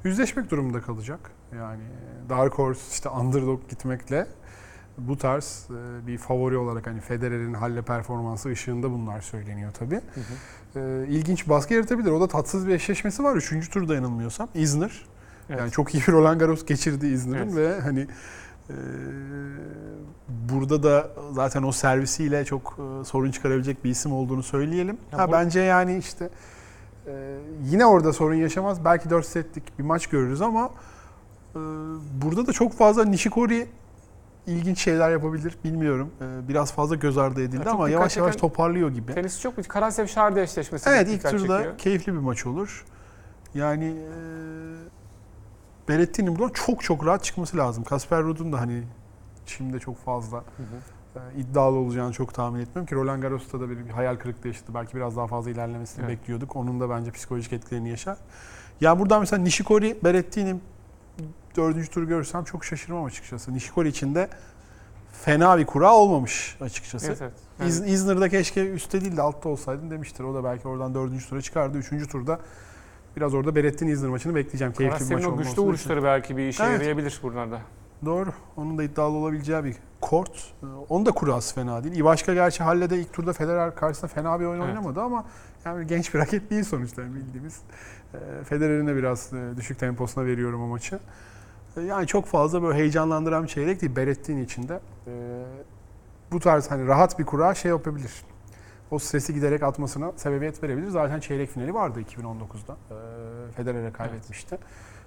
yüzleşmek 0.04 0.50
durumunda 0.50 0.80
kalacak. 0.80 1.30
Yani 1.58 1.82
Dark 2.28 2.54
Horse 2.54 2.80
işte 2.92 3.08
underdog 3.08 3.68
gitmekle 3.68 4.26
bu 5.08 5.18
tarz 5.18 5.66
e, 5.70 6.06
bir 6.06 6.18
favori 6.18 6.56
olarak 6.56 6.86
hani 6.86 7.00
Federer'in 7.00 7.54
halle 7.54 7.82
performansı 7.82 8.48
ışığında 8.48 8.90
bunlar 8.90 9.20
söyleniyor 9.20 9.72
tabii. 9.78 9.94
Hı 10.14 10.20
hı. 10.20 10.80
E, 10.80 11.06
ilginç 11.08 11.48
baskı 11.48 11.74
yaratabilir. 11.74 12.10
O 12.10 12.20
da 12.20 12.28
tatsız 12.28 12.66
bir 12.68 12.72
eşleşmesi 12.74 13.24
var. 13.24 13.36
Üçüncü 13.36 13.70
turda 13.70 13.94
yanılmıyorsam. 13.94 14.48
Isner. 14.54 15.04
Evet. 15.50 15.60
Yani 15.60 15.70
çok 15.70 15.94
iyi 15.94 16.02
bir 16.06 16.12
Roland 16.12 16.40
Garros 16.40 16.64
geçirdi 16.66 17.06
Isner'ın 17.06 17.48
Evet. 17.48 17.56
ve 17.56 17.80
hani 17.80 18.06
e, 18.70 18.74
burada 20.28 20.82
da 20.82 21.08
zaten 21.32 21.62
o 21.62 21.72
servisiyle 21.72 22.44
çok 22.44 22.78
e, 23.00 23.04
sorun 23.04 23.30
çıkarabilecek 23.30 23.84
bir 23.84 23.90
isim 23.90 24.12
olduğunu 24.12 24.42
söyleyelim. 24.42 24.98
Ya 25.12 25.18
ha 25.18 25.28
bu- 25.28 25.32
bence 25.32 25.60
yani 25.60 25.98
işte 25.98 26.28
e, 27.06 27.38
yine 27.64 27.86
orada 27.86 28.12
sorun 28.12 28.34
yaşamaz. 28.34 28.84
Belki 28.84 29.10
4 29.10 29.26
setlik 29.26 29.78
bir 29.78 29.84
maç 29.84 30.06
görürüz 30.06 30.42
ama 30.42 30.70
burada 32.22 32.46
da 32.46 32.52
çok 32.52 32.72
fazla 32.72 33.04
Nishikori 33.04 33.66
ilginç 34.46 34.78
şeyler 34.78 35.10
yapabilir 35.10 35.54
bilmiyorum. 35.64 36.10
E, 36.20 36.48
biraz 36.48 36.72
fazla 36.72 36.94
göz 36.94 37.18
ardı 37.18 37.42
edildi 37.42 37.66
Ya 37.66 37.72
ama 37.72 37.88
yavaş 37.90 38.16
yavaş 38.16 38.36
toparlıyor 38.36 38.90
gibi. 38.90 39.14
Tenis 39.14 39.40
çok 39.40 39.68
Karasev 39.68 40.06
Şardi 40.06 40.40
eşleşmesi. 40.40 40.90
Evet 40.90 41.08
ilk 41.08 41.22
turda 41.22 41.56
çekiyor. 41.56 41.78
keyifli 41.78 42.12
bir 42.12 42.18
maç 42.18 42.46
olur. 42.46 42.84
Yani 43.54 43.84
e, 43.84 44.10
Berrettini'nin 45.88 46.38
buradan 46.38 46.52
çok 46.52 46.82
çok 46.82 47.06
rahat 47.06 47.24
çıkması 47.24 47.56
lazım. 47.56 47.84
Kasper 47.84 48.22
Ruud'un 48.22 48.52
da 48.52 48.60
hani 48.60 48.82
şimdi 49.46 49.80
çok 49.80 50.04
fazla 50.04 50.36
Hı 50.38 50.42
hı. 50.62 51.20
e, 51.36 51.40
iddialı 51.40 51.76
olacağını 51.76 52.12
çok 52.12 52.34
tahmin 52.34 52.60
etmiyorum 52.60 52.86
ki 52.86 52.94
Roland 52.94 53.22
Garros'ta 53.22 53.60
da 53.60 53.70
bir, 53.70 53.78
bir 53.86 53.90
hayal 53.90 54.16
kırıklığı 54.16 54.48
yaşadı. 54.48 54.70
Belki 54.74 54.96
biraz 54.96 55.16
daha 55.16 55.26
fazla 55.26 55.50
ilerlemesini 55.50 56.04
Evet. 56.04 56.18
bekliyorduk. 56.20 56.56
Onun 56.56 56.80
da 56.80 56.90
bence 56.90 57.10
psikolojik 57.10 57.52
etkilerini 57.52 57.88
yaşar. 57.90 58.16
Ya 58.80 58.98
buradan 58.98 59.20
mesela 59.20 59.42
Nishikori, 59.42 59.98
Berrettini 60.04 60.56
dördüncü 61.56 61.90
turu 61.90 62.08
görürsem 62.08 62.44
çok 62.44 62.64
şaşırmam 62.64 63.04
açıkçası. 63.04 63.54
Nishikori 63.54 63.88
için 63.88 64.14
de 64.14 64.28
fena 65.24 65.58
bir 65.58 65.66
kura 65.66 65.94
olmamış 65.94 66.56
açıkçası. 66.60 67.06
Evet, 67.06 67.18
evet. 67.22 67.32
Yani 67.60 67.68
İz, 67.68 67.80
İzner'da 67.80 68.28
keşke 68.28 68.70
üstte 68.70 69.00
değil 69.00 69.16
de 69.16 69.22
altta 69.22 69.48
olsaydın 69.48 69.90
demiştir. 69.90 70.24
O 70.24 70.34
da 70.34 70.44
belki 70.44 70.68
oradan 70.68 70.94
dördüncü 70.94 71.28
tura 71.28 71.42
çıkardı. 71.42 71.78
Üçüncü 71.78 72.08
turda 72.08 72.40
biraz 73.16 73.34
orada 73.34 73.54
Berettin 73.54 73.86
İzner 73.86 74.10
maçını 74.10 74.34
bekleyeceğim. 74.34 74.72
Keyifli 74.72 74.94
bir 74.94 74.98
Karasev'in 74.98 75.16
maç 75.16 75.24
o 75.24 75.28
olması 75.28 75.42
güçlü 75.42 75.52
için. 75.52 75.62
vuruşları 75.68 76.04
belki 76.04 76.36
bir 76.36 76.48
işe 76.48 76.64
Evet. 76.64 76.72
yarayabilir 76.80 77.20
buralarda. 77.22 77.60
Doğru. 78.04 78.32
Onun 78.56 78.78
da 78.78 78.82
iddialı 78.82 79.16
olabileceği 79.16 79.64
bir 79.64 79.76
kort. 80.00 80.30
Ee, 80.62 80.66
Onun 80.88 81.06
da 81.06 81.10
kurası 81.12 81.54
fena 81.54 81.84
değil. 81.84 81.96
Ivaşka 81.96 82.34
gerçi 82.34 82.62
Halle'de 82.62 82.98
ilk 82.98 83.12
turda 83.12 83.32
Federer 83.32 83.74
karşısında 83.74 84.08
fena 84.08 84.40
bir 84.40 84.44
oyun 84.44 84.60
Evet. 84.60 84.68
oynamadı 84.68 85.00
ama 85.00 85.24
yani 85.64 85.86
genç 85.86 86.14
bir 86.14 86.18
raket 86.18 86.50
değil 86.50 86.64
sonuçta 86.64 87.02
bildiğimiz. 87.02 87.60
Ee, 88.14 88.18
Federer'in 88.44 88.86
de 88.86 88.96
biraz 88.96 89.32
e, 89.32 89.56
düşük 89.56 89.78
temposuna 89.78 90.26
veriyorum 90.26 90.62
o 90.62 90.66
maçı. 90.66 90.98
Ee, 91.76 91.80
Yani 91.80 92.06
çok 92.06 92.26
fazla 92.26 92.62
böyle 92.62 92.78
heyecanlandıran 92.78 93.42
bir 93.42 93.48
çeyrek 93.48 93.80
değil 93.80 93.96
Berettin 93.96 94.44
için 94.44 94.68
de. 94.68 94.80
Ee, 95.06 95.10
Bu 96.32 96.40
tarz 96.40 96.70
hani 96.70 96.86
rahat 96.86 97.18
bir 97.18 97.24
kura 97.26 97.54
şey 97.54 97.68
yapabilir. 97.70 98.12
O 98.90 98.98
stresi 98.98 99.34
giderek 99.34 99.62
atmasına 99.62 100.12
sebebiyet 100.16 100.62
verebilir. 100.62 100.88
Zaten 100.88 101.20
çeyrek 101.20 101.50
finali 101.50 101.74
vardı 101.74 102.00
2019'da. 102.00 102.76
Ee, 102.90 103.52
Federer'e 103.52 103.92
kaybetmişti. 103.92 104.58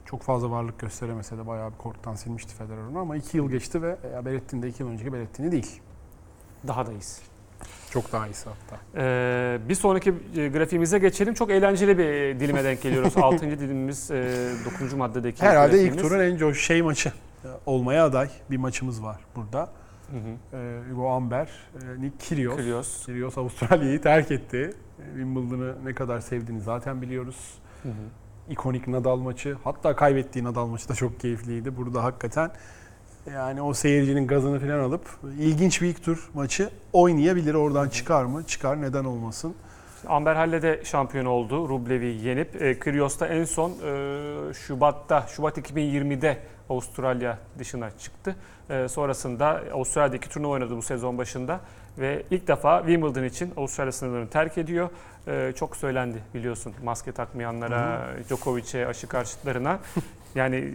Çok 0.06 0.22
fazla 0.22 0.52
varlık 0.52 0.80
gösteremese 0.80 1.38
de 1.38 1.48
bayağı 1.48 1.72
bir 1.72 1.78
korttan 1.78 2.16
silmişti 2.16 2.56
Federer 2.56 2.82
onu 2.92 3.00
ama 3.00 3.16
iki 3.16 3.38
yıl 3.38 3.50
geçti 3.50 3.82
ve 3.82 3.98
ya 4.14 4.26
Berettin 4.26 4.62
de 4.62 4.68
iki 4.68 4.84
yıl 4.84 4.90
önceki 4.90 5.14
Berettin'i 5.14 5.52
değil. 5.52 5.82
Daha 6.68 6.86
da 6.88 6.92
iyisi. 6.92 7.22
Çok 7.92 8.12
daha 8.12 8.28
iyisi 8.28 8.50
hatta. 8.50 8.82
Ee, 8.98 9.60
bir 9.70 9.76
sonraki 9.76 10.14
e, 10.38 10.48
grafiğimize 10.48 11.00
geçelim. 11.00 11.34
Çok 11.34 11.52
eğlenceli 11.52 11.98
bir 11.98 12.06
e, 12.06 12.40
dilime 12.40 12.64
denk 12.64 12.82
geliyoruz. 12.82 13.18
Altıncı 13.22 13.60
dilimimiz 13.60 14.12
e, 14.12 14.52
9. 14.82 14.94
maddedeki 14.94 15.42
Herhalde 15.42 15.76
ilk 15.76 15.94
grafiğimiz. 15.94 16.02
turun 16.02 16.20
en 16.20 16.38
coş 16.38 16.66
şey 16.66 16.82
maçı 16.82 17.10
e, 17.44 17.48
olmaya 17.66 18.06
aday 18.06 18.30
bir 18.52 18.58
maçımız 18.58 19.04
var 19.04 19.18
burada. 19.36 19.70
Hı 20.12 20.18
hı. 20.18 20.58
Ee, 20.58 20.80
Hugo 20.92 21.10
Amber, 21.10 21.50
e, 21.76 22.02
Nick 22.02 22.18
Kyrgios. 22.18 22.56
Kyrgios. 22.58 23.06
Kyrgios 23.06 23.38
Avustralya'yı 23.38 24.02
terk 24.02 24.32
etti. 24.32 24.74
E, 25.00 25.06
Wimbledon'ı 25.06 25.86
ne 25.86 25.94
kadar 25.94 26.20
sevdiğini 26.20 26.62
zaten 26.62 27.02
biliyoruz. 27.02 27.54
Hı 27.84 27.90
hı. 27.90 27.94
ikonik 28.50 28.88
Nadal 28.88 29.18
maçı. 29.18 29.58
Hatta 29.64 29.96
kaybettiği 29.96 30.46
Nadal 30.46 30.68
maçı 30.68 30.90
da 30.90 30.94
çok 30.96 31.20
keyifliydi. 31.20 31.78
Burada 31.78 32.04
hakikaten 32.04 32.52
yani 33.32 33.62
o 33.62 33.74
seyircinin 33.74 34.28
gazını 34.28 34.60
falan 34.60 34.80
alıp 34.80 35.06
ilginç 35.40 35.82
bir 35.82 35.88
ilk 35.88 36.04
tur 36.04 36.30
maçı 36.34 36.70
oynayabilir. 36.94 37.54
Oradan 37.54 37.90
çıkar 37.90 38.24
mı? 38.24 38.44
Çıkar. 38.48 38.82
Neden 38.82 39.06
olmasın? 39.06 39.56
Amber 40.08 40.36
Halle 40.36 40.62
de 40.62 40.82
şampiyon 40.84 41.26
oldu. 41.26 41.70
Rublev'i 41.70 42.06
yenip. 42.06 42.62
E, 42.62 42.80
Kyrgios 42.80 43.20
da 43.20 43.28
en 43.28 43.44
son 43.44 43.72
e, 43.72 44.54
Şubat'ta, 44.54 45.28
Şubat 45.28 45.58
2020'de 45.58 46.38
Avustralya 46.70 47.38
dışına 47.60 47.92
çıktı. 47.92 48.36
E, 48.70 48.88
sonrasında 48.88 49.64
Avustralya'da 49.74 50.16
iki 50.16 50.30
turnuva 50.30 50.52
oynadı 50.52 50.78
bu 50.78 50.82
sezon 50.82 51.18
başında. 51.18 51.60
Ve 51.98 52.24
ilk 52.32 52.48
defa 52.48 52.80
Wimbledon 52.80 53.24
için 53.24 53.54
Avustralya 53.58 53.92
sınırlarını 53.92 54.30
terk 54.30 54.58
ediyor. 54.58 54.90
E, 55.28 55.54
çok 55.56 55.78
söylendi 55.78 56.18
biliyorsun 56.34 56.74
maske 56.84 57.12
takmayanlara, 57.12 58.10
Djokovic'e, 58.30 58.88
aşı 58.88 59.08
karşıtlarına. 59.08 59.80
yani 60.36 60.74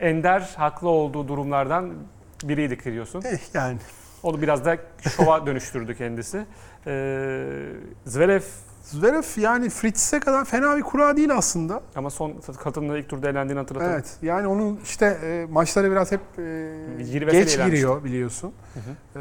ender 0.00 0.54
haklı 0.56 0.88
olduğu 0.88 1.28
durumlardan 1.28 1.92
biriydi 2.44 2.78
Kyrgios'un. 2.78 3.22
Eh, 3.22 3.54
yani 3.54 3.78
Onu 4.22 4.42
biraz 4.42 4.64
da 4.64 4.78
şova 5.16 5.46
dönüştürdü 5.46 5.96
kendisi. 5.96 6.46
E, 6.86 6.92
Zverev 8.06 8.42
Zverev 8.82 9.22
yani 9.36 9.70
Fritz'e 9.70 10.20
kadar 10.20 10.44
fena 10.44 10.76
bir 10.76 10.82
kura 10.82 11.16
değil 11.16 11.36
aslında. 11.36 11.82
Ama 11.96 12.10
son 12.10 12.34
katılımda 12.62 12.98
ilk 12.98 13.08
turda 13.08 13.28
elendiğini 13.28 13.58
hatırlatalım. 13.58 13.94
Evet. 13.94 14.16
Yani 14.22 14.46
onun 14.46 14.80
işte 14.84 15.06
e, 15.06 15.46
maçlara 15.50 15.90
biraz 15.90 16.12
hep 16.12 16.20
e, 16.38 17.32
geç 17.32 17.56
giriyor 17.56 18.04
biliyorsun. 18.04 18.52
Hı 18.74 18.80
hı. 18.80 19.20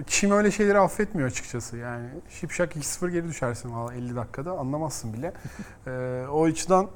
E, 0.00 0.04
Çim 0.06 0.30
öyle 0.30 0.50
şeyleri 0.50 0.78
affetmiyor 0.78 1.28
açıkçası. 1.28 1.76
Yani 1.76 2.06
şipşak 2.28 2.76
2-0 2.76 3.10
geri 3.10 3.28
düşersin 3.28 3.74
valla 3.74 3.94
50 3.94 4.16
dakikada 4.16 4.52
anlamazsın 4.52 5.12
bile. 5.12 5.32
e, 5.86 5.90
o 6.30 6.44
açıdan 6.44 6.88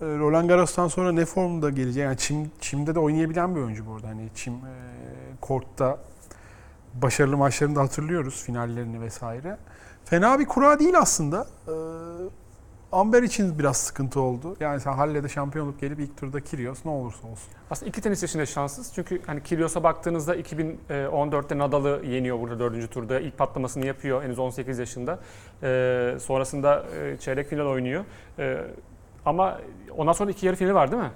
Roland 0.00 0.48
Garros'tan 0.48 0.88
sonra 0.88 1.12
ne 1.12 1.24
formda 1.24 1.70
gelecek? 1.70 2.04
Yani 2.04 2.16
Çim, 2.16 2.50
Çim'de 2.60 2.94
de 2.94 2.98
oynayabilen 2.98 3.56
bir 3.56 3.60
oyuncu 3.60 3.86
bu 3.86 3.94
arada. 3.94 4.08
Hani 4.08 4.28
Çim 4.34 4.54
e, 4.54 4.74
kortta 5.40 5.98
başarılı 6.94 7.36
maçlarını 7.36 7.76
da 7.76 7.80
hatırlıyoruz. 7.80 8.42
Finallerini 8.42 9.00
vesaire. 9.00 9.56
Fena 10.04 10.38
bir 10.38 10.46
kura 10.46 10.78
değil 10.78 10.98
aslında. 10.98 11.46
E, 11.68 11.74
Amber 12.92 13.22
için 13.22 13.58
biraz 13.58 13.76
sıkıntı 13.76 14.20
oldu. 14.20 14.56
Yani 14.60 14.80
sen 14.80 14.92
Halle'de 14.92 15.28
şampiyon 15.28 15.66
olup 15.66 15.80
gelip 15.80 16.00
ilk 16.00 16.16
turda 16.16 16.40
Kyrgios 16.40 16.84
ne 16.84 16.90
olursa 16.90 17.28
olsun. 17.28 17.48
Aslında 17.70 17.88
iki 17.88 18.00
tenis 18.00 18.22
yaşında 18.22 18.46
şanssız. 18.46 18.92
Çünkü 18.94 19.22
hani 19.26 19.42
Kyrgios'a 19.42 19.82
baktığınızda 19.82 20.36
2014'te 20.36 21.58
Nadal'ı 21.58 22.02
yeniyor 22.06 22.40
burada 22.40 22.58
dördüncü 22.58 22.88
turda. 22.88 23.20
İlk 23.20 23.38
patlamasını 23.38 23.86
yapıyor 23.86 24.22
henüz 24.22 24.38
18 24.38 24.78
yaşında. 24.78 25.18
Ee, 25.62 26.16
sonrasında 26.20 26.84
e, 26.96 27.16
çeyrek 27.16 27.48
final 27.48 27.66
oynuyor. 27.66 28.04
Ee, 28.38 28.64
ama 29.26 29.60
ondan 29.96 30.12
sonra 30.12 30.30
iki 30.30 30.46
yarı 30.46 30.56
finali 30.56 30.74
var 30.74 30.92
değil 30.92 31.02
mi? 31.02 31.10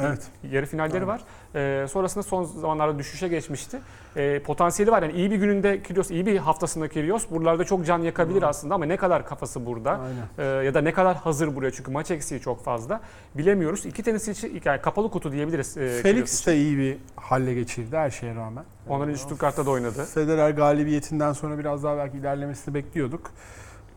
Evet. 0.00 0.26
Yarı 0.50 0.66
finalleri 0.66 0.96
Evet. 0.96 1.06
var. 1.08 1.20
Ee, 1.54 1.86
sonrasında 1.88 2.22
son 2.22 2.44
zamanlarda 2.44 2.98
düşüşe 2.98 3.28
geçmişti. 3.28 3.78
Ee, 4.16 4.42
potansiyeli 4.42 4.92
var. 4.92 5.02
Yani 5.02 5.12
iyi 5.12 5.30
bir 5.30 5.36
gününde 5.36 5.82
Kyrgios, 5.82 6.10
iyi 6.10 6.26
bir 6.26 6.36
haftasında 6.38 6.88
Kyrgios 6.88 7.30
buralarda 7.30 7.64
çok 7.64 7.86
can 7.86 7.98
yakabilir 7.98 8.40
Doğru. 8.40 8.46
aslında 8.48 8.74
ama 8.74 8.84
ne 8.84 8.96
kadar 8.96 9.26
kafası 9.26 9.66
burada? 9.66 10.00
Ee, 10.38 10.44
ya 10.44 10.74
da 10.74 10.80
ne 10.80 10.92
kadar 10.92 11.16
hazır 11.16 11.56
buraya 11.56 11.70
çünkü 11.70 11.90
maç 11.90 12.10
eksiği 12.10 12.40
çok 12.40 12.64
fazla. 12.64 13.00
Bilemiyoruz. 13.34 13.86
İki 13.86 14.02
tenis 14.02 14.28
için 14.28 14.62
yani 14.64 14.80
kapalı 14.80 15.10
kutu 15.10 15.32
diyebiliriz. 15.32 15.76
e, 15.76 15.88
Felix 16.02 16.46
de 16.46 16.56
iyi 16.56 16.78
bir 16.78 16.96
halle 17.16 17.54
geçirdi 17.54 17.96
her 17.96 18.10
şeye 18.10 18.34
rağmen. 18.34 18.64
Ondan 18.88 19.08
önce 19.08 19.18
Stuttgart'ta 19.18 19.66
da 19.66 19.70
oynadı. 19.70 20.04
Federer 20.04 20.50
galibiyetinden 20.50 21.32
sonra 21.32 21.58
biraz 21.58 21.84
daha 21.84 21.96
belki 21.96 22.16
ilerlemesini 22.18 22.74
bekliyorduk. 22.74 23.30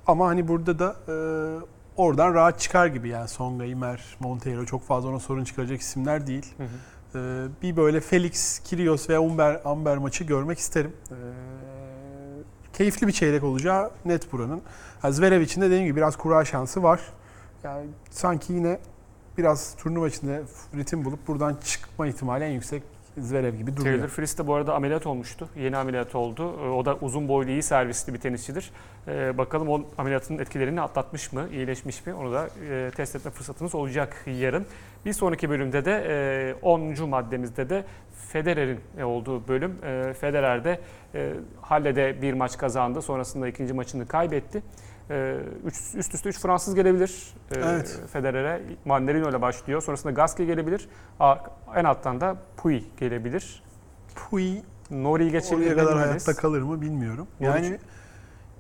Ama 0.08 0.28
hani 0.28 0.48
burada 0.48 0.80
da 0.80 0.96
e, 1.08 1.16
oradan 1.98 2.34
rahat 2.34 2.60
çıkar 2.60 2.88
gibi 2.88 3.10
yani 3.10 3.28
Songa, 3.28 3.66
Imer, 3.66 4.18
Monteiro 4.20 4.66
çok 4.66 4.84
fazla 4.84 5.10
ona 5.10 5.20
sorun 5.20 5.44
çıkaracak 5.44 5.82
isimler 5.82 6.28
değil. 6.28 6.54
Hı 6.58 6.64
hı. 6.64 6.68
E, 7.20 7.48
bir 7.62 7.78
böyle 7.78 8.02
Felix, 8.02 8.60
Kyrgios 8.60 9.10
ve 9.10 9.20
Umber, 9.20 9.62
Amber 9.66 9.98
maçı 9.98 10.24
görmek 10.24 10.60
isterim. 10.60 10.94
E, 11.12 11.18
keyifli 12.74 13.08
bir 13.08 13.12
çeyrek 13.12 13.44
olacağı 13.44 13.92
net 14.06 14.32
buranın. 14.34 14.62
Ha, 15.02 15.12
Zverev 15.12 15.42
için 15.42 15.62
de 15.62 15.66
dediğim 15.66 15.86
gibi 15.86 15.96
biraz 15.96 16.16
kura 16.16 16.46
şansı 16.46 16.84
var. 16.84 17.02
Yani 17.64 17.88
sanki 18.10 18.54
yine 18.54 18.80
biraz 19.38 19.76
turnuva 19.76 20.08
içinde 20.08 20.44
ritim 20.76 21.06
bulup 21.06 21.28
buradan 21.28 21.58
çıkma 21.66 22.08
ihtimali 22.08 22.44
en 22.44 22.52
yüksek 22.52 22.84
Zverev 23.18 23.56
gibi 23.56 23.78
duruyor. 23.78 23.96
Taylor 23.96 24.08
Fritz 24.10 24.38
de 24.38 24.48
bu 24.48 24.54
arada 24.54 24.74
ameliyat 24.76 25.08
olmuştu. 25.08 25.50
Yeni 25.56 25.78
ameliyat 25.78 26.16
oldu. 26.16 26.54
Ee, 26.64 26.70
O 26.70 26.86
da 26.86 26.96
uzun 26.96 27.28
boylu 27.28 27.50
iyi 27.52 27.64
servisli 27.64 28.14
bir 28.14 28.20
tenisçidir. 28.20 28.72
Ee, 29.08 29.38
bakalım 29.38 29.70
o 29.70 29.82
ameliyatın 29.98 30.38
etkilerini 30.38 30.82
atlatmış 30.82 31.34
mı, 31.34 31.48
iyileşmiş 31.52 32.06
mi? 32.06 32.14
Onu 32.14 32.32
da 32.34 32.50
e, 32.72 32.92
test 32.96 33.16
etme 33.16 33.32
fırsatımız 33.32 33.76
olacak 33.76 34.24
yarın. 34.40 34.66
Bir 35.06 35.14
sonraki 35.14 35.50
bölümde 35.50 35.86
de 35.86 36.06
e, 36.62 36.66
10. 36.66 37.10
maddemizde 37.10 37.70
de 37.70 37.84
Federer'in 38.28 38.80
olduğu 39.04 39.48
bölüm. 39.48 39.78
E, 39.86 40.14
Federer 40.14 40.64
de 40.64 40.80
e, 41.16 41.34
Halle'de 41.62 42.22
bir 42.22 42.34
maç 42.34 42.58
kazandı. 42.58 43.02
Sonrasında 43.02 43.48
ikinci 43.48 43.74
maçını 43.74 44.08
kaybetti. 44.08 44.64
E, 45.10 45.38
üç, 45.66 45.76
üst 45.96 46.14
üste 46.16 46.30
3 46.30 46.40
Fransız 46.40 46.76
gelebilir 46.76 47.34
e, 47.52 47.60
Evet. 47.60 48.00
Federer'e. 48.14 48.62
Mandarino 48.86 49.30
ile 49.30 49.42
başlıyor. 49.42 49.82
Sonrasında 49.82 50.12
Gasquet 50.14 50.48
gelebilir. 50.48 50.90
A- 51.20 51.36
En 51.76 51.84
alttan 51.84 52.22
da 52.22 52.36
Puy 52.58 52.84
gelebilir. 52.98 53.64
Pui 54.16 54.62
Nori'yi 54.92 55.32
geçebilir. 55.32 55.66
oraya 55.72 55.76
kadar 55.86 55.98
hayatta 55.98 56.34
kalır 56.36 56.62
mı 56.62 56.82
bilmiyorum. 56.82 57.28
Nori- 57.42 57.46
Yani 57.46 57.80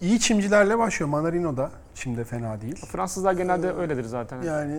iyi 0.01 0.19
çimcilerle 0.19 0.77
başlıyor. 0.77 1.09
Manarino 1.09 1.57
da 1.57 1.71
çimde 1.95 2.23
fena 2.23 2.61
değil. 2.61 2.85
Fransızlar 2.85 3.33
genelde 3.33 3.71
öyledir 3.73 4.03
zaten. 4.03 4.41
Yani 4.41 4.73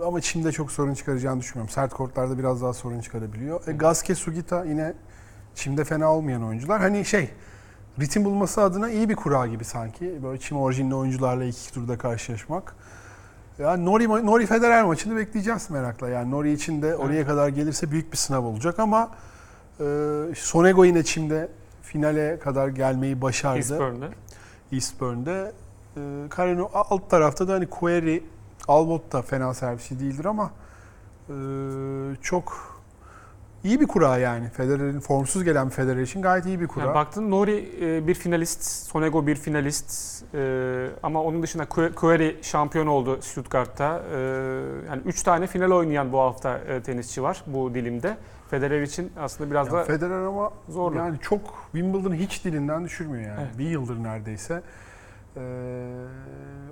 e, 0.00 0.04
ama 0.04 0.20
çimde 0.20 0.52
çok 0.52 0.72
sorun 0.72 0.94
çıkaracağını 0.94 1.40
düşünmüyorum. 1.40 1.72
Sert 1.74 1.94
kortlarda 1.94 2.38
biraz 2.38 2.62
daha 2.62 2.72
sorun 2.72 3.00
çıkarabiliyor. 3.00 3.68
E, 3.68 3.72
Gasquet, 3.72 4.18
Sugita 4.18 4.64
yine 4.64 4.92
çimde 5.54 5.84
fena 5.84 6.12
olmayan 6.14 6.44
oyuncular. 6.44 6.80
Hani 6.80 7.04
şey 7.04 7.30
ritim 8.00 8.24
bulması 8.24 8.62
adına 8.62 8.90
iyi 8.90 9.08
bir 9.08 9.16
kura 9.16 9.46
gibi 9.46 9.64
sanki. 9.64 10.22
Böyle 10.22 10.40
çim 10.40 10.58
orijinli 10.58 10.94
oyuncularla 10.94 11.44
iki 11.44 11.72
turda 11.72 11.98
karşılaşmak. 11.98 12.74
Yani 13.58 13.84
Nori, 13.84 14.08
Nori 14.08 14.46
Federer 14.46 14.84
maçını 14.84 15.16
bekleyeceğiz 15.16 15.70
merakla. 15.70 16.08
Yani 16.08 16.30
Nori 16.30 16.52
için 16.52 16.82
de 16.82 16.96
oraya 16.96 17.26
kadar 17.26 17.48
gelirse 17.48 17.90
büyük 17.90 18.12
bir 18.12 18.16
sınav 18.16 18.44
olacak 18.44 18.78
ama 18.78 19.10
e, 19.80 19.84
Sonego 20.34 20.84
yine 20.84 21.02
çimde 21.02 21.48
finale 21.82 22.38
kadar 22.38 22.68
gelmeyi 22.68 23.22
başardı. 23.22 23.58
Eastbourne'de. 23.58 24.08
Eastbourne'de. 24.72 25.52
E, 25.96 26.00
Carreno 26.36 26.70
alt 26.74 27.10
tarafta 27.10 27.48
da 27.48 27.52
hani 27.52 27.66
Query, 27.66 28.20
Albot 28.68 29.12
da 29.12 29.22
fena 29.22 29.54
servisi 29.54 30.00
değildir 30.00 30.24
ama 30.24 30.50
e, 31.28 31.34
çok 32.22 32.69
iyi 33.64 33.80
bir 33.80 33.86
kura 33.86 34.18
yani. 34.18 34.48
Federer'in 34.48 35.00
formsuz 35.00 35.44
gelen 35.44 35.66
bir 35.66 35.72
Federer 35.72 36.02
için 36.02 36.22
gayet 36.22 36.46
iyi 36.46 36.60
bir 36.60 36.66
kura. 36.66 36.84
Yani 36.84 36.94
baktın 36.94 37.30
Nori 37.30 37.68
e, 37.80 38.06
bir 38.06 38.14
finalist, 38.14 38.62
Sonego 38.62 39.26
bir 39.26 39.36
finalist 39.36 40.22
e, 40.34 40.86
ama 41.02 41.22
onun 41.22 41.42
dışında 41.42 41.64
Que- 41.64 41.94
Query 41.94 42.36
şampiyon 42.42 42.86
oldu 42.86 43.18
Stuttgart'ta. 43.22 44.02
E, 44.14 44.18
yani 44.88 45.02
3 45.04 45.22
tane 45.22 45.46
final 45.46 45.70
oynayan 45.70 46.12
bu 46.12 46.18
hafta 46.18 46.58
e, 46.58 46.82
tenisçi 46.82 47.22
var 47.22 47.44
bu 47.46 47.74
dilimde. 47.74 48.16
Federer 48.50 48.82
için 48.82 49.12
aslında 49.20 49.50
biraz 49.50 49.66
Ya 49.66 49.72
da 49.72 49.84
Federer 49.84 50.22
ama 50.24 50.50
zorlu. 50.68 50.96
yani 50.98 51.18
çok 51.22 51.40
Wimbledon'ı 51.72 52.14
hiç 52.14 52.44
dilinden 52.44 52.84
düşürmüyor 52.84 53.28
yani. 53.28 53.40
Evet. 53.40 53.58
Bir 53.58 53.64
yıldır 53.70 54.02
neredeyse. 54.02 54.62
Ee, 55.36 55.40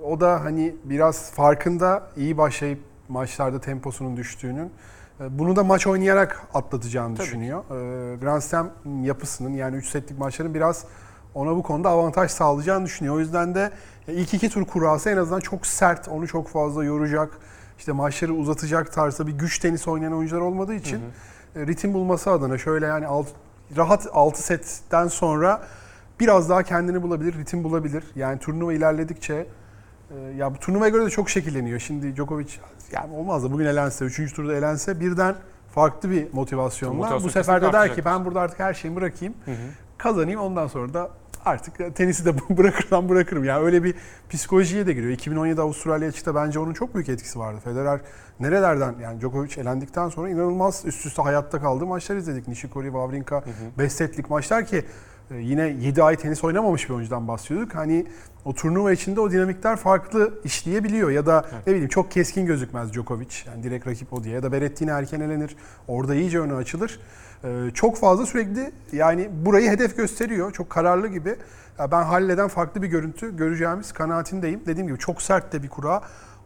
o 0.03 0.19
da 0.19 0.43
hani 0.43 0.75
biraz 0.83 1.31
farkında 1.31 2.03
iyi 2.17 2.37
başlayıp 2.37 2.79
maçlarda 3.09 3.61
temposunun 3.61 4.17
düştüğünün. 4.17 4.71
Ee, 5.19 5.39
Bunu 5.39 5.55
da 5.55 5.63
maç 5.63 5.87
oynayarak 5.87 6.41
atlatacağını 6.53 7.15
Tabii 7.15 7.27
düşünüyor. 7.27 7.63
Ee, 7.63 8.15
Grand 8.15 8.41
Slam 8.41 8.69
yapısının 9.03 9.53
yani 9.53 9.75
3 9.75 9.89
setlik 9.89 10.19
maçların 10.19 10.53
biraz 10.53 10.85
ona 11.33 11.55
bu 11.55 11.63
konuda 11.63 11.89
avantaj 11.89 12.31
sağlayacağını 12.31 12.85
düşünüyor. 12.85 13.15
O 13.15 13.19
yüzden 13.19 13.55
de 13.55 13.71
ilk 14.07 14.33
iki 14.33 14.49
tur 14.49 14.65
kurası 14.65 15.09
en 15.09 15.17
azından 15.17 15.39
çok 15.39 15.65
sert, 15.65 16.07
onu 16.07 16.27
çok 16.27 16.47
fazla 16.47 16.83
yoracak, 16.83 17.37
işte 17.77 17.91
maçları 17.91 18.33
uzatacak 18.33 18.93
tarzda 18.93 19.27
bir 19.27 19.31
güç 19.31 19.59
tenis 19.59 19.87
oynayan 19.87 20.13
oyuncular 20.13 20.41
olmadığı 20.41 20.73
için 20.73 20.99
Hı 21.53 21.59
hı. 21.59 21.63
e, 21.63 21.67
ritim 21.67 21.93
bulması 21.93 22.31
adına 22.31 22.57
şöyle 22.57 22.85
yani 22.85 23.07
alt, 23.07 23.27
rahat 23.77 24.07
6 24.13 24.43
setten 24.43 25.07
sonra 25.07 25.61
biraz 26.19 26.49
daha 26.49 26.63
kendini 26.63 27.01
bulabilir, 27.01 27.37
ritim 27.37 27.63
bulabilir. 27.63 28.03
Yani 28.15 28.39
turnuva 28.39 28.73
ilerledikçe 28.73 29.33
e, 29.33 29.45
ya 30.37 30.55
bu 30.55 30.59
turnuvaya 30.59 30.89
göre 30.89 31.05
de 31.05 31.09
çok 31.09 31.29
şekilleniyor. 31.29 31.79
Şimdi 31.79 32.15
Djokovic 32.15 32.49
yani 32.91 33.13
olmaz 33.15 33.43
da 33.43 33.51
bugün 33.51 33.65
elense, 33.65 34.05
3. 34.05 34.33
turda 34.33 34.55
elense 34.55 34.99
birden 34.99 35.35
farklı 35.71 36.11
bir 36.11 36.33
motivasyonla 36.33 36.93
Motivasyon 36.93 37.23
bu 37.23 37.29
sefer 37.29 37.61
de 37.61 37.73
der 37.73 37.95
ki 37.95 38.05
ben 38.05 38.25
burada 38.25 38.41
artık 38.41 38.59
her 38.59 38.73
şeyimi 38.73 38.95
bırakayım, 38.95 39.33
Hı 39.45 39.51
hı. 39.51 39.55
kazanayım 39.97 40.39
ondan 40.39 40.67
sonra 40.67 40.93
da 40.93 41.09
artık 41.45 41.95
tenisi 41.95 42.25
de 42.25 42.33
bırakırsam 42.57 43.09
bırakırım. 43.09 43.43
Yani 43.43 43.65
öyle 43.65 43.83
bir 43.83 43.95
psikolojiye 44.29 44.87
de 44.87 44.93
giriyor. 44.93 45.11
2017 45.11 45.61
Avustralya 45.61 46.09
açıkta 46.09 46.35
bence 46.35 46.59
onun 46.59 46.73
çok 46.73 46.95
büyük 46.95 47.09
etkisi 47.09 47.39
vardı. 47.39 47.59
Federer 47.63 47.99
nerelerden 48.39 48.95
yani 49.01 49.21
Djokovic 49.21 49.61
elendikten 49.61 50.09
sonra 50.09 50.29
inanılmaz 50.29 50.81
üst 50.85 51.05
üste 51.05 51.21
hayatta 51.21 51.61
kaldığı 51.61 51.85
maçlar 51.85 52.15
izledik. 52.15 52.47
Nishikori, 52.47 52.85
Wawrinka, 52.85 53.43
5 53.77 53.93
setlik 53.93 54.29
maçlar 54.29 54.65
ki 54.65 54.85
yine 55.31 55.67
7 55.67 56.03
ay 56.03 56.15
tenis 56.15 56.43
oynamamış 56.43 56.89
bir 56.89 56.93
oyuncudan 56.93 57.27
bahsediyorduk. 57.27 57.75
Hani 57.75 58.05
o 58.45 58.53
turnuva 58.53 58.91
içinde 58.91 59.19
o 59.19 59.31
dinamikler 59.31 59.75
farklı 59.75 60.33
işleyebiliyor 60.43 61.09
ya 61.09 61.25
da 61.25 61.45
Evet. 61.53 61.67
ne 61.67 61.73
bileyim 61.73 61.89
çok 61.89 62.11
keskin 62.11 62.45
gözükmez 62.45 62.93
Djokovic. 62.93 63.27
Yani 63.47 63.63
direkt 63.63 63.87
rakip 63.87 64.13
o 64.13 64.23
diye 64.23 64.35
ya 64.35 64.43
da 64.43 64.51
Berrettini 64.51 64.89
erken 64.89 65.19
elenir. 65.19 65.55
Orada 65.87 66.15
iyice 66.15 66.39
önü 66.39 66.55
açılır. 66.55 66.99
Ee, 67.43 67.69
çok 67.73 67.97
fazla 67.97 68.25
sürekli 68.25 68.71
yani 68.91 69.29
burayı 69.45 69.69
hedef 69.69 69.97
gösteriyor. 69.97 70.51
Çok 70.51 70.69
kararlı 70.69 71.07
gibi. 71.07 71.35
Ya 71.79 71.91
ben 71.91 72.03
Halle'den 72.03 72.47
farklı 72.47 72.81
bir 72.81 72.87
görüntü 72.87 73.37
göreceğimiz 73.37 73.91
kanaatindeyim. 73.91 74.61
Dediğim 74.65 74.87
gibi 74.87 74.97
çok 74.99 75.21
sert 75.21 75.53
de 75.53 75.63
bir 75.63 75.69
kura 75.69 76.01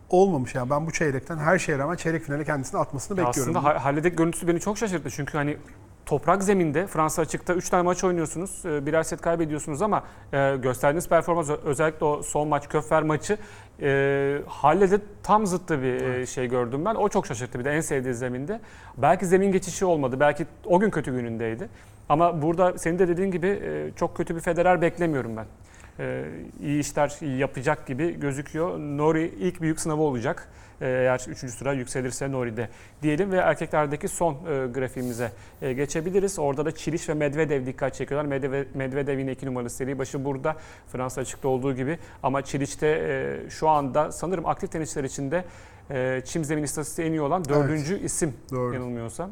olmamış. 0.10 0.56
Yani 0.56 0.70
ben 0.70 0.88
bu 0.88 0.92
çeyrekten 0.92 1.38
her 1.38 1.60
şeye 1.60 1.78
rağmen 1.78 1.96
çeyrek 1.96 2.24
finale 2.24 2.44
kendisini 2.44 2.80
atmasını 2.80 3.20
Ya 3.20 3.28
bekliyorum. 3.28 3.56
Aslında 3.58 3.70
Ha- 3.76 3.86
Halle'deki 3.86 4.16
görüntüsü 4.16 4.48
beni 4.48 4.60
çok 4.60 4.78
şaşırttı. 4.78 5.10
Çünkü 5.10 5.38
hani 5.38 5.58
toprak 6.06 6.44
zeminde 6.44 6.88
Fransa 6.88 7.22
açıkta 7.22 7.54
3 7.54 7.70
tane 7.70 7.84
maç 7.84 8.04
oynuyorsunuz. 8.04 8.66
e, 8.66 8.86
Birer 8.86 9.04
set 9.04 9.22
kaybediyorsunuz 9.22 9.82
ama 9.82 10.04
e, 10.34 10.56
gösterdiğiniz 10.56 11.10
performans 11.10 11.50
özellikle 11.50 12.06
o 12.06 12.24
son 12.24 12.48
maç 12.48 12.70
Köffer 12.70 13.04
maçı 13.04 13.38
e, 13.82 14.38
Halle'de 14.48 15.00
tam 15.24 15.46
zıttı 15.48 15.82
bir 15.82 16.02
e, 16.02 16.26
şey 16.26 16.48
gördüm 16.48 16.86
ben. 16.86 16.96
O 16.96 17.10
çok 17.10 17.28
şaşırttı 17.28 17.60
bir 17.60 17.66
de 17.66 17.72
en 17.72 17.82
sevdiği 17.82 18.14
zeminde. 18.14 18.60
Belki 18.98 19.26
zemin 19.26 19.52
geçişi 19.52 19.86
olmadı. 19.86 20.20
Belki 20.20 20.46
o 20.66 20.80
gün 20.80 20.90
kötü 20.90 21.12
günündeydi. 21.12 21.70
Ama 22.10 22.42
burada 22.42 22.78
senin 22.78 23.00
de 23.00 23.08
dediğin 23.08 23.32
gibi 23.32 23.48
e, 23.48 23.92
çok 23.96 24.18
kötü 24.18 24.36
bir 24.36 24.42
Federer 24.42 24.82
beklemiyorum 24.82 25.38
ben. 25.38 25.46
E, 26.00 26.26
iyi 26.62 26.80
işler 26.80 27.38
yapacak 27.38 27.88
gibi 27.88 28.20
gözüküyor. 28.20 28.80
Nori 28.80 29.34
ilk 29.40 29.62
büyük 29.62 29.80
sınavı 29.80 30.02
olacak. 30.02 30.50
E, 30.82 30.88
Eğer 30.88 31.26
3. 31.30 31.38
sıra 31.38 31.74
yükselirse 31.74 32.32
Nori'de 32.32 32.70
diyelim 33.02 33.32
ve 33.32 33.38
erkeklerdeki 33.38 34.08
son 34.08 34.34
e, 34.34 34.38
grafiğimize 34.68 35.32
e, 35.62 35.74
geçebiliriz. 35.74 36.40
Orada 36.40 36.66
da 36.66 36.72
Çiliş 36.72 37.10
ve 37.10 37.14
Medvedev 37.14 37.66
dikkat 37.66 37.94
çekiyorlar. 37.96 38.30
Medvedev, 38.30 38.66
Medvedev 38.74 39.20
yine 39.20 39.32
2 39.32 39.46
numaralı 39.46 39.70
seri 39.70 40.00
başı 40.00 40.26
burada. 40.26 40.56
Fransa 40.88 41.22
açıkta 41.22 41.48
olduğu 41.48 41.76
gibi 41.76 41.98
ama 42.24 42.42
Çiliç'te 42.42 42.88
e, 42.88 43.50
şu 43.50 43.70
anda 43.70 44.12
sanırım 44.12 44.46
aktif 44.46 44.72
tenisçiler 44.72 45.04
içinde 45.04 45.46
çim 46.26 46.44
zemin 46.46 46.64
istatistiği 46.64 47.08
en 47.08 47.12
iyi 47.12 47.22
olan 47.22 47.46
dördüncü 47.46 48.00
isim 48.00 48.34
Doğru. 48.52 48.74
yanılmıyorsam. 48.74 49.30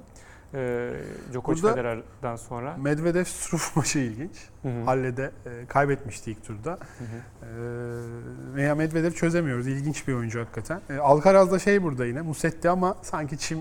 E, 0.54 0.92
Djokovic 1.32 1.62
Burada- 1.62 1.76
Federer'den 1.76 2.36
sonra. 2.36 2.78
Medvedev 2.78 3.24
Struff 3.24 3.76
maçı 3.76 4.00
ilginç. 4.00 4.32
Hı 4.62 4.68
hı. 4.68 4.84
Halle'de 4.84 5.32
e, 5.46 5.66
kaybetmişti 5.66 6.32
ilk 6.32 6.46
turda. 6.46 6.72
Hı 6.72 6.76
hı. 6.76 7.46
E, 7.46 8.56
veya 8.56 8.76
Medvedev 8.76 9.12
çözemiyoruz. 9.12 9.68
İlginç 9.68 10.08
bir 10.08 10.14
oyuncu 10.14 10.40
hakikaten. 10.40 10.82
E, 10.90 10.98
Alcaraz 10.98 11.52
da 11.52 11.60
şey 11.60 11.84
burada 11.84 12.06
yine 12.06 12.22
Musetti 12.22 12.70
ama 12.70 12.96
sanki 13.02 13.38
çim 13.38 13.60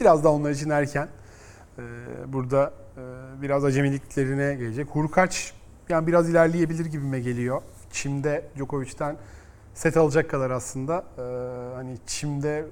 biraz 0.00 0.24
da 0.24 0.32
onlar 0.32 0.50
için 0.50 0.70
erken. 0.70 1.08
E, 1.78 1.82
burada 2.26 2.72
e, 2.96 3.42
biraz 3.42 3.64
acemiliklerine 3.64 4.54
gelecek. 4.54 4.88
Hurkaç 4.90 5.54
yani 5.88 6.06
biraz 6.06 6.30
ilerleyebilir 6.30 6.86
gibime 6.86 7.20
geliyor. 7.20 7.62
Çim'de 7.92 8.44
Djokovic'ten 8.56 9.16
set 9.74 9.96
alacak 9.96 10.30
kadar 10.30 10.50
aslında 10.50 11.04
e, 11.18 11.22
hani 11.74 11.98
Çim'de 12.06 12.64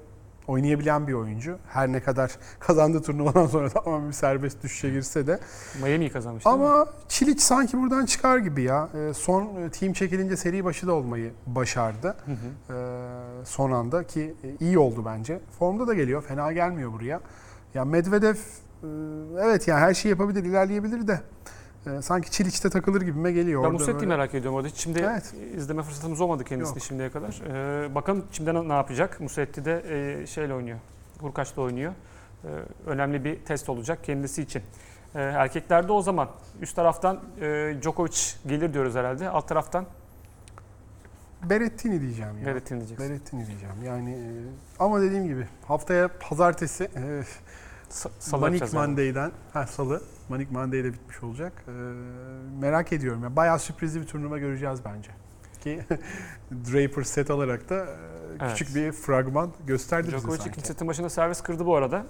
oynayabilen 0.47 1.07
bir 1.07 1.13
oyuncu. 1.13 1.57
Her 1.67 1.91
ne 1.91 1.99
kadar 1.99 2.31
kazandığı 2.59 3.01
turnuvadan 3.01 3.45
sonra 3.45 3.69
tamamen 3.83 4.07
bir 4.07 4.13
serbest 4.13 4.63
düşüşe 4.63 4.89
girse 4.89 5.27
de. 5.27 5.39
Miami'yi 5.83 6.09
kazanmış? 6.09 6.47
Ama 6.47 6.85
Çiliç 7.07 7.41
sanki 7.41 7.77
buradan 7.77 8.05
çıkar 8.05 8.37
gibi 8.37 8.61
ya. 8.61 8.89
E, 8.93 9.13
son 9.13 9.55
e, 9.55 9.69
team 9.69 9.93
çekilince 9.93 10.37
seri 10.37 10.65
başı 10.65 10.87
da 10.87 10.93
olmayı 10.93 11.31
başardı. 11.47 12.15
Hı 12.25 12.31
hı. 12.31 12.73
E, 12.73 13.45
son 13.45 13.71
anda 13.71 14.03
ki 14.03 14.33
e, 14.43 14.65
iyi 14.65 14.79
oldu 14.79 15.03
bence. 15.05 15.39
Formda 15.59 15.87
da 15.87 15.93
geliyor. 15.93 16.21
Fena 16.21 16.51
gelmiyor 16.51 16.93
buraya. 16.93 17.19
Ya 17.73 17.85
Medvedev 17.85 18.35
e, 18.35 18.87
evet 19.41 19.67
yani 19.67 19.79
her 19.79 19.93
şeyi 19.93 20.09
yapabilir, 20.09 20.43
ilerleyebilir 20.43 21.07
de 21.07 21.21
e, 21.87 22.01
sanki 22.01 22.31
Çiliç'te 22.31 22.69
takılır 22.69 23.01
gibime 23.01 23.31
geliyor. 23.31 23.63
Ben 23.63 23.79
böyle- 23.79 24.05
merak 24.05 24.33
ediyorum 24.35 24.55
orada. 24.57 24.67
Hiç 24.67 24.75
Şimdi 24.77 24.99
Evet. 24.99 25.33
izleme 25.55 25.83
fırsatımız 25.83 26.21
olmadı 26.21 26.43
kendisini 26.43 26.75
Yok. 26.77 26.83
şimdiye 26.83 27.09
kadar. 27.11 27.41
Ee, 27.47 27.95
bakalım 27.95 28.25
şimdi 28.31 28.69
ne, 28.69 28.73
yapacak? 28.73 29.19
Musetti 29.19 29.65
de 29.65 29.83
e, 30.21 30.27
şeyle 30.27 30.53
oynuyor. 30.53 30.77
Hurkaç'la 31.19 31.61
oynuyor. 31.61 31.93
Ee, 32.43 32.47
önemli 32.85 33.23
bir 33.23 33.45
test 33.45 33.69
olacak 33.69 33.99
kendisi 34.03 34.41
için. 34.41 34.61
Ee, 35.15 35.19
erkeklerde 35.21 35.91
o 35.91 36.01
zaman 36.01 36.29
üst 36.61 36.75
taraftan 36.75 37.19
e, 37.41 37.75
Djokovic 37.81 38.17
gelir 38.47 38.73
diyoruz 38.73 38.95
herhalde. 38.95 39.29
Alt 39.29 39.47
taraftan 39.47 39.85
Berrettini 41.49 42.01
diyeceğim 42.01 42.37
ya. 42.39 42.45
Berrettini 42.45 42.77
diyeceksin. 42.79 43.09
Berrettini 43.09 43.47
diyeceğim. 43.47 43.75
Yani 43.85 44.11
e, 44.11 44.29
ama 44.79 45.01
dediğim 45.01 45.27
gibi 45.27 45.47
haftaya 45.67 46.09
pazartesi 46.29 46.83
e, 46.83 47.23
Sa- 47.89 48.09
Salı 48.19 48.41
Manic 48.41 48.55
yapacağız 48.55 48.73
yani. 48.73 48.87
Monday'den, 48.87 49.31
ha 49.53 49.67
salı, 49.67 50.01
Manic 50.31 50.47
Monday'de 50.51 50.93
bitmiş 50.93 51.23
olacak. 51.23 51.53
Ee, 51.67 51.71
merak 52.61 52.93
ediyorum. 52.93 53.23
ya 53.23 53.35
bayağı 53.35 53.59
sürprizli 53.59 54.01
bir 54.01 54.07
turnuva 54.07 54.37
göreceğiz 54.37 54.79
bence. 54.85 55.11
Ki 55.63 55.79
Draper 56.51 57.03
set 57.03 57.31
alarak 57.31 57.69
da 57.69 57.75
e, 57.75 57.87
Evet. 58.41 58.51
küçük 58.57 58.75
bir 58.75 58.91
fragman 58.91 59.51
gösterdi 59.67 60.07
bize 60.07 60.17
Djokovic 60.17 60.37
sanki. 60.37 60.49
ikinci 60.49 60.67
setin 60.67 60.87
başında 60.87 61.09
servis 61.09 61.41
kırdı 61.41 61.65
bu 61.65 61.75
arada. 61.75 62.05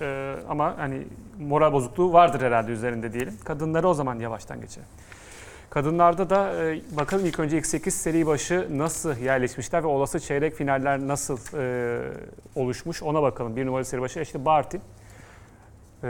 Ee, 0.00 0.36
ama 0.48 0.78
hani 0.78 1.06
moral 1.38 1.72
bozukluğu 1.72 2.12
vardır 2.12 2.40
herhalde 2.40 2.72
üzerinde 2.72 3.12
diyelim. 3.12 3.34
Kadınları 3.44 3.88
o 3.88 3.94
zaman 3.94 4.18
yavaştan 4.18 4.60
geçelim. 4.60 4.88
Kadınlarda 5.70 6.30
da 6.30 6.64
e, 6.64 6.80
bakalım 6.96 7.26
ilk 7.26 7.38
önce 7.40 7.58
X8 7.58 7.90
seri 7.90 8.26
başı 8.26 8.68
nasıl 8.70 9.16
yerleşmişler 9.16 9.82
ve 9.82 9.86
olası 9.86 10.20
çeyrek 10.20 10.54
finaller 10.54 10.98
nasıl 11.08 11.38
e, 11.58 11.98
oluşmuş 12.54 13.02
ona 13.02 13.22
bakalım. 13.22 13.56
Bir 13.56 13.66
numaralı 13.66 13.84
seri 13.84 14.00
başı 14.00 14.20
işte 14.20 14.44
Barty. 14.44 14.76
E, 16.04 16.08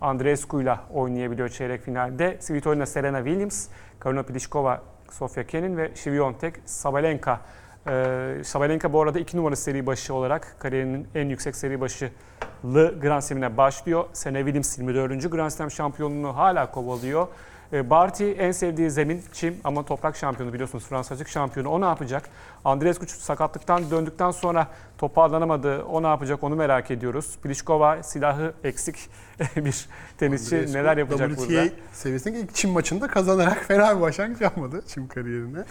Andreescu'yla 0.00 0.84
oynayabiliyor 0.94 1.48
çeyrek 1.48 1.82
finalde. 1.82 2.36
Svitolina 2.40 2.86
Serena 2.86 3.18
Williams, 3.24 3.68
Karolina 4.00 4.22
Pliskova, 4.22 4.82
Sofia 5.10 5.44
Kenin 5.44 5.76
ve 5.76 5.90
Swiatek 5.94 6.54
Sabalenka. 6.64 7.40
E, 7.88 8.44
Sabalenka 8.44 8.92
bu 8.92 9.02
arada 9.02 9.18
iki 9.18 9.36
numaralı 9.36 9.56
seri 9.56 9.86
başı 9.86 10.14
olarak 10.14 10.56
kariyerinin 10.58 11.08
en 11.14 11.28
yüksek 11.28 11.56
seri 11.56 11.80
başılı 11.80 13.00
Grand 13.00 13.22
Slam'ine 13.22 13.56
başlıyor. 13.56 14.04
Serena 14.12 14.38
Williams 14.38 14.78
24. 14.78 15.30
Grand 15.30 15.50
Slam 15.50 15.70
şampiyonluğunu 15.70 16.36
hala 16.36 16.70
kovalıyor. 16.70 17.28
E, 17.72 17.90
Barty 17.90 18.32
en 18.38 18.52
sevdiği 18.52 18.90
zemin 18.90 19.22
çim 19.32 19.56
ama 19.64 19.84
toprak 19.84 20.16
şampiyonu 20.16 20.52
biliyorsunuz 20.52 20.84
Fransa 20.84 21.14
açık 21.14 21.28
şampiyonu. 21.28 21.68
O 21.68 21.80
ne 21.80 21.84
yapacak? 21.84 22.28
Andreescu 22.64 23.06
sakatlıktan 23.06 23.90
döndükten 23.90 24.30
sonra 24.30 24.68
toparlanamadı. 24.98 25.82
O 25.82 26.02
ne 26.02 26.06
yapacak 26.06 26.44
onu 26.44 26.56
merak 26.56 26.90
ediyoruz. 26.90 27.38
Pliskova 27.42 28.02
silahı 28.02 28.54
eksik 28.64 28.96
bir 29.56 29.88
tenisçi 30.18 30.56
Andreescu, 30.56 30.78
neler 30.78 30.96
yapacak 30.96 31.30
WTA 31.30 31.48
burada? 31.48 31.68
seviyesindeki 31.92 32.44
ilk 32.44 32.54
Çin 32.54 32.70
maçında 32.70 33.08
kazanarak 33.08 33.58
fena 33.58 33.96
bir 33.96 34.00
başlangıç 34.00 34.40
yapmadı 34.40 34.82
Çin 34.86 35.06
kariyerine. 35.06 35.64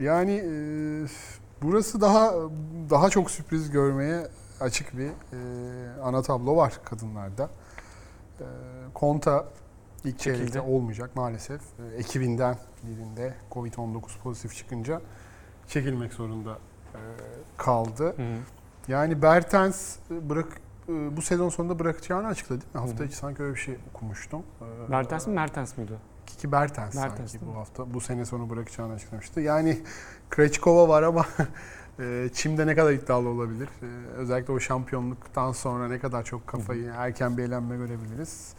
Yani 0.00 0.32
e, 0.32 0.52
burası 1.62 2.00
daha 2.00 2.34
daha 2.90 3.10
çok 3.10 3.30
sürpriz 3.30 3.70
görmeye 3.70 4.26
açık 4.60 4.98
bir 4.98 5.06
e, 5.06 5.10
ana 6.02 6.22
tablo 6.22 6.56
var 6.56 6.72
kadınlarda. 6.84 7.50
E, 8.40 8.44
Konta 8.94 9.44
ilk 10.06 10.18
çeyrekte 10.18 10.60
olmayacak 10.60 11.16
maalesef. 11.16 11.60
E, 11.60 11.96
ekibinden 11.96 12.58
birinde 12.82 13.34
Covid-19 13.52 14.00
pozitif 14.22 14.54
çıkınca 14.54 15.00
çekilmek 15.68 16.12
zorunda 16.12 16.58
e, 16.94 17.00
kaldı. 17.56 18.04
Hı 18.04 18.22
hı. 18.22 18.38
Yani 18.88 19.22
Bertens 19.22 19.96
bırak 20.10 20.60
e, 20.88 21.16
bu 21.16 21.22
sezon 21.22 21.48
sonunda 21.48 21.78
bırakacağını 21.78 22.26
açıkladı 22.26 22.60
değil 22.60 22.74
mi? 22.74 22.80
Hafta 22.80 23.04
içi 23.04 23.16
sanki 23.16 23.42
öyle 23.42 23.54
bir 23.54 23.60
şey 23.60 23.76
okumuştum. 23.94 24.42
Ee, 24.60 24.64
Mertens 24.88 25.26
mi 25.26 25.34
Mertens 25.34 25.76
miydi? 25.78 25.92
Kiki 26.26 26.52
Bertens, 26.52 26.94
Mertens, 26.94 27.32
sanki 27.32 27.46
bu 27.46 27.56
hafta 27.56 27.94
bu 27.94 28.00
sene 28.00 28.24
sonu 28.24 28.50
bırakacağını 28.50 28.92
açıklamıştı. 28.92 29.40
Yani 29.40 29.82
Krejcikova 30.30 30.88
var 30.88 31.02
ama 31.02 31.26
e, 32.00 32.28
Çim'de 32.32 32.66
ne 32.66 32.74
kadar 32.74 32.92
iddialı 32.92 33.28
olabilir? 33.28 33.68
E, 33.82 33.86
Özellikle 34.16 34.52
o 34.52 34.60
şampiyonluktan 34.60 35.52
sonra 35.52 35.88
ne 35.88 35.98
kadar 35.98 36.24
çok 36.24 36.46
kafayı 36.46 36.92
erken 36.96 37.36
bir 37.36 37.42
eğlenme 37.42 37.76
görebiliriz. 37.76 38.54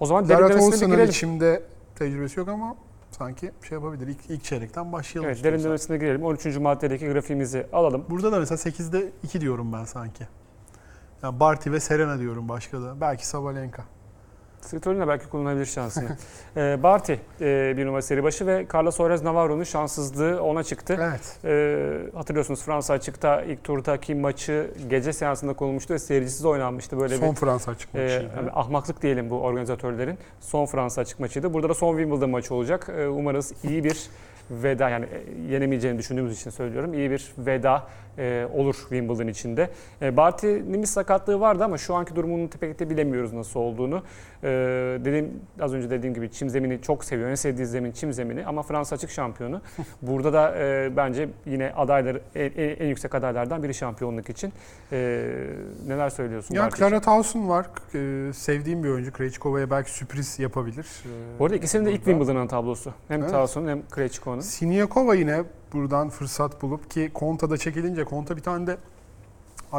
O 0.00 0.06
zaman 0.06 0.24
Zara 0.24 0.48
derinlemesine 0.48 0.88
bir 0.88 0.94
girelim. 0.94 1.12
Çim'de 1.12 1.62
tecrübesi 1.96 2.40
yok 2.40 2.48
ama 2.48 2.76
sanki 3.10 3.52
bir 3.62 3.66
şey 3.66 3.78
yapabilir. 3.78 4.06
İlk, 4.06 4.30
ilk 4.30 4.44
çeyrekten 4.44 4.92
başlayalım. 4.92 5.28
Evet 5.28 5.36
istiyorsan. 5.36 5.58
derinlemesine 5.58 5.96
girelim. 5.98 6.24
13. 6.24 6.56
maddedeki 6.56 7.08
grafiğimizi 7.08 7.66
alalım. 7.72 8.04
Burada 8.10 8.32
da 8.32 8.38
mesela 8.38 8.58
8'de 8.58 9.12
2 9.22 9.40
diyorum 9.40 9.72
ben 9.72 9.84
sanki. 9.84 10.26
Yani 11.22 11.40
Barty 11.40 11.70
ve 11.70 11.80
Serena 11.80 12.18
diyorum 12.18 12.48
başka 12.48 12.82
da. 12.82 13.00
Belki 13.00 13.26
Sabalenka. 13.26 13.84
Svitolina 14.60 15.08
belki 15.08 15.28
kullanabilir 15.28 15.66
şansını. 15.66 16.08
ee, 16.56 16.82
Barty 16.82 17.12
e, 17.12 17.74
bir 17.76 17.86
numara 17.86 18.02
seri 18.02 18.22
başı 18.22 18.46
ve 18.46 18.66
Carlos 18.74 18.96
Suarez 18.96 19.22
Navarro'nun 19.22 19.64
şanssızlığı 19.64 20.42
ona 20.42 20.62
çıktı. 20.62 20.98
Evet. 21.00 21.36
Ee, 21.44 22.16
hatırlıyorsunuz 22.16 22.62
Fransa 22.62 22.94
açıkta 22.94 23.42
ilk 23.42 23.64
turdaki 23.64 24.14
maçı 24.14 24.70
gece 24.90 25.12
seansında 25.12 25.52
konulmuştu 25.52 25.94
ve 25.94 25.98
seyircisiz 25.98 26.44
oynanmıştı. 26.44 27.00
Böyle 27.00 27.16
Son 27.16 27.30
bir 27.30 27.36
Fransa 27.36 27.70
açık 27.70 27.94
e, 27.94 28.02
maçıydı. 28.02 28.30
hani 28.34 28.50
ahmaklık 28.50 29.02
diyelim 29.02 29.30
bu 29.30 29.40
organizatörlerin. 29.40 30.18
Son 30.40 30.66
Fransa 30.66 31.00
açık 31.00 31.20
maçıydı. 31.20 31.54
Burada 31.54 31.68
da 31.68 31.74
son 31.74 31.96
Wimbledon 31.96 32.30
maçı 32.30 32.54
olacak. 32.54 32.88
Ee, 32.98 33.06
umarız 33.06 33.52
iyi 33.64 33.84
bir 33.84 34.10
veda 34.50 34.88
yani 34.88 35.04
e, 35.04 35.52
yenemeyeceğini 35.52 35.98
düşündüğümüz 35.98 36.40
için 36.40 36.50
söylüyorum. 36.50 36.94
İyi 36.94 37.10
bir 37.10 37.32
veda 37.38 37.86
e, 38.18 38.46
olur 38.54 38.74
Wimbledon 38.74 39.26
içinde. 39.26 39.70
E, 40.02 40.16
Barty'nin 40.16 40.82
bir 40.82 40.86
sakatlığı 40.86 41.40
vardı 41.40 41.64
ama 41.64 41.78
şu 41.78 41.94
anki 41.94 42.16
durumunu 42.16 42.48
pek 42.48 42.78
de 42.78 42.90
bilemiyoruz 42.90 43.32
nasıl 43.32 43.60
olduğunu. 43.60 44.02
E, 44.44 44.47
dediğim 45.04 45.30
az 45.60 45.74
önce 45.74 45.90
dediğim 45.90 46.14
gibi 46.14 46.30
çim 46.30 46.50
zemini 46.50 46.82
çok 46.82 47.04
seviyor. 47.04 47.30
En 47.30 47.34
sevdiği 47.34 47.66
zemin 47.66 47.92
çim 47.92 48.12
zemini 48.12 48.46
ama 48.46 48.62
Fransa 48.62 48.96
açık 48.96 49.10
şampiyonu. 49.10 49.60
Burada 50.02 50.32
da 50.32 50.54
e, 50.58 50.96
bence 50.96 51.28
yine 51.46 51.72
adaylar 51.76 52.16
en, 52.34 52.50
en- 52.56 52.76
en 52.76 52.86
yüksek 52.86 53.14
adaylardan 53.14 53.62
biri 53.62 53.74
şampiyonluk 53.74 54.30
için. 54.30 54.52
E, 54.92 55.28
neler 55.86 56.10
söylüyorsun 56.10 56.54
Ya? 56.54 56.70
Clara 56.70 57.00
Towson 57.00 57.48
var. 57.48 57.66
Ee, 57.94 58.32
sevdiğim 58.32 58.84
bir 58.84 58.88
oyuncu. 58.88 59.12
Krejcikova'ya 59.12 59.70
belki 59.70 59.90
sürpriz 59.90 60.38
yapabilir. 60.38 60.86
Ee, 61.04 61.38
Bu 61.38 61.44
arada 61.44 61.56
ikisinin 61.56 61.84
de 61.86 61.92
ilk. 61.92 62.04
Wimbledon'ın 62.04 62.46
tablosu. 62.46 62.92
Hem 63.08 63.22
Evet. 63.22 63.32
Towson'un 63.32 63.68
hem 63.68 63.88
Krejcikova'nın. 63.88 64.40
Siniakova 64.40 65.14
yine 65.14 65.42
buradan 65.72 66.08
fırsat 66.08 66.62
bulup 66.62 66.90
ki 66.90 67.10
Konta'da 67.14 67.56
çekilince 67.56 68.04
Konta 68.04 68.36
bir 68.36 68.42
tane 68.42 68.66
de 68.66 68.76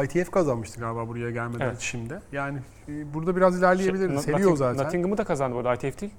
ITF 0.04 0.32
kazanmıştı 0.32 0.80
galiba 0.80 1.08
buraya 1.08 1.32
gelmeden 1.32 1.65
Evet. 1.65 1.80
şimdi. 1.80 2.19
Yani 2.32 2.60
e, 2.88 3.13
burada 3.13 3.36
biraz 3.36 3.60
ilerleyebilir. 3.60 4.10
Şey, 4.10 4.19
Seviyor 4.19 4.58
zaten. 4.58 4.86
Nottingham'ı 4.86 5.17
da 5.17 5.23
kazandı 5.23 5.56
bu 5.56 5.60
arada 5.60 5.73
ITF 5.73 6.02
değil. 6.02 6.13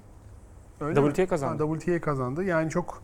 Öyle 0.81 1.01
mi? 1.01 1.07
WTA 1.07 1.27
kazandı. 1.27 1.67
Ha, 1.67 1.79
WTA 1.79 2.01
kazandı. 2.01 2.43
Yani 2.43 2.69
çok 2.69 3.01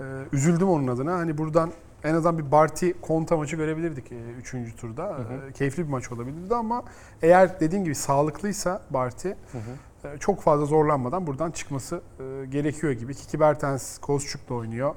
e, 0.00 0.04
üzüldüm 0.32 0.68
onun 0.68 0.88
adına. 0.88 1.14
Hani 1.14 1.38
buradan 1.38 1.72
en 2.04 2.14
azından 2.14 2.38
bir 2.38 2.52
Barty 2.52 2.90
Konta 3.02 3.36
maçı 3.36 3.56
görebilirdik 3.56 4.12
3. 4.38 4.76
turda. 4.80 5.04
Hı 5.04 5.08
hı. 5.08 5.48
E, 5.48 5.52
keyifli 5.52 5.84
bir 5.84 5.90
maç 5.90 6.12
olabilirdi 6.12 6.54
ama 6.54 6.82
eğer 7.22 7.60
dediğin 7.60 7.84
gibi 7.84 7.94
sağlıklıysa 7.94 8.82
Barty 8.90 9.28
Hı 9.28 9.58
hı. 9.58 10.08
e, 10.08 10.18
çok 10.18 10.40
fazla 10.40 10.66
zorlanmadan 10.66 11.26
buradan 11.26 11.50
çıkması 11.50 12.00
e, 12.20 12.46
gerekiyor 12.46 12.92
gibi. 12.92 13.14
Kiki 13.14 13.40
Bertens 13.40 13.98
Kozçuk'la 13.98 14.54
oynuyor. 14.54 14.94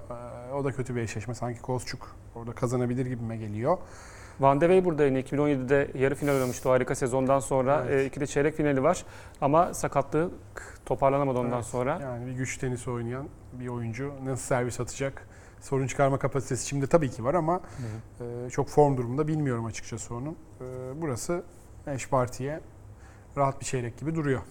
E, 0.49 0.53
o 0.53 0.63
da 0.63 0.71
kötü 0.71 0.95
bir 0.95 1.01
eşleşme. 1.01 1.35
Sanki 1.35 1.61
Kozçuk 1.61 2.15
orada 2.35 2.51
kazanabilir 2.51 3.05
gibime 3.05 3.37
geliyor. 3.37 3.77
Van 4.41 4.61
de 4.61 4.65
Wey 4.65 4.85
burada 4.85 5.05
yine 5.05 5.19
2017'de 5.19 5.87
yarı 5.99 6.15
final 6.15 6.33
oynamıştı 6.33 6.69
o 6.69 6.71
harika 6.71 6.95
sezondan 6.95 7.39
sonra. 7.39 7.83
Evet. 7.89 8.01
E, 8.01 8.05
iki 8.05 8.19
de 8.19 8.27
çeyrek 8.27 8.55
finali 8.55 8.83
var 8.83 9.05
ama 9.41 9.73
sakatlığı 9.73 10.31
toparlanamadı 10.85 11.39
ondan 11.39 11.53
Evet. 11.53 11.65
sonra. 11.65 11.99
Yani 12.01 12.25
bir 12.25 12.31
güç 12.31 12.57
tenisi 12.57 12.91
oynayan 12.91 13.27
bir 13.53 13.67
oyuncu 13.67 14.13
nasıl 14.25 14.43
servis 14.43 14.79
atacak? 14.79 15.27
Sorun 15.61 15.87
çıkarma 15.87 16.19
kapasitesi 16.19 16.67
şimdi 16.67 16.87
tabii 16.87 17.09
ki 17.09 17.23
var 17.23 17.33
ama 17.33 17.53
Hı 18.19 18.23
hı. 18.23 18.45
e, 18.45 18.49
çok 18.49 18.69
form 18.69 18.97
durumunda 18.97 19.27
bilmiyorum 19.27 19.65
açıkçası 19.65 20.15
onun. 20.15 20.31
E, 20.61 20.65
burası 21.01 21.43
eş 21.87 22.09
partiye 22.09 22.59
rahat 23.37 23.59
bir 23.59 23.65
çeyrek 23.65 23.97
gibi 23.97 24.15
duruyor. 24.15 24.41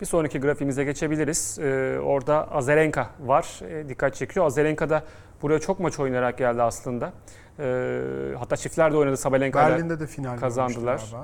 Bir 0.00 0.06
sonraki 0.06 0.40
grafiğimize 0.40 0.84
geçebiliriz. 0.84 1.58
E, 1.58 1.98
orada 2.04 2.50
Azarenka 2.52 3.10
var. 3.20 3.60
E, 3.70 3.88
dikkat 3.88 4.14
çekiyor. 4.14 4.46
Azarenka 4.46 4.90
da 4.90 5.04
buraya 5.42 5.58
çok 5.58 5.80
maç 5.80 5.98
oynayarak 6.00 6.38
geldi 6.38 6.62
aslında. 6.62 7.12
E, 7.58 8.34
hatta 8.38 8.56
çiftler 8.56 8.92
de 8.92 8.96
oynadı 8.96 9.16
Sabalenka 9.16 9.68
ile. 9.68 9.74
Berlin'de 9.74 10.00
de 10.00 10.06
final 10.06 10.36
kazandılar. 10.36 11.14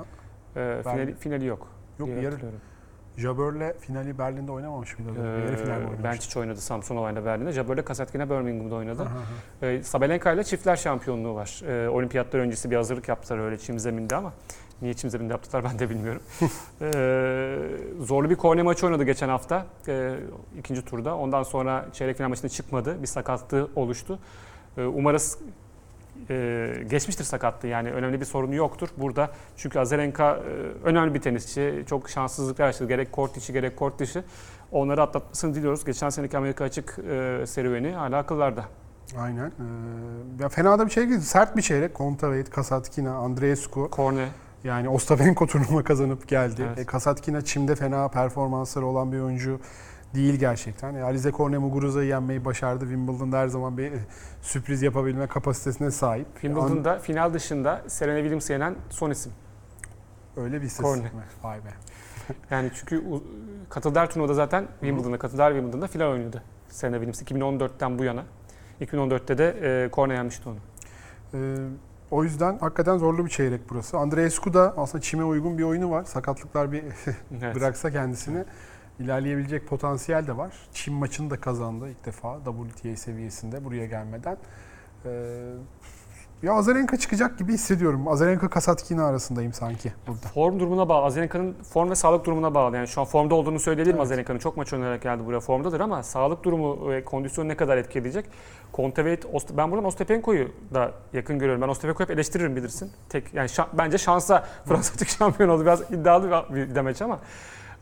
E, 0.55 0.81
finali, 0.83 1.15
finali 1.15 1.45
yok. 1.45 1.67
Yok 1.99 2.09
yarı. 2.21 2.35
Jabör'le 3.17 3.73
finali 3.79 4.17
Berlin'de 4.17 4.51
oynamamış 4.51 4.99
mıydı? 4.99 5.11
acaba? 5.11 5.27
yarı 5.27 5.57
final 5.57 5.79
mi? 5.79 5.87
Benčić 6.03 6.39
oynadı 6.39 6.61
Samsonova 6.61 7.11
ile 7.11 7.25
Berlin'de. 7.25 7.51
Jabber'le 7.51 7.85
Kasatkina 7.85 8.29
Birmingham'da 8.29 8.75
oynadı. 8.75 9.01
Aha, 9.03 9.09
aha. 9.61 9.67
E, 9.67 9.83
Sabalenka 9.83 10.31
ile 10.31 10.43
çiftler 10.43 10.75
şampiyonluğu 10.75 11.35
var. 11.35 11.61
E, 11.67 11.89
olimpiyatlar 11.89 12.39
öncesi 12.39 12.71
bir 12.71 12.75
hazırlık 12.75 13.07
yaptılar 13.07 13.39
öyle 13.39 13.57
çim 13.57 13.79
zeminde 13.79 14.15
ama 14.15 14.33
niye 14.81 14.93
çim 14.93 15.09
zeminde 15.09 15.33
yaptılar 15.33 15.63
ben 15.63 15.79
de 15.79 15.89
bilmiyorum. 15.89 16.21
e, 16.81 18.05
zorlu 18.05 18.29
bir 18.29 18.35
korne 18.35 18.63
maçı 18.63 18.85
oynadı 18.85 19.03
geçen 19.03 19.29
hafta 19.29 19.65
e, 19.87 20.15
ikinci 20.59 20.85
turda. 20.85 21.15
Ondan 21.15 21.43
sonra 21.43 21.85
çeyrek 21.93 22.17
final 22.17 22.29
maçında 22.29 22.49
çıkmadı. 22.49 23.01
Bir 23.01 23.07
sakatlığı 23.07 23.69
oluştu. 23.75 24.19
E, 24.77 24.81
umarız 24.81 25.37
e, 26.29 26.73
geçmiştir 26.89 27.23
sakatlığı 27.23 27.67
yani 27.67 27.91
önemli 27.91 28.19
bir 28.19 28.25
sorunu 28.25 28.55
yoktur 28.55 28.89
burada. 28.97 29.31
Çünkü 29.57 29.79
Azarenka 29.79 30.35
e, 30.35 30.39
önemli 30.87 31.13
bir 31.13 31.21
tenisçi. 31.21 31.83
Çok 31.89 32.09
şanssızlıklar 32.09 32.65
yaşadı. 32.65 32.87
Gerek 32.87 33.11
kort 33.11 33.37
içi 33.37 33.53
gerek 33.53 33.77
kort 33.77 33.99
dışı. 33.99 34.23
Onları 34.71 35.01
atlatmasını 35.01 35.55
diliyoruz. 35.55 35.85
Geçen 35.85 36.09
seneki 36.09 36.37
Amerika 36.37 36.63
açık 36.63 36.99
e, 37.09 37.43
serüveni 37.47 37.91
hala 37.91 38.17
akıllarda. 38.17 38.65
Aynen. 39.19 39.47
Ee, 39.47 40.43
ya 40.43 40.49
fena 40.49 40.79
da 40.79 40.85
bir 40.85 40.89
çeyrek 40.89 41.09
değil. 41.09 41.21
Sert 41.21 41.57
bir 41.57 41.61
çeyrek. 41.61 41.93
Kontaveit, 41.93 42.49
Kasatkina, 42.49 43.15
Andreescu. 43.15 43.89
Korne 43.89 44.27
Yani 44.63 44.89
Ostapenko 44.89 45.47
turnuva 45.47 45.83
kazanıp 45.83 46.27
geldi. 46.27 46.65
Evet. 46.67 46.79
E, 46.79 46.85
Kasatkina 46.85 47.41
çimde 47.41 47.75
fena 47.75 48.07
performansları 48.07 48.85
olan 48.85 49.11
bir 49.11 49.19
oyuncu 49.19 49.59
değil 50.15 50.33
gerçekten. 50.33 50.95
E, 50.95 51.03
Alize 51.03 51.31
Korne 51.31 51.57
Muguruza'yı 51.57 52.09
yenmeyi 52.09 52.45
başardı. 52.45 52.85
Wimbledon'da 52.85 53.37
her 53.37 53.47
zaman 53.47 53.77
bir 53.77 53.91
e, 53.91 53.99
sürpriz 54.41 54.81
yapabilme 54.81 55.27
kapasitesine 55.27 55.91
sahip. 55.91 56.27
Wimbledon'da 56.33 56.99
final 56.99 57.33
dışında 57.33 57.81
Serena 57.87 58.17
Williams'ı 58.17 58.53
yenen 58.53 58.75
son 58.89 59.11
isim. 59.11 59.31
Öyle 60.37 60.61
bir 60.61 60.65
istatistik 60.65 61.13
mi? 61.13 61.21
Vay 61.43 61.57
be. 61.57 61.69
Yani 62.51 62.71
çünkü 62.75 63.03
her 63.95 64.09
turnuvada 64.09 64.33
zaten 64.33 64.67
Wimbledon'da, 64.79 65.43
her 65.43 65.51
Wimbledon'da 65.51 65.87
final 65.87 66.11
oynuyordu. 66.11 66.41
Serena 66.69 66.95
Williams 66.95 67.21
2014'ten 67.21 67.99
bu 67.99 68.03
yana. 68.03 68.23
2014'te 68.81 69.37
de 69.37 69.55
e, 69.61 69.91
Korne 69.91 70.13
yenmişti 70.13 70.49
onu. 70.49 70.57
Ee, 71.33 71.55
o 72.11 72.23
yüzden 72.23 72.57
hakikaten 72.57 72.97
zorlu 72.97 73.25
bir 73.25 73.29
çeyrek 73.29 73.61
burası. 73.69 73.97
Andreescu 73.97 74.53
da 74.53 74.73
aslında 74.77 75.01
çime 75.01 75.23
uygun 75.23 75.57
bir 75.57 75.63
oyunu 75.63 75.91
var. 75.91 76.03
Sakatlıklar 76.03 76.71
bir 76.71 76.83
Evet. 77.41 77.55
bıraksa 77.55 77.91
kendisini 77.91 78.43
ilerleyebilecek 78.99 79.67
potansiyel 79.67 80.27
de 80.27 80.37
var. 80.37 80.53
Çin 80.73 80.93
maçını 80.93 81.29
da 81.29 81.41
kazandı 81.41 81.89
ilk 81.89 82.05
defa 82.05 82.39
WTA 82.45 82.95
seviyesinde 82.95 83.65
buraya 83.65 83.85
gelmeden. 83.85 84.37
Ee, 85.05 85.53
ya 86.43 86.53
Azarenka 86.53 86.97
çıkacak 86.97 87.37
gibi 87.39 87.53
hissediyorum. 87.53 88.07
Azarenka 88.07 88.49
Kasatkina 88.49 89.05
arasındayım 89.05 89.53
sanki 89.53 89.93
burada. 90.07 90.27
Form 90.33 90.59
durumuna 90.59 90.89
bağlı. 90.89 91.05
Azarenka'nın 91.05 91.55
form 91.73 91.89
ve 91.89 91.95
sağlık 91.95 92.25
durumuna 92.25 92.53
bağlı. 92.55 92.75
Yani 92.75 92.87
şu 92.87 93.01
an 93.01 93.05
formda 93.07 93.35
olduğunu 93.35 93.59
söyleyelim 93.59 93.91
Evet. 93.93 94.01
Azarenka'nın. 94.01 94.39
Çok 94.39 94.57
maç 94.57 94.73
oynayarak 94.73 95.01
geldi 95.01 95.25
buraya 95.25 95.39
formdadır 95.39 95.79
ama 95.79 96.03
sağlık 96.03 96.43
durumu 96.43 96.89
ve 96.89 97.03
kondisyonu 97.05 97.47
ne 97.49 97.55
kadar 97.57 97.77
etki 97.77 97.99
edecek? 97.99 98.25
Kontaveit, 98.71 99.25
Ost- 99.25 99.57
ben 99.57 99.71
buradan 99.71 99.85
Ostapenko'yu 99.85 100.47
da 100.73 100.91
yakın 101.13 101.39
görüyorum. 101.39 101.61
Ben 101.61 101.67
Ostapenko'yu 101.67 102.09
hep 102.09 102.15
eleştiririm 102.15 102.55
bilirsin. 102.55 102.91
Tek 103.09 103.33
yani 103.33 103.47
şa- 103.47 103.67
bence 103.73 103.97
şansa 103.97 104.47
Fransa 104.65 104.93
açık 104.95 105.09
şampiyon 105.09 105.49
oldu. 105.49 105.61
Biraz 105.61 105.91
iddialı 105.91 106.45
bir 106.55 106.75
demeç 106.75 107.01
ama 107.01 107.19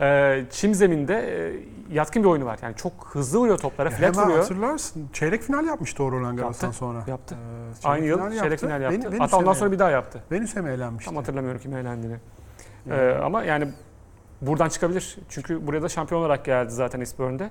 e, 0.01 0.43
çim 0.49 0.73
zeminde 0.75 1.15
e, 1.15 1.53
yatkın 1.95 2.23
bir 2.23 2.27
oyunu 2.27 2.45
var. 2.45 2.59
Yani 2.61 2.75
çok 2.75 2.93
hızlı 3.11 3.39
vuruyor 3.39 3.57
toplara, 3.57 3.89
flat 3.89 4.01
Hemen 4.15 4.23
vuruyor. 4.25 4.39
hatırlarsın. 4.39 5.09
Çeyrek 5.13 5.41
final 5.43 5.65
yapmıştı 5.65 6.03
o 6.03 6.11
Roland 6.11 6.37
Garros'tan 6.37 6.67
Yaptı, 6.67 6.77
sonra. 6.79 7.03
yaptı. 7.07 7.35
Ee, 7.35 7.73
çeyrek 7.73 7.85
Aynı 7.85 8.05
yıl 8.05 8.39
çeyrek 8.39 8.59
final 8.59 8.81
yaptı. 8.81 8.97
Ven- 9.09 9.17
Hatta 9.19 9.37
ondan 9.37 9.45
Venüs'e 9.47 9.59
sonra 9.59 9.69
mi- 9.69 9.73
bir 9.73 9.79
daha 9.79 9.89
yaptı. 9.89 10.23
Venüs'e 10.31 10.61
mi 10.61 10.69
elenmişti? 10.69 11.05
Tam 11.09 11.15
hatırlamıyorum 11.17 11.61
kim 11.61 11.73
eğlendiğini. 11.75 12.17
Ee, 12.89 13.17
ama 13.23 13.43
yani 13.43 13.67
buradan 14.41 14.69
çıkabilir. 14.69 15.17
Çünkü 15.29 15.67
buraya 15.67 15.81
da 15.81 15.89
şampiyon 15.89 16.21
olarak 16.21 16.45
geldi 16.45 16.71
zaten 16.71 16.99
Eastbourne'de. 16.99 17.49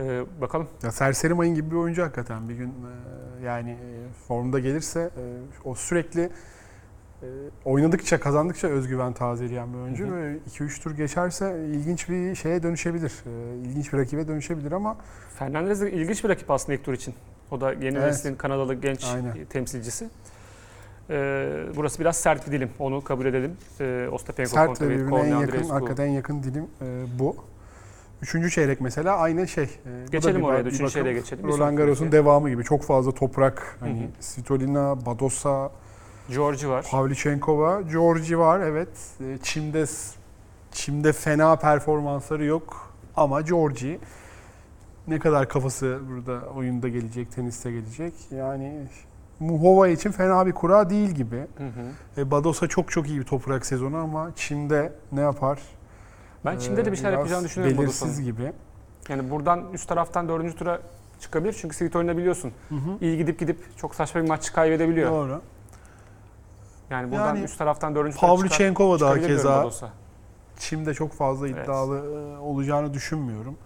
Ee, 0.00 0.22
bakalım. 0.40 0.68
Ya 0.82 0.92
serseri 0.92 1.34
mayın 1.34 1.54
gibi 1.54 1.70
bir 1.70 1.76
oyuncu 1.76 2.02
hakikaten 2.02 2.48
bir 2.48 2.54
gün 2.54 2.68
e, 2.68 3.44
yani 3.44 3.70
e, 3.70 4.12
formda 4.28 4.58
gelirse 4.58 5.00
e, 5.00 5.22
o 5.68 5.74
sürekli 5.74 6.30
e, 7.22 7.26
oynadıkça 7.64 8.20
kazandıkça 8.20 8.68
özgüven 8.68 9.12
tazeleyen 9.12 9.72
bir 9.72 9.78
oyuncu 9.78 10.04
Hı 10.06 10.08
hı. 10.10 10.16
ve 10.16 10.36
2-3 10.50 10.82
tur 10.82 10.90
geçerse 10.96 11.66
ilginç 11.68 12.08
bir 12.08 12.34
şeye 12.34 12.62
dönüşebilir. 12.62 13.12
E, 13.26 13.56
ilginç 13.68 13.92
bir 13.92 13.98
rakibe 13.98 14.28
dönüşebilir 14.28 14.72
ama 14.72 14.96
Fernandez 15.38 15.80
de 15.80 15.92
ilginç 15.92 16.24
bir 16.24 16.28
rakip 16.28 16.50
aslında 16.50 16.74
ilk 16.74 16.84
tur 16.84 16.92
için. 16.92 17.14
O 17.50 17.60
da 17.60 17.72
yeni 17.72 17.84
Evet. 17.84 18.06
neslin 18.06 18.34
Kanadalı 18.36 18.74
genç 18.74 19.04
Aynen. 19.04 19.44
temsilcisi. 19.50 20.08
Ee, 21.10 21.64
burası 21.76 21.98
biraz 22.00 22.16
sert 22.16 22.46
bir 22.46 22.52
dilim. 22.52 22.70
Onu 22.78 23.04
kabul 23.04 23.26
edelim. 23.26 23.56
Ee, 23.80 24.08
Ostapenko, 24.12 24.50
sert 24.50 24.82
ve 24.82 24.88
birbirine 24.88 25.20
en 25.20 25.36
yakın, 25.36 25.62
hakikaten 25.68 26.06
en 26.06 26.10
yakın 26.10 26.42
dilim 26.42 26.66
e, 26.82 27.04
bu. 27.18 27.36
Üçüncü 28.22 28.50
çeyrek 28.50 28.80
mesela 28.80 29.16
aynı 29.16 29.48
şey. 29.48 29.64
E, 29.64 29.68
bu 29.86 30.06
da 30.06 30.10
Geçelim 30.10 30.40
bir- 30.40 30.46
oraya 30.46 30.64
da. 30.64 30.68
Üçüncü 30.68 30.92
çeyreğe 30.92 31.14
geçelim. 31.14 31.48
Roland 31.48 31.78
Garros'un 31.78 32.12
devamı 32.12 32.50
gibi 32.50 32.64
çok 32.64 32.82
fazla 32.82 33.12
toprak. 33.12 33.76
Hani. 33.80 34.08
Svitolina, 34.20 35.06
Badosa, 35.06 35.70
Georgi 36.28 36.68
var. 36.68 36.86
Pavlyuchenkova, 36.90 37.80
Georgi 37.80 38.38
var 38.38 38.60
evet. 38.60 38.88
E, 39.20 39.38
Çim'de 39.42 39.84
Çim'de 40.72 41.12
fena 41.12 41.56
performansları 41.56 42.44
yok 42.44 42.94
ama 43.16 43.40
Georgi 43.40 43.98
ne 45.08 45.18
kadar 45.18 45.48
kafası 45.48 45.98
burada 46.10 46.40
oyunda 46.56 46.88
gelecek, 46.88 47.32
teniste 47.32 47.72
gelecek. 47.72 48.14
Yani 48.30 48.86
Muhova 49.40 49.88
için 49.88 50.10
fena 50.10 50.46
bir 50.46 50.52
kura 50.52 50.90
değil 50.90 51.10
gibi. 51.10 51.36
Hı 51.36 51.64
hı. 51.64 52.20
E, 52.20 52.30
Badosa 52.30 52.66
çok 52.68 52.90
çok 52.90 53.08
iyi 53.08 53.20
bir 53.20 53.24
toprak 53.24 53.66
sezonu 53.66 53.96
ama 53.96 54.30
Çim'de 54.36 54.92
ne 55.12 55.20
yapar? 55.20 55.58
Ben 56.44 56.58
Çin'de 56.58 56.84
de 56.84 56.92
bir 56.92 56.96
şeyler 56.96 57.12
Ee, 57.12 57.14
yapacağını 57.14 57.40
biraz 57.42 57.50
düşünüyorum 57.50 57.78
Belirsiz 57.78 58.22
gibi. 58.22 58.52
Yani 59.08 59.30
buradan 59.30 59.72
üst 59.72 59.88
taraftan 59.88 60.28
dördüncü 60.28 60.56
tura 60.56 60.80
çıkabilir. 61.20 61.56
Çünkü 61.60 61.76
Svitolina 61.76 62.16
biliyorsun. 62.16 62.52
İyi 63.00 63.16
gidip 63.16 63.38
gidip 63.38 63.78
çok 63.78 63.94
saçma 63.94 64.22
bir 64.22 64.28
maç 64.28 64.52
kaybedebiliyor. 64.52 65.10
Doğru. 65.10 65.40
Yani 66.90 67.12
buradan 67.12 67.26
Yani 67.26 67.42
üst 67.44 67.58
taraftan 67.58 67.94
dördüncü 67.94 68.16
tura 68.18 68.30
Pavlyuchenkova 68.30 68.94
da 68.94 68.98
çıkabilir 68.98 69.26
keza. 69.26 69.70
Çim'de 70.58 70.94
çok 70.94 71.12
fazla 71.12 71.48
Evet. 71.48 71.64
iddialı 71.64 71.96
e, 71.98 72.38
olacağını 72.38 72.94
düşünmüyorum. 72.94 73.56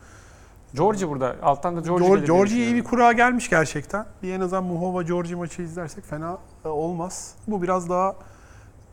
Georgi 0.75 1.09
burada. 1.09 1.37
Alttan 1.43 1.77
da 1.77 1.81
Georgi 1.81 2.05
George, 2.05 2.21
gelir 2.21 2.27
diye 2.27 2.45
iyi 2.47 2.61
bir 2.61 2.64
düşünüyorum. 2.66 2.91
kura 2.91 3.12
gelmiş 3.12 3.51
gerçekten. 3.51 4.07
Bir 4.23 4.33
en 4.33 4.41
azından 4.41 4.64
Muhova 4.64 5.03
Georgie 5.03 5.35
maçı 5.35 5.62
izlersek 5.62 6.05
fena 6.05 6.39
e, 6.64 6.69
olmaz. 6.69 7.35
Bu 7.47 7.62
biraz 7.62 7.89
daha 7.91 8.14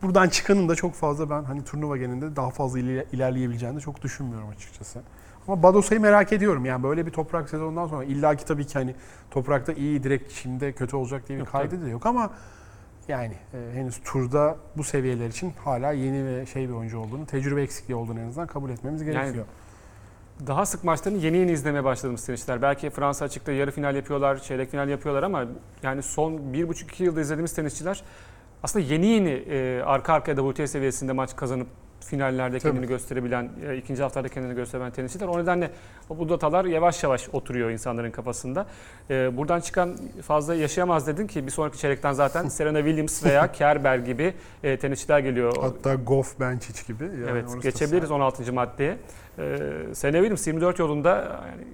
buradan 0.02 0.30
çıkanın 0.30 0.70
da 0.70 0.76
çok 0.76 0.94
fazla 0.94 1.30
ben 1.30 1.44
hani 1.44 1.64
turnuva 1.64 1.98
genelinde 1.98 2.36
daha 2.36 2.50
fazla 2.50 2.80
iler- 2.80 3.06
ilerleyebileceğini 3.12 3.76
de 3.76 3.80
çok 3.82 4.02
düşünmüyorum 4.02 4.50
açıkçası. 4.50 5.02
Ama 5.48 5.64
Badosa'yı 5.64 6.02
merak 6.02 6.34
ediyorum. 6.34 6.66
Yani 6.66 6.84
böyle 6.84 7.06
bir 7.06 7.12
toprak 7.12 7.50
sezonundan 7.50 7.88
sonra 7.88 8.04
illaki 8.04 8.46
tabii 8.46 8.68
ki 8.68 8.74
hani 8.74 8.96
toprakta 9.32 9.74
iyi 9.74 10.04
direkt 10.04 10.34
şimdi 10.34 10.74
kötü 10.74 10.96
olacak 10.96 11.28
diye 11.28 11.38
bir 11.40 11.44
Yok, 11.44 11.52
kaydı 11.52 11.86
da 11.86 11.90
yok 11.90 12.06
ama 12.06 12.30
yani 13.08 13.34
e, 13.54 13.58
henüz 13.74 14.02
turda 14.04 14.58
bu 14.78 14.84
seviyeler 14.84 15.28
için 15.28 15.54
hala 15.64 15.92
yeni 15.92 16.26
ve 16.26 16.46
şey 16.46 16.70
bir 16.70 16.74
oyuncu 16.74 17.00
olduğunu, 17.00 17.26
tecrübe 17.26 17.62
eksikliği 17.62 17.96
olduğunu 17.96 18.20
en 18.20 18.28
azından 18.28 18.48
kabul 18.48 18.70
etmemiz 18.70 19.04
gerekiyor. 19.04 19.46
Daha 20.48 20.66
sık 20.66 20.84
maçlarını 20.84 21.18
yeni 21.18 21.38
yeni 21.38 21.52
izlemeye 21.52 21.84
başladığımız 21.84 22.26
tenisçiler. 22.26 22.62
Belki 22.62 22.90
Fransa 22.90 23.26
açıkta 23.26 23.52
yarı 23.52 23.72
final 23.72 23.96
yapıyorlar, 23.96 24.40
çeyrek 24.42 24.72
final 24.72 24.90
yapıyorlar 24.90 25.24
ama 25.24 25.46
yani 25.84 26.04
son 26.04 26.54
bir 26.54 26.68
buçuk 26.68 26.92
iki 26.92 27.04
yılda 27.04 27.22
izlediğimiz 27.22 27.54
tenisçiler 27.54 28.04
aslında 28.64 28.86
yeni 28.86 29.06
yeni 29.06 29.30
e, 29.30 29.82
arka 29.82 30.14
arkaya 30.14 30.36
WTA 30.36 30.68
seviyesinde 30.68 31.12
maç 31.12 31.36
kazanıp 31.36 31.68
finallerde 32.00 32.60
Tabii. 32.60 32.72
kendini 32.72 32.88
gösterebilen, 32.88 33.50
e, 33.70 33.78
ikinci 33.78 34.04
haftalarda 34.04 34.30
kendini 34.30 34.56
gösteren 34.56 34.92
tenisçiler. 34.92 35.28
O 35.28 35.40
nedenle 35.40 35.72
bu 36.10 36.30
datalar 36.30 36.66
yavaş 36.66 37.04
yavaş 37.04 37.30
oturuyor 37.34 37.70
insanların 37.70 38.12
kafasında. 38.12 38.66
E, 39.10 39.38
buradan 39.38 39.60
çıkan 39.60 39.98
fazla 40.22 40.56
yaşayamaz 40.56 41.08
dedin 41.08 41.28
ki 41.28 41.46
bir 41.46 41.52
sonraki 41.52 41.78
çeyrekten 41.78 42.14
zaten 42.14 42.48
Serena 42.50 42.78
Williams 42.78 43.26
veya 43.26 43.52
Kerber 43.52 43.98
gibi 43.98 44.34
e, 44.64 44.80
tenisçiler 44.80 45.20
geliyor. 45.20 45.54
Hatta 45.62 45.96
Goff 45.96 46.40
Benčić 46.40 46.88
gibi. 46.88 47.04
Yani 47.04 47.26
evet 47.30 47.64
geçebiliriz 47.64 48.12
16. 48.12 48.54
maddeye. 48.54 48.98
E, 49.38 49.58
Serena 49.94 50.18
Williams 50.18 50.48
24 50.48 50.80
yolunda 50.80 51.10
yani 51.52 51.68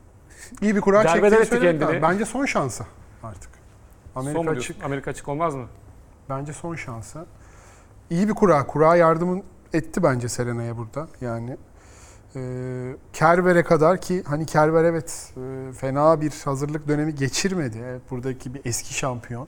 İyi 0.62 0.76
bir 0.76 0.82
kura 0.82 1.08
çektiğini 1.08 1.80
lazım. 1.82 2.02
Bence 2.02 2.26
son 2.26 2.46
şansı 2.46 2.84
artık. 3.24 3.50
son 4.14 4.22
Amerika 4.22 4.44
mu 4.44 4.50
açık. 4.50 4.84
Amerika 4.84 5.12
açık 5.12 5.28
olmaz 5.28 5.56
mı? 5.56 5.66
Bence 6.30 6.54
son 6.54 6.76
şansı. 6.76 7.26
İyi 8.10 8.28
bir 8.28 8.34
kura. 8.34 8.68
Kura 8.68 8.96
yardımın 8.96 9.44
etti 9.74 10.04
bence 10.04 10.30
Serena'ya 10.30 10.78
burada. 10.78 11.08
Yani 11.22 11.58
e, 12.36 12.42
Kerber'e 13.14 13.64
kadar 13.64 14.02
ki 14.02 14.24
hani 14.28 14.46
Kerber 14.46 14.84
evet 14.84 15.34
e, 15.38 15.74
fena 15.74 16.22
bir 16.22 16.34
hazırlık 16.46 16.88
dönemi 16.88 17.16
geçirmedi. 17.16 17.78
Evet, 17.86 18.02
buradaki 18.12 18.54
bir 18.54 18.62
eski 18.66 18.94
şampiyon. 18.94 19.48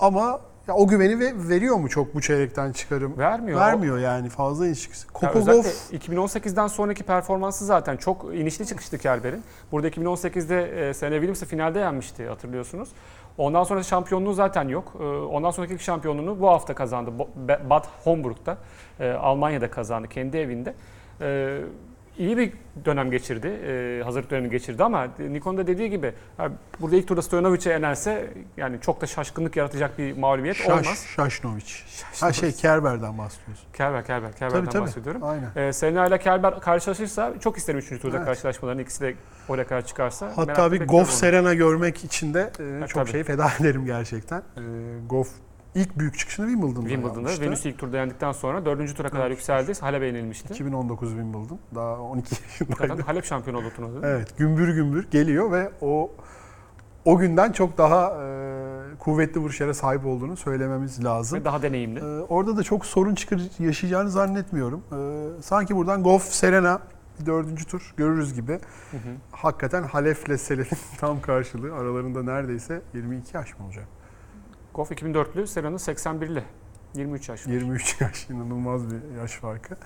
Ama 0.00 0.40
ya 0.68 0.74
o 0.74 0.88
güveni 0.88 1.18
ve 1.18 1.48
veriyor 1.48 1.76
mu 1.76 1.88
çok 1.88 2.14
bu 2.14 2.20
çeyrekten 2.20 2.72
çıkarım? 2.72 3.18
Vermiyor. 3.18 3.60
Vermiyor 3.60 3.98
yani 3.98 4.28
fazla 4.28 4.66
ilişkisi. 4.66 5.06
Ya 5.06 5.12
Kokogov 5.12 5.58
özellikle 5.58 5.98
2018'den 5.98 6.66
sonraki 6.66 7.02
performansı 7.02 7.64
zaten 7.64 7.96
çok 7.96 8.34
inişli 8.34 8.66
çıkıştı 8.66 8.98
Kerber'in. 8.98 9.42
Burada 9.72 9.88
2018'de 9.88 10.88
e, 10.88 10.94
Serena 10.94 11.14
Williams'ı 11.14 11.46
finalde 11.46 11.78
yenmişti 11.78 12.28
hatırlıyorsunuz. 12.28 12.88
Ondan 13.38 13.64
sonra 13.64 13.82
şampiyonluğu 13.82 14.32
zaten 14.34 14.68
yok. 14.68 14.92
E, 15.00 15.04
Ondan 15.04 15.50
sonraki 15.50 15.84
şampiyonluğunu 15.84 16.40
bu 16.40 16.48
hafta 16.48 16.74
kazandı. 16.74 17.10
Bad 17.70 17.84
Homburg'da, 18.04 18.56
e, 19.00 19.10
Almanya'da 19.10 19.70
kazandı 19.70 20.08
kendi 20.08 20.36
evinde. 20.36 20.74
E, 22.18 22.24
iyi 22.24 22.38
bir 22.38 22.52
dönem 22.84 23.10
geçirdi, 23.10 23.46
e, 23.46 24.02
hazırlık 24.04 24.30
dönemi 24.30 24.50
geçirdi 24.50 24.84
ama 24.84 25.08
Nikon'un 25.18 25.58
da 25.58 25.66
dediği 25.66 25.90
gibi 25.90 26.12
burada 26.80 26.96
ilk 26.96 27.08
turda 27.08 27.22
Stojanovic'e 27.22 27.70
yenerse 27.70 28.30
yani 28.56 28.80
çok 28.80 29.00
da 29.00 29.06
şaşkınlık 29.06 29.56
yaratacak 29.56 29.98
bir 29.98 30.16
mağlubiyet 30.18 30.56
Şaş, 30.56 30.68
olmaz. 30.68 31.06
Şaşnovic. 31.16 31.64
Ha 32.20 32.32
şey 32.32 32.52
Kerber'den 32.52 33.18
bahsediyorsun. 33.18 33.66
Kerber, 33.72 34.04
Kerber, 34.06 34.32
Kerber'den 34.32 34.60
Tabii 34.64 34.72
tabii. 34.72 34.82
bahsediyorum. 34.82 35.24
Aynen. 35.24 35.50
Ee, 35.56 35.72
Serena 35.72 36.06
ile 36.06 36.18
Kerber 36.18 36.60
karşılaşırsa 36.60 37.32
çok 37.40 37.58
isterim 37.58 37.78
3. 37.80 38.00
turda 38.00 38.16
Evet. 38.16 38.26
karşılaşmalarını. 38.26 38.82
İkisi 38.82 39.00
de 39.00 39.14
oraya 39.48 39.64
kadar 39.66 39.86
çıkarsa. 39.86 40.32
Hatta 40.36 40.72
bir 40.72 40.86
Goff. 40.86 41.10
Serena 41.10 41.54
görmek 41.54 42.04
için 42.04 42.34
de 42.34 42.52
e, 42.82 42.86
çok 42.86 43.02
tabii. 43.02 43.10
şey 43.10 43.22
feda 43.24 43.48
ederim 43.60 43.84
gerçekten. 43.86 44.38
E, 44.38 44.62
Goff 45.08 45.28
ilk 45.74 45.98
büyük 45.98 46.18
çıkışını 46.18 46.46
Wimbledon'da 46.46 46.88
Wimbledon'da 46.88 47.18
yapmıştı. 47.18 47.42
Venüs 47.42 47.66
ilk 47.66 47.78
turda 47.78 47.96
yendikten 47.96 48.32
sonra 48.32 48.64
4. 48.64 48.96
tura 48.96 49.08
kadar 49.08 49.26
Evet. 49.26 49.30
yükseldi. 49.30 49.72
Halep'e 49.80 50.06
yenilmişti. 50.06 50.52
2019 50.52 51.08
Wimbledon. 51.08 51.58
Daha 51.74 52.00
12 52.00 52.34
Zaten 52.34 52.44
yaşındaydı. 52.48 53.02
Halep 53.02 53.24
şampiyonu 53.24 53.58
oldu 53.58 53.72
turnuvada. 53.76 54.08
Evet, 54.08 54.38
gümbür 54.38 54.74
gümbür 54.74 55.10
geliyor 55.10 55.52
ve 55.52 55.70
o 55.80 56.10
o 57.04 57.18
günden 57.18 57.52
çok 57.52 57.78
daha 57.78 58.24
e, 58.24 58.98
kuvvetli 58.98 59.40
vuruşlara 59.40 59.74
sahip 59.74 60.06
olduğunu 60.06 60.36
söylememiz 60.36 61.04
lazım. 61.04 61.40
Ve 61.40 61.44
daha 61.44 61.62
deneyimli. 61.62 61.98
E, 62.00 62.04
orada 62.04 62.56
da 62.56 62.62
çok 62.62 62.86
sorun 62.86 63.14
çıkar 63.14 63.40
yaşayacağını 63.58 64.10
zannetmiyorum. 64.10 64.82
E, 64.92 65.42
sanki 65.42 65.76
buradan 65.76 66.02
Goff 66.02 66.22
Serena 66.24 66.80
bir 67.20 67.26
dördüncü 67.26 67.64
tur 67.64 67.94
görürüz 67.96 68.34
gibi. 68.34 68.52
Hı 68.90 68.96
hı. 68.96 69.10
Hakikaten 69.32 69.82
Halep'le 69.82 70.38
Selen'in 70.40 70.78
tam 70.98 71.20
karşılığı 71.20 71.74
aralarında 71.74 72.22
neredeyse 72.22 72.82
22 72.94 73.36
yaş 73.36 73.58
mı 73.58 73.64
olacak? 73.66 73.84
Goff 74.74 74.90
2004'lü, 74.90 75.46
Serena'nın 75.46 75.76
81'li. 75.76 76.42
23 76.94 77.28
yaş. 77.28 77.46
23 77.46 78.00
yaş 78.00 78.30
inanılmaz 78.30 78.90
bir 78.90 79.16
yaş 79.18 79.32
farkı. 79.32 79.76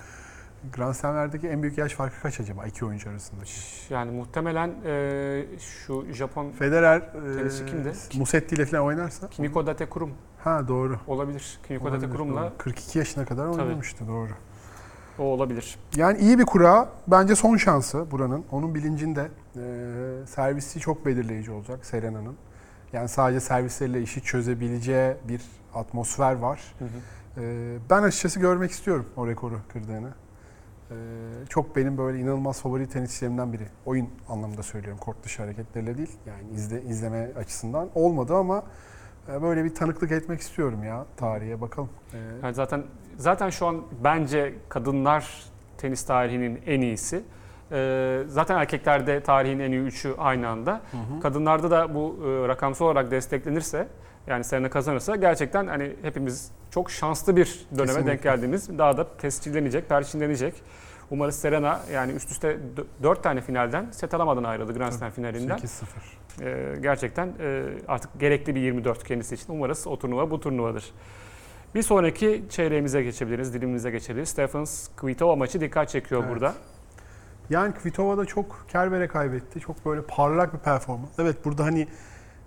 Grand 0.75 0.93
Slam'lerdeki 0.93 1.47
en 1.47 1.61
büyük 1.61 1.77
yaş 1.77 1.93
farkı 1.93 2.21
kaç 2.21 2.39
acaba 2.39 2.65
iki 2.65 2.85
oyuncu 2.85 3.09
arasındaki? 3.09 3.51
Yani 3.89 4.11
muhtemelen 4.11 4.73
e, 4.85 5.45
şu 5.59 6.05
Japon 6.13 6.51
Federer 6.51 6.97
e, 6.97 7.65
kimdi? 7.65 7.93
Musetti 8.17 8.55
ile 8.55 8.65
falan 8.65 8.83
oynarsa. 8.83 9.29
Kimiko 9.29 9.67
Date 9.67 9.89
Kurum 9.89 10.11
Ha 10.43 10.67
doğru. 10.67 10.99
olabilir. 11.07 11.59
Kimiko 11.67 11.85
Date 11.85 11.95
Olabilir, 11.97 12.11
Kurum'la 12.11 12.41
doğru. 12.41 12.57
42 12.57 12.99
yaşına 12.99 13.25
kadar 13.25 13.45
oynamıştı 13.45 14.07
doğru. 14.07 14.31
o 15.19 15.23
olabilir. 15.23 15.77
Yani 15.95 16.17
iyi 16.17 16.39
bir 16.39 16.45
kura. 16.45 16.89
Bence 17.07 17.35
son 17.35 17.57
şansı 17.57 18.11
buranın. 18.11 18.45
Onun 18.51 18.75
bilincinde 18.75 19.21
e, 19.55 19.61
servisi 20.27 20.79
çok 20.79 21.05
belirleyici 21.05 21.51
olacak 21.51 21.85
Serena'nın. 21.85 22.35
Yani 22.93 23.07
sadece 23.09 23.39
servisleriyle 23.39 24.01
işi 24.01 24.21
çözebileceği 24.21 25.13
bir 25.27 25.41
atmosfer 25.73 26.33
var. 26.33 26.61
Hı 26.79 26.85
hı. 26.85 26.89
E, 27.41 27.77
ben 27.89 28.03
açıkçası 28.03 28.39
görmek 28.39 28.71
istiyorum 28.71 29.05
o 29.17 29.27
rekoru 29.27 29.59
kırdığını. 29.73 30.09
E, 30.91 30.95
çok 31.49 31.75
benim 31.75 31.97
böyle 31.97 32.19
inanılmaz 32.19 32.61
favori 32.61 32.89
tenisçilerimden 32.89 33.53
biri. 33.53 33.67
Oyun 33.85 34.09
anlamında 34.29 34.63
söylüyorum. 34.63 34.99
Kort 34.99 35.23
dışı 35.23 35.41
hareketleriyle 35.41 35.97
değil. 35.97 36.11
Yani 36.27 36.41
izle, 36.55 36.81
izleme 36.83 37.31
açısından 37.37 37.89
olmadı 37.95 38.35
ama 38.35 38.63
e, 39.31 39.41
böyle 39.41 39.63
bir 39.63 39.75
tanıklık 39.75 40.11
etmek 40.11 40.41
istiyorum 40.41 40.83
ya 40.83 41.05
tarihe 41.17 41.61
bakalım. 41.61 41.89
E, 42.13 42.17
Yani 42.43 42.53
zaten 42.53 42.83
zaten 43.17 43.49
şu 43.49 43.65
an 43.67 43.81
bence 44.03 44.53
kadınlar 44.69 45.43
tenis 45.77 46.03
tarihinin 46.05 46.61
en 46.65 46.81
iyisi. 46.81 47.23
Ee, 47.71 48.23
zaten 48.27 48.55
erkeklerde 48.57 49.19
tarihin 49.23 49.59
en 49.59 49.71
iyi 49.71 49.81
üçü 49.81 50.13
aynı 50.17 50.47
anda. 50.49 50.81
Kadınlarda 51.21 51.71
da 51.71 51.95
bu 51.95 52.19
e, 52.25 52.47
rakamsal 52.47 52.85
olarak 52.85 53.11
desteklenirse 53.11 53.87
yani 54.27 54.43
Serena 54.43 54.69
kazanırsa 54.69 55.15
gerçekten 55.15 55.67
hani 55.67 55.95
hepimiz 56.01 56.51
çok 56.71 56.91
şanslı 56.91 57.35
bir 57.35 57.65
döneme 57.71 57.85
Kesinlikle. 57.85 58.11
denk 58.11 58.23
geldiğimiz 58.23 58.77
daha 58.77 58.97
da 58.97 59.17
tescillenecek, 59.17 59.89
perçinlenecek. 59.89 60.53
Umarız 61.11 61.35
Serena 61.35 61.79
yani 61.93 62.11
üst 62.11 62.31
üste 62.31 62.57
4 63.03 63.23
tane 63.23 63.41
finalden 63.41 63.91
set 63.91 64.13
alamadan 64.13 64.43
ayrıldı 64.43 64.73
Grand 64.73 64.91
Slam 64.91 65.11
finalinden. 65.11 65.57
8-0. 65.57 65.85
Ee, 66.41 66.75
gerçekten 66.81 67.27
e, 67.39 67.65
artık 67.87 68.19
gerekli 68.19 68.55
bir 68.55 68.61
24 68.61 69.03
kendisi 69.03 69.35
için. 69.35 69.53
Umarız 69.53 69.87
o 69.87 69.99
turnuva 69.99 70.31
bu 70.31 70.39
turnuvadır. 70.39 70.91
Bir 71.75 71.81
sonraki 71.81 72.43
çeyreğimize 72.49 73.03
geçebiliriz, 73.03 73.53
dilimimize 73.53 73.91
geçebiliriz. 73.91 74.29
Stephens 74.29 74.87
Kvitova 74.97 75.35
maçı 75.35 75.61
dikkat 75.61 75.89
çekiyor 75.89 76.21
Evet. 76.23 76.31
burada. 76.33 76.53
Yani 77.49 77.73
Kvitova 77.73 78.17
da 78.17 78.25
çok 78.25 78.65
kerbere 78.71 79.07
kaybetti. 79.07 79.59
Çok 79.59 79.85
böyle 79.85 80.01
parlak 80.01 80.53
bir 80.53 80.59
performans. 80.59 81.09
Evet 81.19 81.45
burada 81.45 81.65
hani 81.65 81.87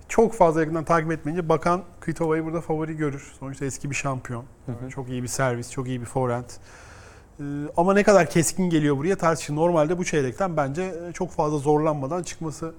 çok 0.09 0.35
fazla 0.35 0.61
yakından 0.61 0.85
takip 0.85 1.13
etmeyince 1.13 1.49
bakan 1.49 1.83
Kvitova'yı 2.01 2.45
burada 2.45 2.61
favori 2.61 2.97
görür. 2.97 3.33
Sonuçta 3.41 3.65
eski 3.65 3.91
bir 3.91 3.95
şampiyon. 3.95 4.45
Hı 4.67 4.73
hı. 4.73 4.91
Çok 4.91 5.09
iyi 5.09 5.23
bir 5.23 5.29
servis, 5.29 5.71
çok 5.71 5.89
iyi 5.89 6.01
bir 6.01 6.07
forehand. 6.07 6.45
Ee, 7.41 7.45
ama 7.77 7.95
ne 7.95 8.03
kadar 8.03 8.31
keskin 8.31 8.71
geliyor 8.71 8.97
buraya 8.97 9.17
tartışılır. 9.17 9.57
Normalde 9.57 9.99
bu 9.99 10.05
çeyrekten 10.05 10.57
bence 10.57 10.83
e, 10.83 11.13
çok 11.13 11.31
fazla 11.31 11.59
zorlanmadan 11.59 12.23
çıkması 12.23 12.75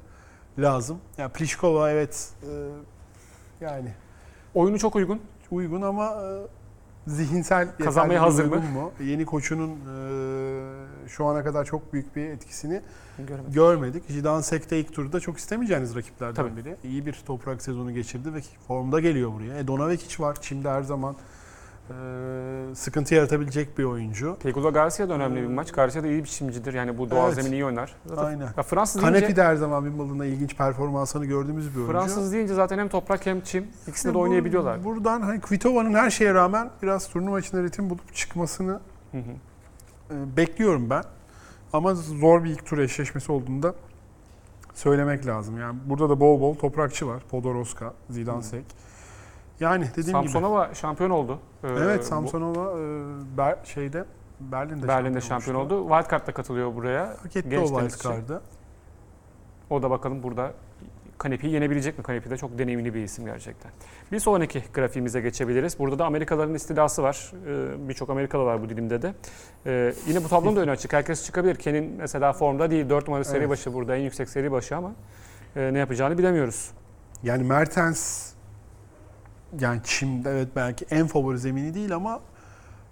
lazım. 0.59 0.97
Yani 1.17 1.31
Pliskova 1.31 1.91
evet 1.91 2.29
e, 2.43 2.51
yani 3.65 3.93
Oyunu 4.53 4.79
çok 4.79 4.95
uygun. 4.95 5.21
uygun 5.51 5.81
ama 5.81 6.05
e, 6.05 6.27
zihinsel 7.07 7.67
Kazanmaya 7.83 8.21
hazır 8.21 8.45
mı? 8.45 8.55
mu? 8.55 8.91
Yeni 9.03 9.25
koçunun 9.25 9.69
e, 9.69 11.07
şu 11.09 11.25
ana 11.25 11.43
kadar 11.43 11.65
çok 11.65 11.93
büyük 11.93 12.15
bir 12.15 12.25
etkisini 12.25 12.81
Göremedim. 13.19 13.51
görmedik. 13.53 14.09
Jidansek 14.11 14.71
de 14.71 14.79
ilk 14.79 14.93
turda 14.93 15.19
çok 15.19 15.37
istemeyeceğiniz 15.37 15.95
rakiplerden 15.95 16.35
Tabii. 16.35 16.57
biri. 16.57 16.75
İyi 16.83 17.05
bir 17.05 17.23
toprak 17.25 17.61
sezonu 17.61 17.91
geçirdi 17.93 18.33
ve 18.33 18.39
formda 18.67 18.99
geliyor 18.99 19.33
buraya. 19.33 19.59
E, 19.59 19.67
Donavekic 19.67 20.23
var. 20.23 20.37
Çim'de 20.41 20.69
her 20.69 20.81
zaman 20.81 21.15
e, 21.89 21.93
sıkıntı 22.75 23.15
yaratabilecek 23.15 23.77
bir 23.77 23.83
oyuncu. 23.83 24.37
Pegula 24.43 24.69
Garcia 24.69 25.09
da 25.09 25.13
önemli 25.13 25.41
bir 25.41 25.47
maç. 25.47 25.71
Garcia 25.71 26.03
da 26.03 26.07
iyi 26.07 26.17
bir 26.19 26.23
biçimcidir. 26.23 26.73
Yani 26.73 26.97
bu 26.97 27.09
doğal 27.11 27.25
Evet. 27.27 27.35
zemin 27.35 27.51
iyi 27.51 27.65
oynar. 27.65 27.95
Zaten 28.05 28.23
Aynen. 28.25 28.47
ya 28.57 28.63
Fransız 28.63 29.01
Kanepi 29.01 29.21
deyince, 29.21 29.35
de 29.35 29.43
her 29.43 29.55
zaman 29.55 29.83
Wimbledon'da 29.83 30.25
ilginç 30.25 30.57
performansını 30.57 31.25
gördüğümüz 31.25 31.71
bir 31.71 31.75
oyuncu. 31.75 31.91
Fransız 31.93 32.33
deyince 32.33 32.53
zaten 32.53 32.77
hem 32.79 32.89
toprak 32.89 33.25
hem 33.25 33.41
çim 33.41 33.67
ikisinde 33.87 34.13
de 34.13 34.15
Bu- 34.17 34.21
oynayabiliyorlar. 34.21 34.83
Buradan 34.83 35.21
hani 35.21 35.41
Kvitova'nın 35.41 35.93
her 35.93 36.09
şeye 36.09 36.33
rağmen 36.33 36.69
biraz 36.81 37.07
turnuva 37.09 37.39
içinde 37.39 37.63
ritim 37.63 37.89
bulup 37.89 38.15
çıkmasını 38.15 38.79
Hı 39.11 39.17
hı. 39.17 39.21
e, 40.13 40.37
bekliyorum 40.37 40.89
ben. 40.89 41.03
Ama 41.73 41.95
zor 41.95 42.43
bir 42.43 42.49
ilk 42.49 42.65
tur 42.65 42.77
eşleşmesi 42.77 43.31
olduğunda 43.31 43.75
söylemek 44.73 45.25
lazım. 45.25 45.59
Yani 45.59 45.79
burada 45.85 46.09
da 46.09 46.19
bol 46.19 46.41
bol 46.41 46.55
toprakçı 46.55 47.07
var. 47.07 47.23
Podoroska, 47.31 47.93
Zidansek. 48.09 48.63
Yani 49.59 49.85
dediğim 49.95 50.19
gibi. 50.21 50.31
Samsonova 50.31 50.73
şampiyon 50.73 51.09
oldu. 51.09 51.39
Ee, 51.63 51.67
Evet 51.67 52.05
Samsonova 52.05 52.79
e, 52.79 52.83
Ber- 53.37 53.65
şeyde 53.65 54.05
Berlin'de, 54.39 54.87
Berlin'de 54.87 55.21
şampiyon 55.21 55.55
olmuştu. 55.55 55.75
oldu. 55.75 55.89
Wildcard'da 55.89 56.31
katılıyor 56.31 56.75
buraya. 56.75 57.07
Hak 57.09 57.35
etti 57.35 57.49
Genç 57.49 57.71
o 57.71 57.79
wildcard'ı. 57.79 58.41
O 59.69 59.81
da 59.81 59.89
bakalım 59.89 60.23
burada 60.23 60.53
Kanepi'yi 61.17 61.53
yenebilecek 61.53 61.97
mi? 61.97 62.03
Kanepi 62.03 62.29
de 62.29 62.37
çok 62.37 62.57
deneyimli 62.59 62.93
bir 62.93 63.03
isim 63.03 63.25
gerçekten. 63.25 63.71
Bir 64.11 64.19
sonraki 64.19 64.63
grafiğimize 64.73 65.21
geçebiliriz. 65.21 65.79
Burada 65.79 65.99
da 65.99 66.05
Amerikalıların 66.05 66.53
istilası 66.53 67.03
var. 67.03 67.31
Ee, 67.47 67.89
Birçok 67.89 68.09
Amerikalı 68.09 68.43
var 68.45 68.61
bu 68.63 68.69
dilimde 68.69 69.01
de. 69.01 69.13
Ee, 69.65 69.93
yine 70.07 70.23
bu 70.23 70.27
tablonun 70.27 70.55
da 70.55 70.61
önü 70.61 70.71
açık. 70.71 70.93
Herkes 70.93 71.25
çıkabilir. 71.25 71.55
Ken'in 71.55 71.95
mesela 71.97 72.33
formda 72.33 72.71
değil. 72.71 72.89
4 72.89 73.07
numara 73.07 73.23
seri 73.23 73.37
Evet. 73.39 73.49
başı 73.49 73.73
burada. 73.73 73.95
En 73.95 74.01
yüksek 74.01 74.29
seri 74.29 74.51
başı 74.51 74.75
ama 74.77 74.91
e, 75.55 75.73
ne 75.73 75.79
yapacağını 75.79 76.17
bilemiyoruz. 76.17 76.71
Yani 77.23 77.43
Mertens 77.43 78.32
yani 79.59 79.81
Çim'de 79.83 80.29
evet 80.31 80.47
belki 80.55 80.85
en 80.91 81.07
favori 81.07 81.39
zemini 81.39 81.73
değil 81.73 81.95
ama 81.95 82.19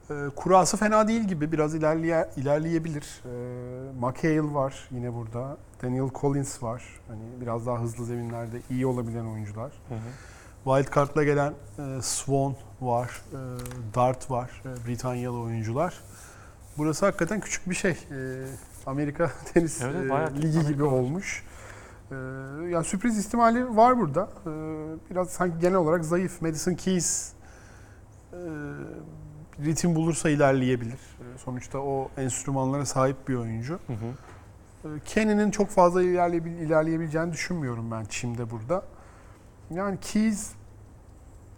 e, 0.10 0.14
kurası 0.36 0.78
fena 0.78 1.08
değil 1.08 1.22
gibi. 1.24 1.52
Biraz 1.52 1.76
ilerleye, 1.76 2.30
ilerleyebilir. 2.38 3.22
E, 3.26 3.30
McHale 4.00 4.54
var 4.54 4.88
yine 4.92 5.14
burada. 5.14 5.58
Daniel 5.84 6.10
Collins 6.16 6.64
var. 6.64 6.84
Hani 7.08 7.22
biraz 7.42 7.66
daha 7.68 7.80
hızlı 7.82 8.06
zeminlerde 8.06 8.58
iyi 8.70 8.86
olabilen 8.86 9.26
oyuncular. 9.26 9.72
Wildcard'la 10.64 11.24
gelen 11.24 11.54
e, 11.80 12.02
Swan 12.02 12.56
var. 12.82 13.22
E, 13.32 13.38
Dart 13.96 14.32
var. 14.32 14.62
E, 14.66 14.88
Britanyalı 14.88 15.40
oyuncular. 15.40 15.94
Burası 16.78 17.06
hakikaten 17.06 17.40
küçük 17.40 17.70
bir 17.70 17.76
şey. 17.76 17.92
E, 17.92 18.46
Amerika 18.86 19.32
tenis 19.54 19.82
Evet, 19.82 19.96
e, 19.96 20.02
ligi 20.02 20.12
Amerika 20.60 20.72
gibi 20.72 20.84
var. 20.86 20.92
olmuş. 20.92 21.44
E, 22.12 22.16
yani 22.70 22.86
sürpriz 22.86 23.26
ihtimali 23.26 23.78
var 23.78 23.98
burada. 24.00 24.30
E, 24.46 24.50
biraz 25.10 25.30
sanki 25.30 25.60
genel 25.60 25.76
olarak 25.76 26.06
zayıf. 26.06 26.42
Madison 26.42 26.74
Keys 26.74 27.34
e, 28.34 28.38
ritim 29.66 29.96
bulursa 29.96 30.30
ilerleyebilir. 30.30 30.94
E, 30.94 31.38
sonuçta 31.38 31.80
o 31.80 32.10
enstrümanlara 32.18 32.86
sahip 32.86 33.28
bir 33.28 33.36
oyuncu. 33.36 33.74
Hı 33.88 33.94
hı. 33.94 35.00
Kenny'nin 35.06 35.52
çok 35.52 35.70
fazla 35.70 36.04
ilerleyebil- 36.04 36.58
ilerleyebileceğini 36.66 37.32
düşünmüyorum 37.34 37.92
ben 37.92 38.06
Çim'de 38.06 38.50
burada. 38.52 38.84
Yani 39.72 39.98
Keys 40.02 40.52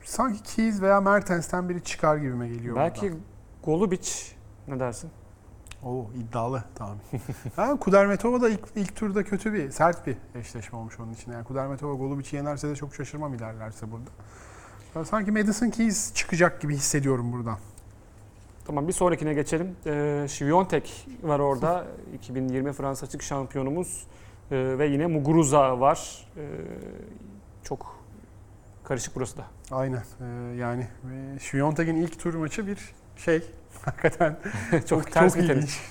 sanki 0.04 0.44
Keys 0.44 0.82
veya 0.82 1.02
Mertens'ten 1.02 1.70
biri 1.70 1.84
çıkar 1.84 2.18
gibime 2.18 2.48
geliyor 2.48 2.76
Belki. 2.76 3.14
Golubic 3.64 4.10
ne 4.68 4.80
dersin? 4.80 5.10
Oo 5.86 6.10
iddialı 6.16 6.64
tahmin. 6.76 7.00
ha, 7.56 7.80
Kudermetova 7.80 8.42
da 8.42 8.50
ilk, 8.50 8.60
ilk 8.76 8.96
turda 8.96 9.24
kötü 9.24 9.54
bir, 9.54 9.72
sert 9.72 10.08
bir 10.08 10.18
eşleşme 10.36 10.78
olmuş 10.78 11.00
onun 11.00 11.14
için. 11.14 11.32
Yani 11.32 11.44
Kudermetova 11.44 11.94
Golubic'i 11.94 12.36
yenerse 12.36 12.70
de 12.70 12.76
çok 12.76 12.96
şaşırmam 12.96 13.34
ilerlerse 13.34 13.92
burada. 13.92 14.10
Ya 14.96 15.06
sanki 15.06 15.32
Madison 15.32 15.70
Keys 15.70 16.14
çıkacak 16.14 16.62
gibi 16.62 16.76
hissediyorum 16.76 17.32
buradan. 17.32 17.58
Tamam 18.66 18.88
bir 18.88 18.94
sonrakine 18.94 19.34
geçelim. 19.34 19.76
Ee, 19.86 20.26
Şiviyontek 20.30 21.08
var 21.24 21.40
orada. 21.40 21.86
2020 22.16 22.74
Fransa 22.74 23.06
açık 23.06 23.22
şampiyonumuz. 23.24 24.08
Ee, 24.52 24.76
ve 24.78 24.88
yine 24.88 25.08
Muguruza 25.08 25.80
var. 25.80 26.28
Ee, 26.38 26.42
çok 27.64 27.96
karışık 28.84 29.16
burası 29.16 29.38
da. 29.38 29.46
Aynen. 29.72 30.04
Ee, 30.22 30.26
yani 30.58 30.88
e, 31.14 31.40
Świątek'in 31.40 31.96
ilk 31.96 32.20
tur 32.20 32.34
maçı 32.34 32.68
bir 32.68 32.94
şey. 33.18 33.44
Hakikaten 33.86 34.38
çok, 34.90 35.12
ters 35.12 35.38
bir 35.38 35.48
tenis. 35.48 35.80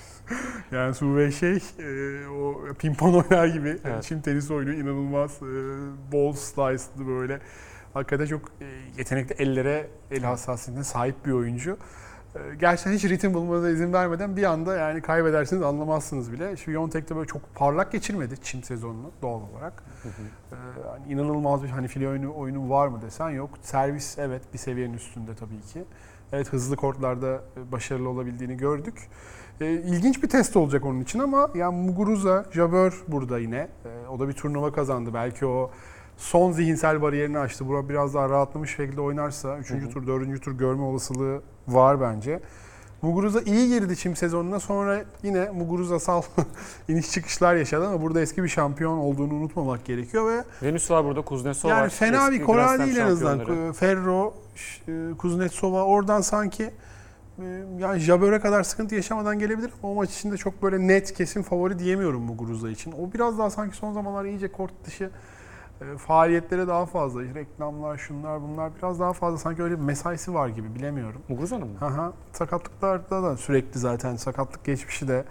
Yani 0.73 0.95
Suve 0.95 1.33
şey 1.33 1.59
e, 1.79 2.27
o 2.29 2.75
pimpon 2.79 3.15
oynar 3.15 3.47
gibi 3.47 3.79
Evet. 3.85 4.03
çim 4.03 4.21
tenis 4.21 4.51
oyunu 4.51 4.75
inanılmaz 4.75 5.31
e, 5.43 5.47
ball 6.13 6.33
slice'lı 6.33 7.07
böyle. 7.07 7.41
Hakikaten 7.95 8.27
çok 8.27 8.49
e, 8.61 8.67
yetenekli 8.99 9.35
ellere, 9.43 9.87
el 10.11 10.23
hassasiyetine 10.23 10.85
sahip 10.85 11.27
bir 11.27 11.33
oyuncu. 11.33 11.79
E, 12.35 12.55
gerçekten 12.61 12.93
hiç 12.93 13.05
ritim 13.05 13.35
bulmanıza 13.35 13.71
izin 13.71 13.93
vermeden 13.93 14.37
bir 14.37 14.45
anda 14.45 14.77
yani 14.77 15.03
kaybedersiniz 15.03 15.63
anlamazsınız 15.63 16.33
bile. 16.33 16.57
Şu 16.57 16.71
Yontek 16.71 17.11
de 17.11 17.17
böyle 17.17 17.27
çok 17.27 17.55
parlak 17.55 17.93
geçirmedi 17.93 18.35
çim 18.43 18.63
sezonunu 18.63 19.11
doğal 19.23 19.41
olarak. 19.53 19.85
Ee, 20.05 20.57
hani 20.91 21.13
inanılmaz 21.13 21.63
bir 21.63 21.69
hani 21.69 21.89
file 21.89 22.09
oyunu, 22.09 22.35
oyunu 22.37 22.71
var 22.71 22.89
mı 22.89 23.03
desen 23.03 23.31
yok. 23.31 23.51
Servis 23.63 24.19
evet 24.19 24.43
bir 24.53 24.59
seviyenin 24.59 24.95
üstünde 24.95 25.35
tabii 25.35 25.61
ki. 25.61 25.85
Evet 26.33 26.53
hızlı 26.53 26.77
kortlarda 26.77 27.43
e, 27.57 27.73
başarılı 27.73 28.09
olabildiğini 28.09 28.57
gördük. 28.57 29.09
Ee, 29.61 29.73
ilginç 29.73 30.23
bir 30.23 30.29
test 30.29 30.57
olacak 30.57 30.85
onun 30.85 31.01
için 31.01 31.19
ama 31.19 31.51
yani 31.55 31.77
Muguruza, 31.77 32.45
Jabeur 32.53 33.03
burada 33.09 33.39
yine. 33.39 33.69
Ee, 33.85 34.09
o 34.09 34.21
da 34.21 34.29
bir 34.29 34.33
turnuva 34.33 34.73
kazandı. 34.73 35.11
Belki 35.15 35.47
o 35.47 35.71
son 36.17 36.53
zihinsel 36.53 37.03
bariyerini 37.03 37.39
aştı. 37.39 37.69
Bura 37.69 37.89
biraz 37.89 38.15
daha 38.15 38.29
rahatlamış 38.29 38.77
şekilde 38.77 39.01
oynarsa 39.01 39.59
3. 39.59 39.71
Hı 39.71 39.75
hı. 39.75 39.91
tur, 39.91 40.07
4. 40.07 40.43
tur 40.43 40.53
görme 40.53 40.83
olasılığı 40.83 41.43
var 41.69 42.01
bence. 42.01 42.41
Muguruza 43.03 43.41
iyi 43.41 43.69
girdi 43.69 43.97
çim 43.97 44.17
sezonuna 44.17 44.61
sonra 44.61 45.05
yine 45.23 45.51
Muguruzasal 45.51 46.23
iniş 46.89 47.11
çıkışlar 47.11 47.55
yaşadı 47.55 47.89
ama 47.89 48.03
burada 48.03 48.21
eski 48.21 48.43
bir 48.43 48.49
şampiyon 48.49 48.99
olduğunu 48.99 49.35
unutmamak 49.35 49.85
gerekiyor 49.85 50.33
ve 50.33 50.45
Venüs 50.63 50.91
var 50.91 51.05
burada, 51.05 51.23
Kuznetsov 51.23 51.71
var. 51.71 51.79
yani 51.79 51.91
fena 51.91 52.17
Eski 52.17 52.33
bir 52.33 52.37
Grand 52.37 52.47
kora 52.47 52.77
Slam 52.77 52.87
değil 52.87 52.97
en 52.97 53.07
azından. 53.07 53.37
şampiyonları. 53.37 53.73
Ferro, 53.73 54.35
e, 54.37 54.42
Kuznetsova 55.19 55.85
oradan 55.85 56.21
sanki 56.21 56.71
e, 57.39 57.45
yani 57.79 57.99
Jabber'e 57.99 58.41
kadar 58.41 58.63
sıkıntı 58.63 58.95
yaşamadan 58.95 59.39
gelebilir 59.39 59.71
ama 59.83 59.93
o 59.93 59.95
maç 59.95 60.11
içinde 60.11 60.37
çok 60.37 60.63
böyle 60.63 60.89
net 60.89 61.15
kesin 61.15 61.43
favori 61.43 61.79
diyemiyorum 61.79 62.23
Muguruza 62.23 62.71
için. 62.71 62.93
O 62.93 63.13
biraz 63.13 63.39
daha 63.39 63.51
sanki 63.51 63.77
son 63.77 63.93
zamanlar 63.93 64.25
iyice 64.25 64.53
kort 64.53 64.73
dışı 64.85 65.11
e, 65.81 65.99
faaliyetlere 65.99 66.67
daha 66.67 66.87
fazla. 66.87 67.23
Reklamlar, 67.23 67.99
şunlar 67.99 68.43
bunlar 68.43 68.73
biraz 68.79 69.01
daha 69.01 69.13
fazla 69.13 69.39
sanki 69.39 69.63
öyle 69.63 69.79
bir 69.79 69.85
mesaisi 69.85 70.35
var 70.35 70.49
gibi 70.49 70.75
bilemiyorum. 70.75 71.23
Muguruza'nın 71.29 71.69
mı? 71.69 71.79
Aha, 71.81 72.13
sakatlıklarda 72.33 73.23
da 73.23 73.37
sürekli 73.37 73.81
zaten 73.81 74.17
sakatlık 74.17 74.65
geçmişi 74.65 75.09
de 75.09 75.25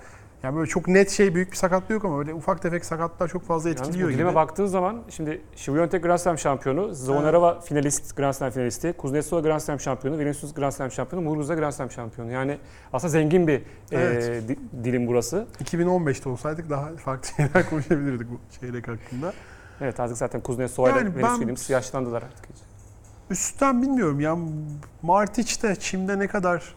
yani 0.43 0.55
böyle 0.55 0.67
çok 0.69 0.87
net 0.87 1.09
şey 1.09 1.35
büyük 1.35 1.51
bir 1.51 1.57
sakatlığı 1.57 1.93
yok 1.93 2.05
ama 2.05 2.19
öyle 2.19 2.33
ufak 2.33 2.61
tefek 2.61 2.85
sakatlar 2.85 3.27
çok 3.27 3.43
fazla 3.43 3.69
Yalnız 3.69 3.81
etkiliyor 3.87 4.09
bu 4.09 4.13
gibi. 4.13 4.35
baktığın 4.35 4.65
zaman 4.65 5.01
şimdi 5.09 5.41
Şiviyontek 5.55 6.03
Grand 6.03 6.17
Slam 6.17 6.37
şampiyonu, 6.37 6.93
Zvonareva 6.93 7.59
finalist, 7.59 8.15
Grand 8.17 8.33
Slam 8.33 8.49
finalisti, 8.51 8.93
Kuznetsova 8.93 9.41
Grand 9.41 9.59
Slam 9.59 9.79
şampiyonu, 9.79 10.19
Vinicius 10.19 10.53
Grand 10.53 10.71
Slam 10.71 10.91
şampiyonu, 10.91 11.25
Muguruza 11.25 11.55
Grand 11.55 11.71
Slam 11.71 11.91
şampiyonu. 11.91 12.31
Yani 12.31 12.57
aslında 12.93 13.11
zengin 13.11 13.47
bir 13.47 13.61
Evet. 13.91 14.29
e, 14.29 14.47
di- 14.47 14.83
dilim 14.83 15.07
burası. 15.07 15.47
2015'te 15.63 16.29
olsaydık 16.29 16.69
daha 16.69 16.89
farklı 16.97 17.29
şeyler 17.37 17.69
konuşabilirdik 17.69 18.27
bu 18.31 18.39
çeyrek 18.59 18.87
hakkında. 18.87 19.33
Evet 19.81 19.99
artık 19.99 20.17
zaten 20.17 20.41
Kuznetsova 20.41 20.89
ile 20.89 20.97
Yani 20.97 21.15
Venüs 21.15 21.23
ben- 21.23 21.35
Williams 21.35 21.69
yaşlandılar 21.69 22.21
artık. 22.23 22.70
Üstten 23.31 23.81
bilmiyorum 23.81 24.19
ya 24.19 24.37
Martic 25.01 25.61
de 25.61 25.75
çimde 25.75 26.19
ne 26.19 26.27
kadar 26.27 26.75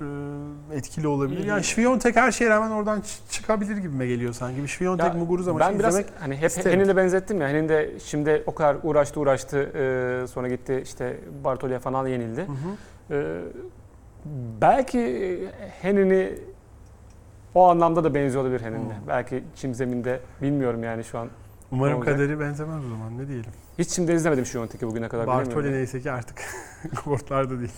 e, 0.71 0.77
etkili 0.77 1.09
olabilir. 1.09 1.45
Yani 1.45 1.65
Şviyontek 1.65 2.17
her 2.17 2.33
şeye 2.33 2.51
rağmen 2.51 2.71
oradan 2.71 3.03
çıkabilir 3.31 3.77
gibime 3.77 4.07
geliyor 4.07 4.33
sanki. 4.33 4.63
Bir 4.63 4.69
Şviyontek 4.69 5.15
Muguruza 5.15 5.53
maçı 5.53 5.65
Ben 5.69 5.79
biraz 5.79 5.95
izlemek 5.95 6.13
hani 6.21 6.37
hep 6.37 6.51
isterim. 6.51 6.73
Hen'in 6.73 6.89
de 6.89 6.97
benzettim 6.97 7.41
ya. 7.41 7.49
Hen'in 7.49 7.69
de 7.69 7.91
şimdi 8.05 8.43
o 8.47 8.55
kadar 8.55 8.77
uğraştı 8.83 9.21
uğraştı 9.21 9.59
e, 9.59 10.27
sonra 10.27 10.49
gitti 10.49 10.81
işte 10.85 11.17
Bartolya 11.45 11.79
falan 11.79 12.07
yenildi. 12.07 12.47
Hı 12.47 12.53
hı. 12.53 13.19
E, 13.21 13.41
belki 14.61 15.41
Hen'ini 15.83 16.33
o 17.55 17.69
anlamda 17.69 18.05
da 18.05 18.15
benziyor 18.15 18.45
olabilir 18.45 18.61
Hen'inle. 18.61 18.95
Belki 19.09 19.45
çim 19.57 19.75
zeminde 19.75 20.21
bilmiyorum 20.43 20.85
yani 20.85 21.05
şu 21.05 21.19
an. 21.19 21.29
Umarım 21.75 21.99
olacak? 21.99 22.15
kaderi 22.15 22.41
benzemez 22.41 22.85
o 22.85 22.89
zaman 22.89 23.19
ne 23.19 23.29
diyelim. 23.29 23.51
Hiç 23.79 23.89
çimde 23.89 24.15
izlemedim 24.15 24.47
şu 24.47 24.59
Yontek'i 24.59 24.87
bugüne 24.87 25.09
kadar. 25.09 25.27
Bartoli 25.27 25.73
neyse 25.73 26.01
ki 26.01 26.11
artık 26.13 26.41
kortlarda 27.05 27.59
değil. 27.59 27.73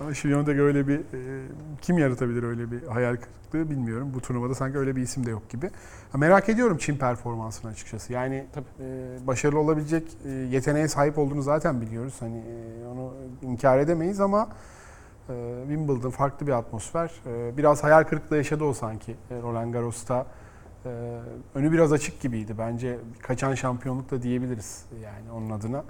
Ama 0.00 0.14
Şviyontek 0.14 0.58
öyle 0.58 0.88
bir 0.88 0.98
e, 0.98 1.42
kim 1.82 1.98
yaratabilir 1.98 2.42
öyle 2.42 2.70
bir 2.70 2.86
hayal 2.86 3.16
kırıklığı 3.16 3.70
bilmiyorum. 3.70 4.10
Bu 4.14 4.20
turnuvada 4.20 4.54
sanki 4.54 4.78
öyle 4.78 4.96
bir 4.96 5.02
isim 5.02 5.26
de 5.26 5.30
yok 5.30 5.50
gibi. 5.50 5.70
Ha, 6.12 6.18
merak 6.18 6.48
ediyorum 6.48 6.78
Çin 6.78 6.96
performansını 6.96 7.70
açıkçası. 7.70 8.12
Yani 8.12 8.46
Tabii. 8.54 8.64
e, 8.80 9.26
başarılı 9.26 9.58
olabilecek 9.58 10.16
e, 10.24 10.30
yeteneğe 10.30 10.88
sahip 10.88 11.18
olduğunu 11.18 11.42
zaten 11.42 11.80
biliyoruz. 11.80 12.14
Hani 12.20 12.38
e, 12.38 12.86
onu 12.86 13.14
inkar 13.42 13.78
edemeyiz 13.78 14.20
ama 14.20 14.48
e, 15.28 15.34
Wimbledon 15.68 16.10
farklı 16.10 16.46
bir 16.46 16.52
atmosfer. 16.52 17.10
E, 17.26 17.56
biraz 17.56 17.84
hayal 17.84 18.04
kırıklığı 18.04 18.36
yaşadı 18.36 18.64
o 18.64 18.72
sanki 18.72 19.12
e, 19.30 19.42
Roland 19.42 19.72
Garros'ta. 19.72 20.26
E, 20.86 20.88
önü 21.54 21.72
biraz 21.72 21.92
açık 21.92 22.20
gibiydi. 22.20 22.54
Bence 22.58 22.98
kaçan 23.22 23.54
şampiyonluk 23.54 24.10
da 24.10 24.22
diyebiliriz 24.22 24.84
yani 25.02 25.32
onun 25.32 25.50
adına. 25.50 25.84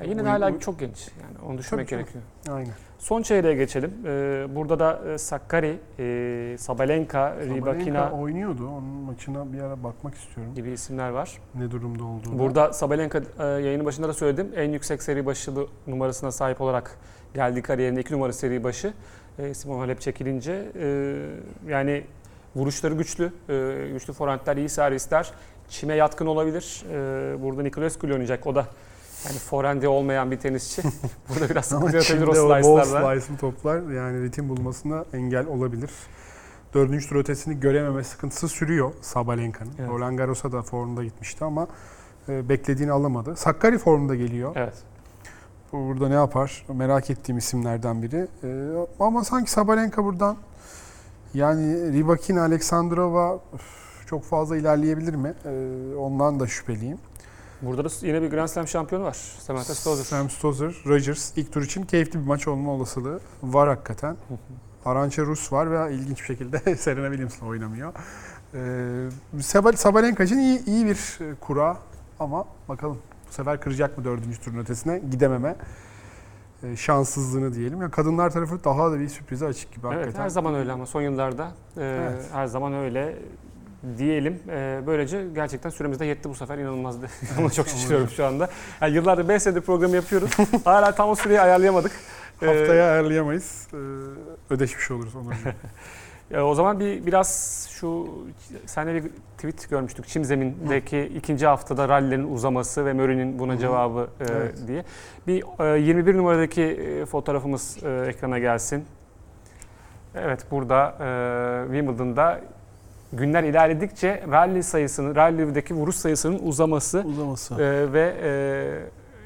Ya 0.00 0.06
yine 0.06 0.24
de 0.24 0.28
hala 0.28 0.60
çok 0.60 0.80
genç. 0.80 1.08
Yani 1.22 1.50
onu 1.50 1.58
düşünmek 1.58 1.88
Tabii, 1.88 1.98
gerekiyor. 2.00 2.24
Aynen. 2.50 2.72
Son 2.98 3.22
çeyreğe 3.22 3.54
geçelim. 3.54 3.92
Ee, 4.06 4.46
burada 4.54 4.78
da 4.78 5.12
e, 5.12 5.18
Sakkari, 5.18 5.78
e, 5.98 6.56
Sabalenka, 6.58 7.30
Sabalenka 7.30 7.54
Rybakina 7.54 8.12
oynuyordu. 8.12 8.68
Onun 8.68 8.82
maçına 8.82 9.52
bir 9.52 9.60
ara 9.60 9.82
bakmak 9.84 10.14
istiyorum. 10.14 10.54
gibi 10.54 10.70
isimler 10.70 11.10
var. 11.10 11.38
Ne 11.54 11.70
durumda 11.70 12.04
olduğunu. 12.04 12.38
Burada 12.38 12.72
Sabalenka 12.72 13.22
e, 13.38 13.44
yayının 13.44 13.84
başında 13.84 14.08
da 14.08 14.12
söyledim. 14.12 14.52
En 14.56 14.70
yüksek 14.70 15.02
seri 15.02 15.26
başı 15.26 15.52
numarasına 15.86 16.32
sahip 16.32 16.60
olarak 16.60 16.98
geldi 17.34 17.62
kariyerinde 17.62 18.00
2 18.00 18.14
numara 18.14 18.32
seri 18.32 18.64
başı. 18.64 18.92
E, 19.38 19.54
Simon 19.54 19.78
Halep 19.78 20.00
çekilince 20.00 20.72
e, 20.74 21.16
yani 21.68 22.04
vuruşları 22.56 22.94
güçlü. 22.94 23.32
E, 23.48 23.88
güçlü 23.92 24.12
forentler, 24.12 24.56
iyi 24.56 24.68
servisler. 24.68 25.32
Çime 25.68 25.94
yatkın 25.94 26.26
olabilir. 26.26 26.84
E, 26.90 27.42
burada 27.42 27.62
Nicolescu 27.62 28.06
ile 28.06 28.12
oynayacak. 28.12 28.46
O 28.46 28.54
da 28.54 28.66
yani 29.26 29.38
forendi 29.38 29.88
olmayan 29.88 30.30
bir 30.30 30.38
tenisçi. 30.38 30.82
burada 31.28 31.48
biraz 31.48 31.72
Ama 31.72 31.86
sıkıntı 31.86 31.96
yaratabilir 32.12 32.26
o 32.26 32.46
o 32.46 32.48
bol 32.50 32.82
slice'larla. 32.82 33.20
slice'lı 33.20 33.38
toplar 33.38 33.90
yani 33.90 34.22
ritim 34.22 34.48
bulmasına 34.48 35.04
engel 35.12 35.46
olabilir. 35.46 35.90
Dördüncü 36.74 37.08
tur 37.08 37.16
ötesini 37.16 37.60
görememe 37.60 38.04
sıkıntısı 38.04 38.48
sürüyor 38.48 38.92
Sabalenka'nın. 39.00 39.72
Evet. 39.78 39.90
Roland 39.90 40.18
Garros'a 40.18 40.52
da 40.52 40.62
formda 40.62 41.04
gitmişti 41.04 41.44
ama 41.44 41.66
e, 42.28 42.48
beklediğini 42.48 42.92
alamadı. 42.92 43.36
Sakkari 43.36 43.78
formda 43.78 44.14
geliyor. 44.14 44.52
Evet. 44.56 44.74
Bu 45.72 45.88
Burada 45.88 46.08
ne 46.08 46.14
yapar? 46.14 46.66
Merak 46.72 47.10
ettiğim 47.10 47.38
isimlerden 47.38 48.02
biri. 48.02 48.26
E, 48.44 48.48
ama 49.00 49.24
sanki 49.24 49.50
Sabalenka 49.50 50.04
buradan 50.04 50.36
yani 51.34 51.92
Rybakina, 51.92 52.40
Aleksandrova 52.42 53.40
çok 54.06 54.24
fazla 54.24 54.56
ilerleyebilir 54.56 55.14
mi? 55.14 55.34
E, 55.44 55.94
ondan 55.96 56.40
da 56.40 56.46
şüpheliyim. 56.46 56.98
Burada 57.62 57.84
da 57.84 57.88
yine 58.02 58.22
bir 58.22 58.30
Grand 58.30 58.48
Slam 58.48 58.68
şampiyonu 58.68 59.04
var. 59.04 59.16
Samantha 59.38 59.74
Stosur. 59.74 60.04
Sam 60.04 60.30
Stosur, 60.30 60.82
Rogers 60.86 61.32
ilk 61.36 61.52
tur 61.52 61.62
için 61.62 61.82
keyifli 61.82 62.20
bir 62.20 62.26
maç 62.26 62.48
olma 62.48 62.72
olasılığı 62.72 63.20
var 63.42 63.68
hakikaten. 63.68 64.16
Arança 64.84 65.22
Rus 65.22 65.52
var 65.52 65.70
ve 65.70 65.94
ilginç 65.94 66.18
bir 66.20 66.24
şekilde 66.24 66.76
Serena 66.76 67.06
Williams'la 67.06 67.46
oynamıyor. 67.46 67.92
Ee, 68.54 68.58
Sab- 69.38 69.76
Sabalenka 69.76 70.24
için 70.24 70.38
iyi, 70.38 70.64
iyi 70.64 70.86
bir 70.86 71.18
kura 71.40 71.76
ama 72.20 72.44
bakalım 72.68 72.98
bu 73.28 73.32
sefer 73.32 73.60
kıracak 73.60 73.98
mı 73.98 74.04
dördüncü 74.04 74.40
turun 74.40 74.58
ötesine 74.58 74.98
gidememe 75.10 75.56
şanssızlığını 76.76 77.54
diyelim. 77.54 77.82
Ya 77.82 77.90
kadınlar 77.90 78.30
tarafı 78.30 78.64
daha 78.64 78.92
da 78.92 79.00
bir 79.00 79.08
sürprize 79.08 79.46
açık 79.46 79.74
gibi 79.74 79.86
Evet 79.86 79.96
hakikaten. 79.96 80.22
her 80.24 80.28
zaman 80.28 80.54
öyle 80.54 80.72
ama 80.72 80.86
son 80.86 81.02
yıllarda 81.02 81.50
e, 81.76 81.80
Evet. 81.82 82.24
her 82.32 82.46
zaman 82.46 82.74
öyle 82.74 83.16
diyelim. 83.98 84.38
E, 84.50 84.80
böylece 84.86 85.24
gerçekten 85.34 85.70
süremiz 85.70 86.00
de 86.00 86.04
yetti 86.06 86.28
bu 86.28 86.34
sefer 86.34 86.58
inanılmazdı. 86.58 87.06
Ama 87.38 87.50
çok 87.50 87.68
şaşırıyorum 87.68 88.08
şu 88.08 88.26
anda. 88.26 88.48
Yani 88.80 88.94
yıllardır 88.94 89.28
5 89.28 89.42
senedir 89.42 89.60
programı 89.60 89.96
yapıyoruz. 89.96 90.30
Hala 90.64 90.94
tam 90.94 91.08
o 91.08 91.14
süreyi 91.14 91.40
ayarlayamadık. 91.40 91.92
E, 92.42 92.46
Haftaya 92.46 92.84
ayarlayamayız. 92.92 93.66
Ee, 93.74 93.76
ödeşmiş 94.54 94.90
oluruz 94.90 95.16
onu. 95.16 95.30
e, 96.32 96.40
o 96.40 96.54
zaman 96.54 96.80
bir 96.80 97.06
biraz 97.06 97.28
şu 97.70 98.08
senle 98.66 98.94
bir 99.04 99.10
tweet 99.36 99.70
görmüştük. 99.70 100.08
Çim 100.08 100.24
zemindeki 100.24 101.00
ikinci 101.16 101.46
haftada 101.46 101.88
rallilerin 101.88 102.34
uzaması 102.34 102.86
ve 102.86 102.92
Murray'nin 102.92 103.38
buna 103.38 103.54
Hı. 103.54 103.58
cevabı 103.58 104.06
e, 104.20 104.24
Evet. 104.32 104.54
diye. 104.66 104.84
Bir 105.26 105.44
e, 105.76 105.80
21 105.80 106.16
numaradaki 106.16 106.62
e, 106.62 107.06
fotoğrafımız 107.06 107.78
e, 107.84 108.04
ekrana 108.08 108.38
gelsin. 108.38 108.84
Evet 110.14 110.46
burada 110.50 110.88
e, 111.00 111.72
Wimbledon'da 111.72 112.40
günler 113.12 113.42
ilerledikçe 113.44 114.24
rally 114.30 114.62
sayısının, 114.62 115.14
rally'deki 115.16 115.74
vuruş 115.74 115.96
sayısının 115.96 116.38
uzaması 116.42 117.00
Uzaması. 117.08 117.54
e, 117.62 117.92
ve 117.92 118.14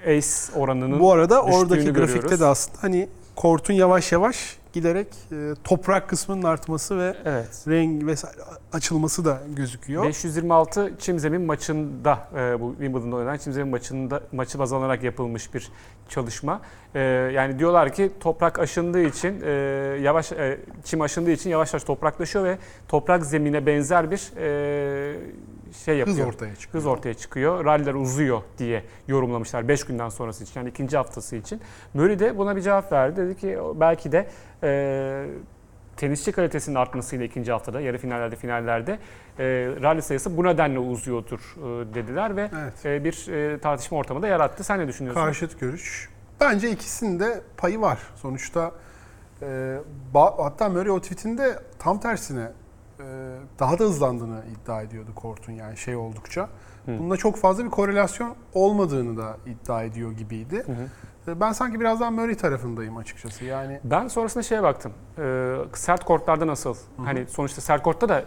e, 0.05 0.17
ace 0.19 0.59
oranının 0.61 1.01
Bu 1.01 1.13
arada 1.13 1.43
oradaki 1.43 1.85
görüyoruz. 1.85 2.13
grafikte 2.15 2.41
de 2.41 2.45
aslında 2.45 2.79
hani 2.83 3.09
kortun 3.37 3.75
yavaş 3.75 4.13
yavaş 4.13 4.59
giderek 4.77 5.07
e, 5.33 5.55
toprak 5.65 6.09
kısmının 6.09 6.43
artması 6.43 6.99
ve 6.99 7.17
evet 7.25 7.65
renk 7.69 8.07
vesaire 8.07 8.37
açılması 8.73 9.25
da 9.25 9.41
gözüküyor. 9.57 10.05
526 10.05 10.93
çim 10.99 11.19
zemin 11.19 11.43
maçında 11.43 12.29
e, 12.37 12.61
bu 12.61 12.71
Wimbledon'da 12.71 13.17
oynanan 13.17 13.37
çim 13.37 13.53
zemin 13.53 13.71
maçında 13.71 14.21
maçı 14.33 14.59
baz 14.59 14.73
alınarak 14.73 15.03
yapılmış 15.03 15.55
bir 15.55 15.69
çalışma. 16.09 16.61
E, 16.95 17.01
yani 17.35 17.59
diyorlar 17.59 17.93
ki 17.93 18.11
toprak 18.21 18.59
aşındığı 18.59 19.03
için 19.03 19.41
e, 19.45 19.51
yavaş 20.03 20.33
e, 20.33 20.59
çim 20.85 21.01
aşındığı 21.01 21.31
için 21.31 21.51
yavaş 21.51 21.73
yavaş 21.73 21.85
topraklaşıyor 21.85 22.45
ve 22.45 22.59
toprak 22.89 23.27
zemine 23.27 23.67
benzer 23.67 24.11
bir 24.11 24.33
e, 24.37 25.17
şey 25.85 26.01
Hız 26.01 26.09
yapıyor. 26.09 26.29
ortaya 26.29 26.57
çıkıyor. 26.57 26.75
Hız 26.83 26.87
ortaya 26.87 27.15
çıkıyor. 27.15 27.65
Ralliler 27.65 27.95
uzuyor 27.95 28.43
diye 28.59 28.85
yorumlamışlar 29.09 29.69
5 29.69 29.85
günden 29.85 30.09
sonrası 30.09 30.45
için 30.45 30.61
yani 30.61 30.69
ikinci 30.69 30.97
haftası 30.97 31.37
için. 31.37 31.61
Murray 31.95 32.19
de 32.19 32.39
buna 32.39 32.57
bir 32.57 32.61
cevap 32.61 32.93
verdi. 32.93 33.17
Dedi 33.17 33.37
ki 33.37 33.59
belki 33.75 34.13
de 34.13 34.29
e, 34.63 35.27
tenisçi 35.97 36.33
kalitesinin 36.33 36.77
artmasıyla 36.77 37.25
ikinci 37.25 37.53
haftada 37.53 37.81
yarı 37.81 37.99
finallerde 37.99 38.37
finallerde 38.37 38.99
e, 39.39 39.45
rally 39.83 40.03
sayısı 40.03 40.37
bu 40.37 40.45
nedenle 40.45 40.79
uzuyordur 40.79 41.41
e, 41.57 41.95
dediler 41.95 42.37
ve 42.37 42.51
Evet. 42.63 42.87
e, 42.87 43.05
bir 43.05 43.29
e, 43.33 43.59
tartışma 43.61 43.99
ortamı 43.99 44.23
da 44.23 44.29
yarattı. 44.29 44.65
Sen 44.65 44.81
ne 44.81 44.89
düşünüyorsun? 44.89 45.21
Karşıt 45.21 45.61
görüş. 45.61 46.09
Bence 46.41 46.71
ikisinin 46.71 47.21
de 47.21 47.41
payı 47.57 47.81
var. 47.81 47.99
Sonuçta 48.17 48.73
e, 49.43 49.77
hatta 50.15 50.69
Murray 50.69 50.91
o 50.91 51.01
tweetinde 51.01 51.59
tam 51.79 52.01
tersine 52.01 52.53
daha 53.59 53.79
da 53.79 53.85
hızlandığını 53.85 54.43
iddia 54.55 54.83
ediyordu 54.83 55.11
kortun 55.15 55.53
yani 55.53 55.77
şey 55.77 55.97
oldukça. 55.97 56.49
Hı. 56.87 56.99
Bunda 56.99 57.17
çok 57.17 57.37
fazla 57.37 57.65
bir 57.65 57.71
korelasyon 57.71 58.35
olmadığını 58.55 59.17
da 59.17 59.37
iddia 59.47 59.83
ediyor 59.83 60.13
gibiydi. 60.13 60.63
Hı 60.67 60.73
hı. 60.73 61.31
E, 61.31 61.41
Ben 61.41 61.53
sanki 61.53 61.81
biraz 61.81 62.01
daha 62.01 62.11
Murray 62.11 62.35
tarafındayım 62.35 62.97
açıkçası. 62.97 63.45
Yani 63.45 63.81
Ben 63.85 64.09
sonrasında 64.09 64.43
şeye 64.43 64.63
baktım. 64.63 64.93
Ee, 65.19 65.57
sert 65.73 66.05
kortlarda 66.05 66.47
nasıl? 66.47 66.77
Hani 67.05 67.27
sonuçta 67.27 67.61
sert 67.61 67.83
kortta 67.83 68.09
da 68.09 68.25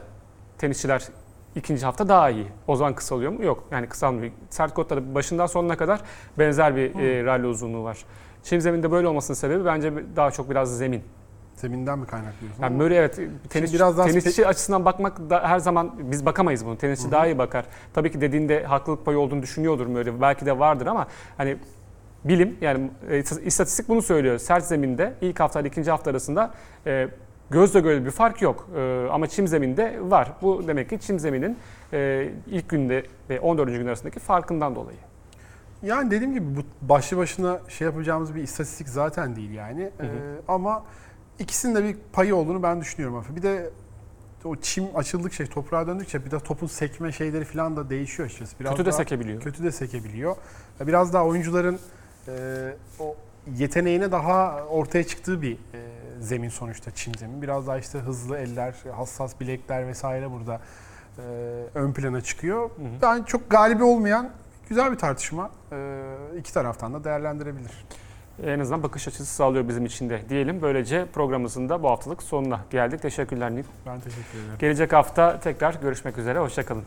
tenisçiler 0.57 1.07
ikinci 1.55 1.85
hafta 1.85 2.07
daha 2.09 2.29
iyi. 2.29 2.47
O 2.67 2.75
zaman 2.75 2.95
kısalıyor 2.95 3.31
mu? 3.31 3.43
Yok. 3.43 3.63
Yani 3.71 3.89
kısalmıyor. 3.89 4.31
Sert 4.49 4.73
kortta 4.73 4.97
da 4.97 5.15
başından 5.15 5.45
sonuna 5.45 5.77
kadar 5.77 6.01
benzer 6.39 6.75
bir 6.75 6.95
e, 6.95 7.23
rally 7.25 7.47
uzunluğu 7.47 7.83
var. 7.83 8.05
Çim 8.43 8.61
zeminde 8.61 8.91
böyle 8.91 9.07
olmasının 9.07 9.35
sebebi 9.35 9.65
bence 9.65 9.93
daha 10.15 10.31
çok 10.31 10.49
biraz 10.49 10.77
zemin. 10.77 11.03
Zeminden 11.59 11.99
mi 11.99 12.05
kaynaklıyorsun? 12.05 12.63
Yani 12.63 12.77
Murray 12.77 12.97
evet 12.97 13.19
tenis, 13.49 13.73
biraz 13.73 13.97
daha 13.97 14.07
tenisçi 14.07 14.47
açısından 14.47 14.85
bakmak 14.85 15.29
da 15.29 15.49
her 15.49 15.59
zaman 15.59 15.93
biz 16.11 16.25
bakamayız 16.25 16.65
bunu. 16.65 16.77
Tenisçi 16.77 17.11
daha 17.11 17.27
iyi 17.27 17.37
bakar. 17.37 17.65
Tabii 17.93 18.11
ki 18.11 18.21
dediğinde 18.21 18.63
haklılık 18.63 19.05
payı 19.05 19.19
olduğunu 19.19 19.41
düşünüyordur 19.41 19.87
Murray. 19.87 20.21
Belki 20.21 20.45
de 20.45 20.59
vardır 20.59 20.85
ama 20.85 21.07
hani 21.37 21.57
bilim 22.23 22.57
yani 22.61 22.91
e, 23.09 23.19
istatistik 23.19 23.89
bunu 23.89 24.01
söylüyor. 24.01 24.37
Sert 24.37 24.65
zeminde 24.65 25.13
ilk 25.21 25.39
hafta 25.39 25.59
ile 25.59 25.67
ikinci 25.67 25.91
hafta 25.91 26.11
arasında 26.11 26.53
e, 26.85 27.07
gözle 27.49 27.79
görülür 27.79 28.05
bir 28.05 28.11
fark 28.11 28.41
yok. 28.41 28.69
E, 28.75 29.07
ama 29.11 29.27
çim 29.27 29.47
zeminde 29.47 29.99
var. 30.01 30.31
Bu 30.41 30.67
demek 30.67 30.89
ki 30.89 30.99
çim 30.99 31.19
zeminin 31.19 31.57
e, 31.93 32.29
ilk 32.47 32.69
günde 32.69 33.03
ve 33.29 33.39
14. 33.39 33.69
gün 33.69 33.87
arasındaki 33.87 34.19
farkından 34.19 34.75
dolayı. 34.75 34.97
Yani 35.83 36.11
dediğim 36.11 36.33
gibi 36.33 36.45
bu 36.55 36.87
başlı 36.89 37.17
başına 37.17 37.59
şey 37.67 37.85
yapacağımız 37.85 38.35
bir 38.35 38.43
istatistik 38.43 38.89
zaten 38.89 39.35
değil 39.35 39.51
yani. 39.51 39.81
Hı 39.97 40.03
hı. 40.03 40.07
Ee, 40.07 40.41
ama 40.47 40.83
ikisinin 41.39 41.75
de 41.75 41.83
bir 41.83 41.97
payı 42.13 42.35
olduğunu 42.35 42.63
ben 42.63 42.81
düşünüyorum. 42.81 43.25
Bir 43.35 43.41
de 43.41 43.69
o 44.45 44.55
çim 44.55 44.85
açıldıkça, 44.95 45.45
toprağa 45.45 45.87
döndükçe 45.87 46.25
bir 46.25 46.31
de 46.31 46.39
topun 46.39 46.67
sekme 46.67 47.11
şeyleri 47.11 47.45
falan 47.45 47.77
da 47.77 47.89
değişiyor 47.89 48.25
açıkçası. 48.25 48.59
Biraz 48.59 48.71
Kötü 48.71 48.85
de 48.85 48.91
sekebiliyor. 48.91 49.41
kötü 49.41 49.63
de 49.63 49.71
sekebiliyor. 49.71 50.35
Biraz 50.87 51.13
daha 51.13 51.25
oyuncuların 51.25 51.79
e, 52.27 52.31
o 52.99 53.15
yeteneğine 53.57 54.11
daha 54.11 54.63
ortaya 54.63 55.03
çıktığı 55.03 55.41
bir 55.41 55.53
e, 55.53 55.57
zemin 56.19 56.49
sonuçta 56.49 56.91
Çin 56.91 57.13
zemin. 57.13 57.41
Biraz 57.41 57.67
daha 57.67 57.77
işte 57.77 57.99
hızlı 57.99 58.37
eller, 58.37 58.75
hassas 58.95 59.39
bilekler 59.39 59.87
vesaire 59.87 60.31
burada 60.31 60.61
e, 61.17 61.21
ön 61.75 61.93
plana 61.93 62.21
çıkıyor. 62.21 62.69
Hı 62.69 62.83
hı. 62.83 62.87
Yani 63.01 63.25
çok 63.25 63.49
galibi 63.49 63.83
olmayan 63.83 64.29
güzel 64.69 64.91
bir 64.91 64.97
tartışma. 64.97 65.51
E, 65.71 66.05
iki 66.39 66.53
taraftan 66.53 66.93
da 66.93 67.03
değerlendirebilir. 67.03 67.85
En 68.45 68.59
azından 68.59 68.83
bakış 68.83 69.07
açısı 69.07 69.25
sağlıyor 69.25 69.67
bizim 69.67 69.85
için 69.85 70.09
de 70.09 70.21
diyelim. 70.29 70.61
Böylece 70.61 71.05
programımızın 71.13 71.69
da 71.69 71.83
bu 71.83 71.89
haftalık 71.89 72.23
sonuna 72.23 72.59
geldik. 72.71 73.01
Teşekkürler 73.01 73.51
Nil. 73.51 73.63
Ben 73.85 73.99
teşekkür 73.99 74.39
ederim. 74.39 74.57
Gelecek 74.59 74.93
hafta 74.93 75.39
tekrar 75.39 75.73
görüşmek 75.81 76.17
üzere. 76.17 76.39
Hoşçakalın. 76.39 76.83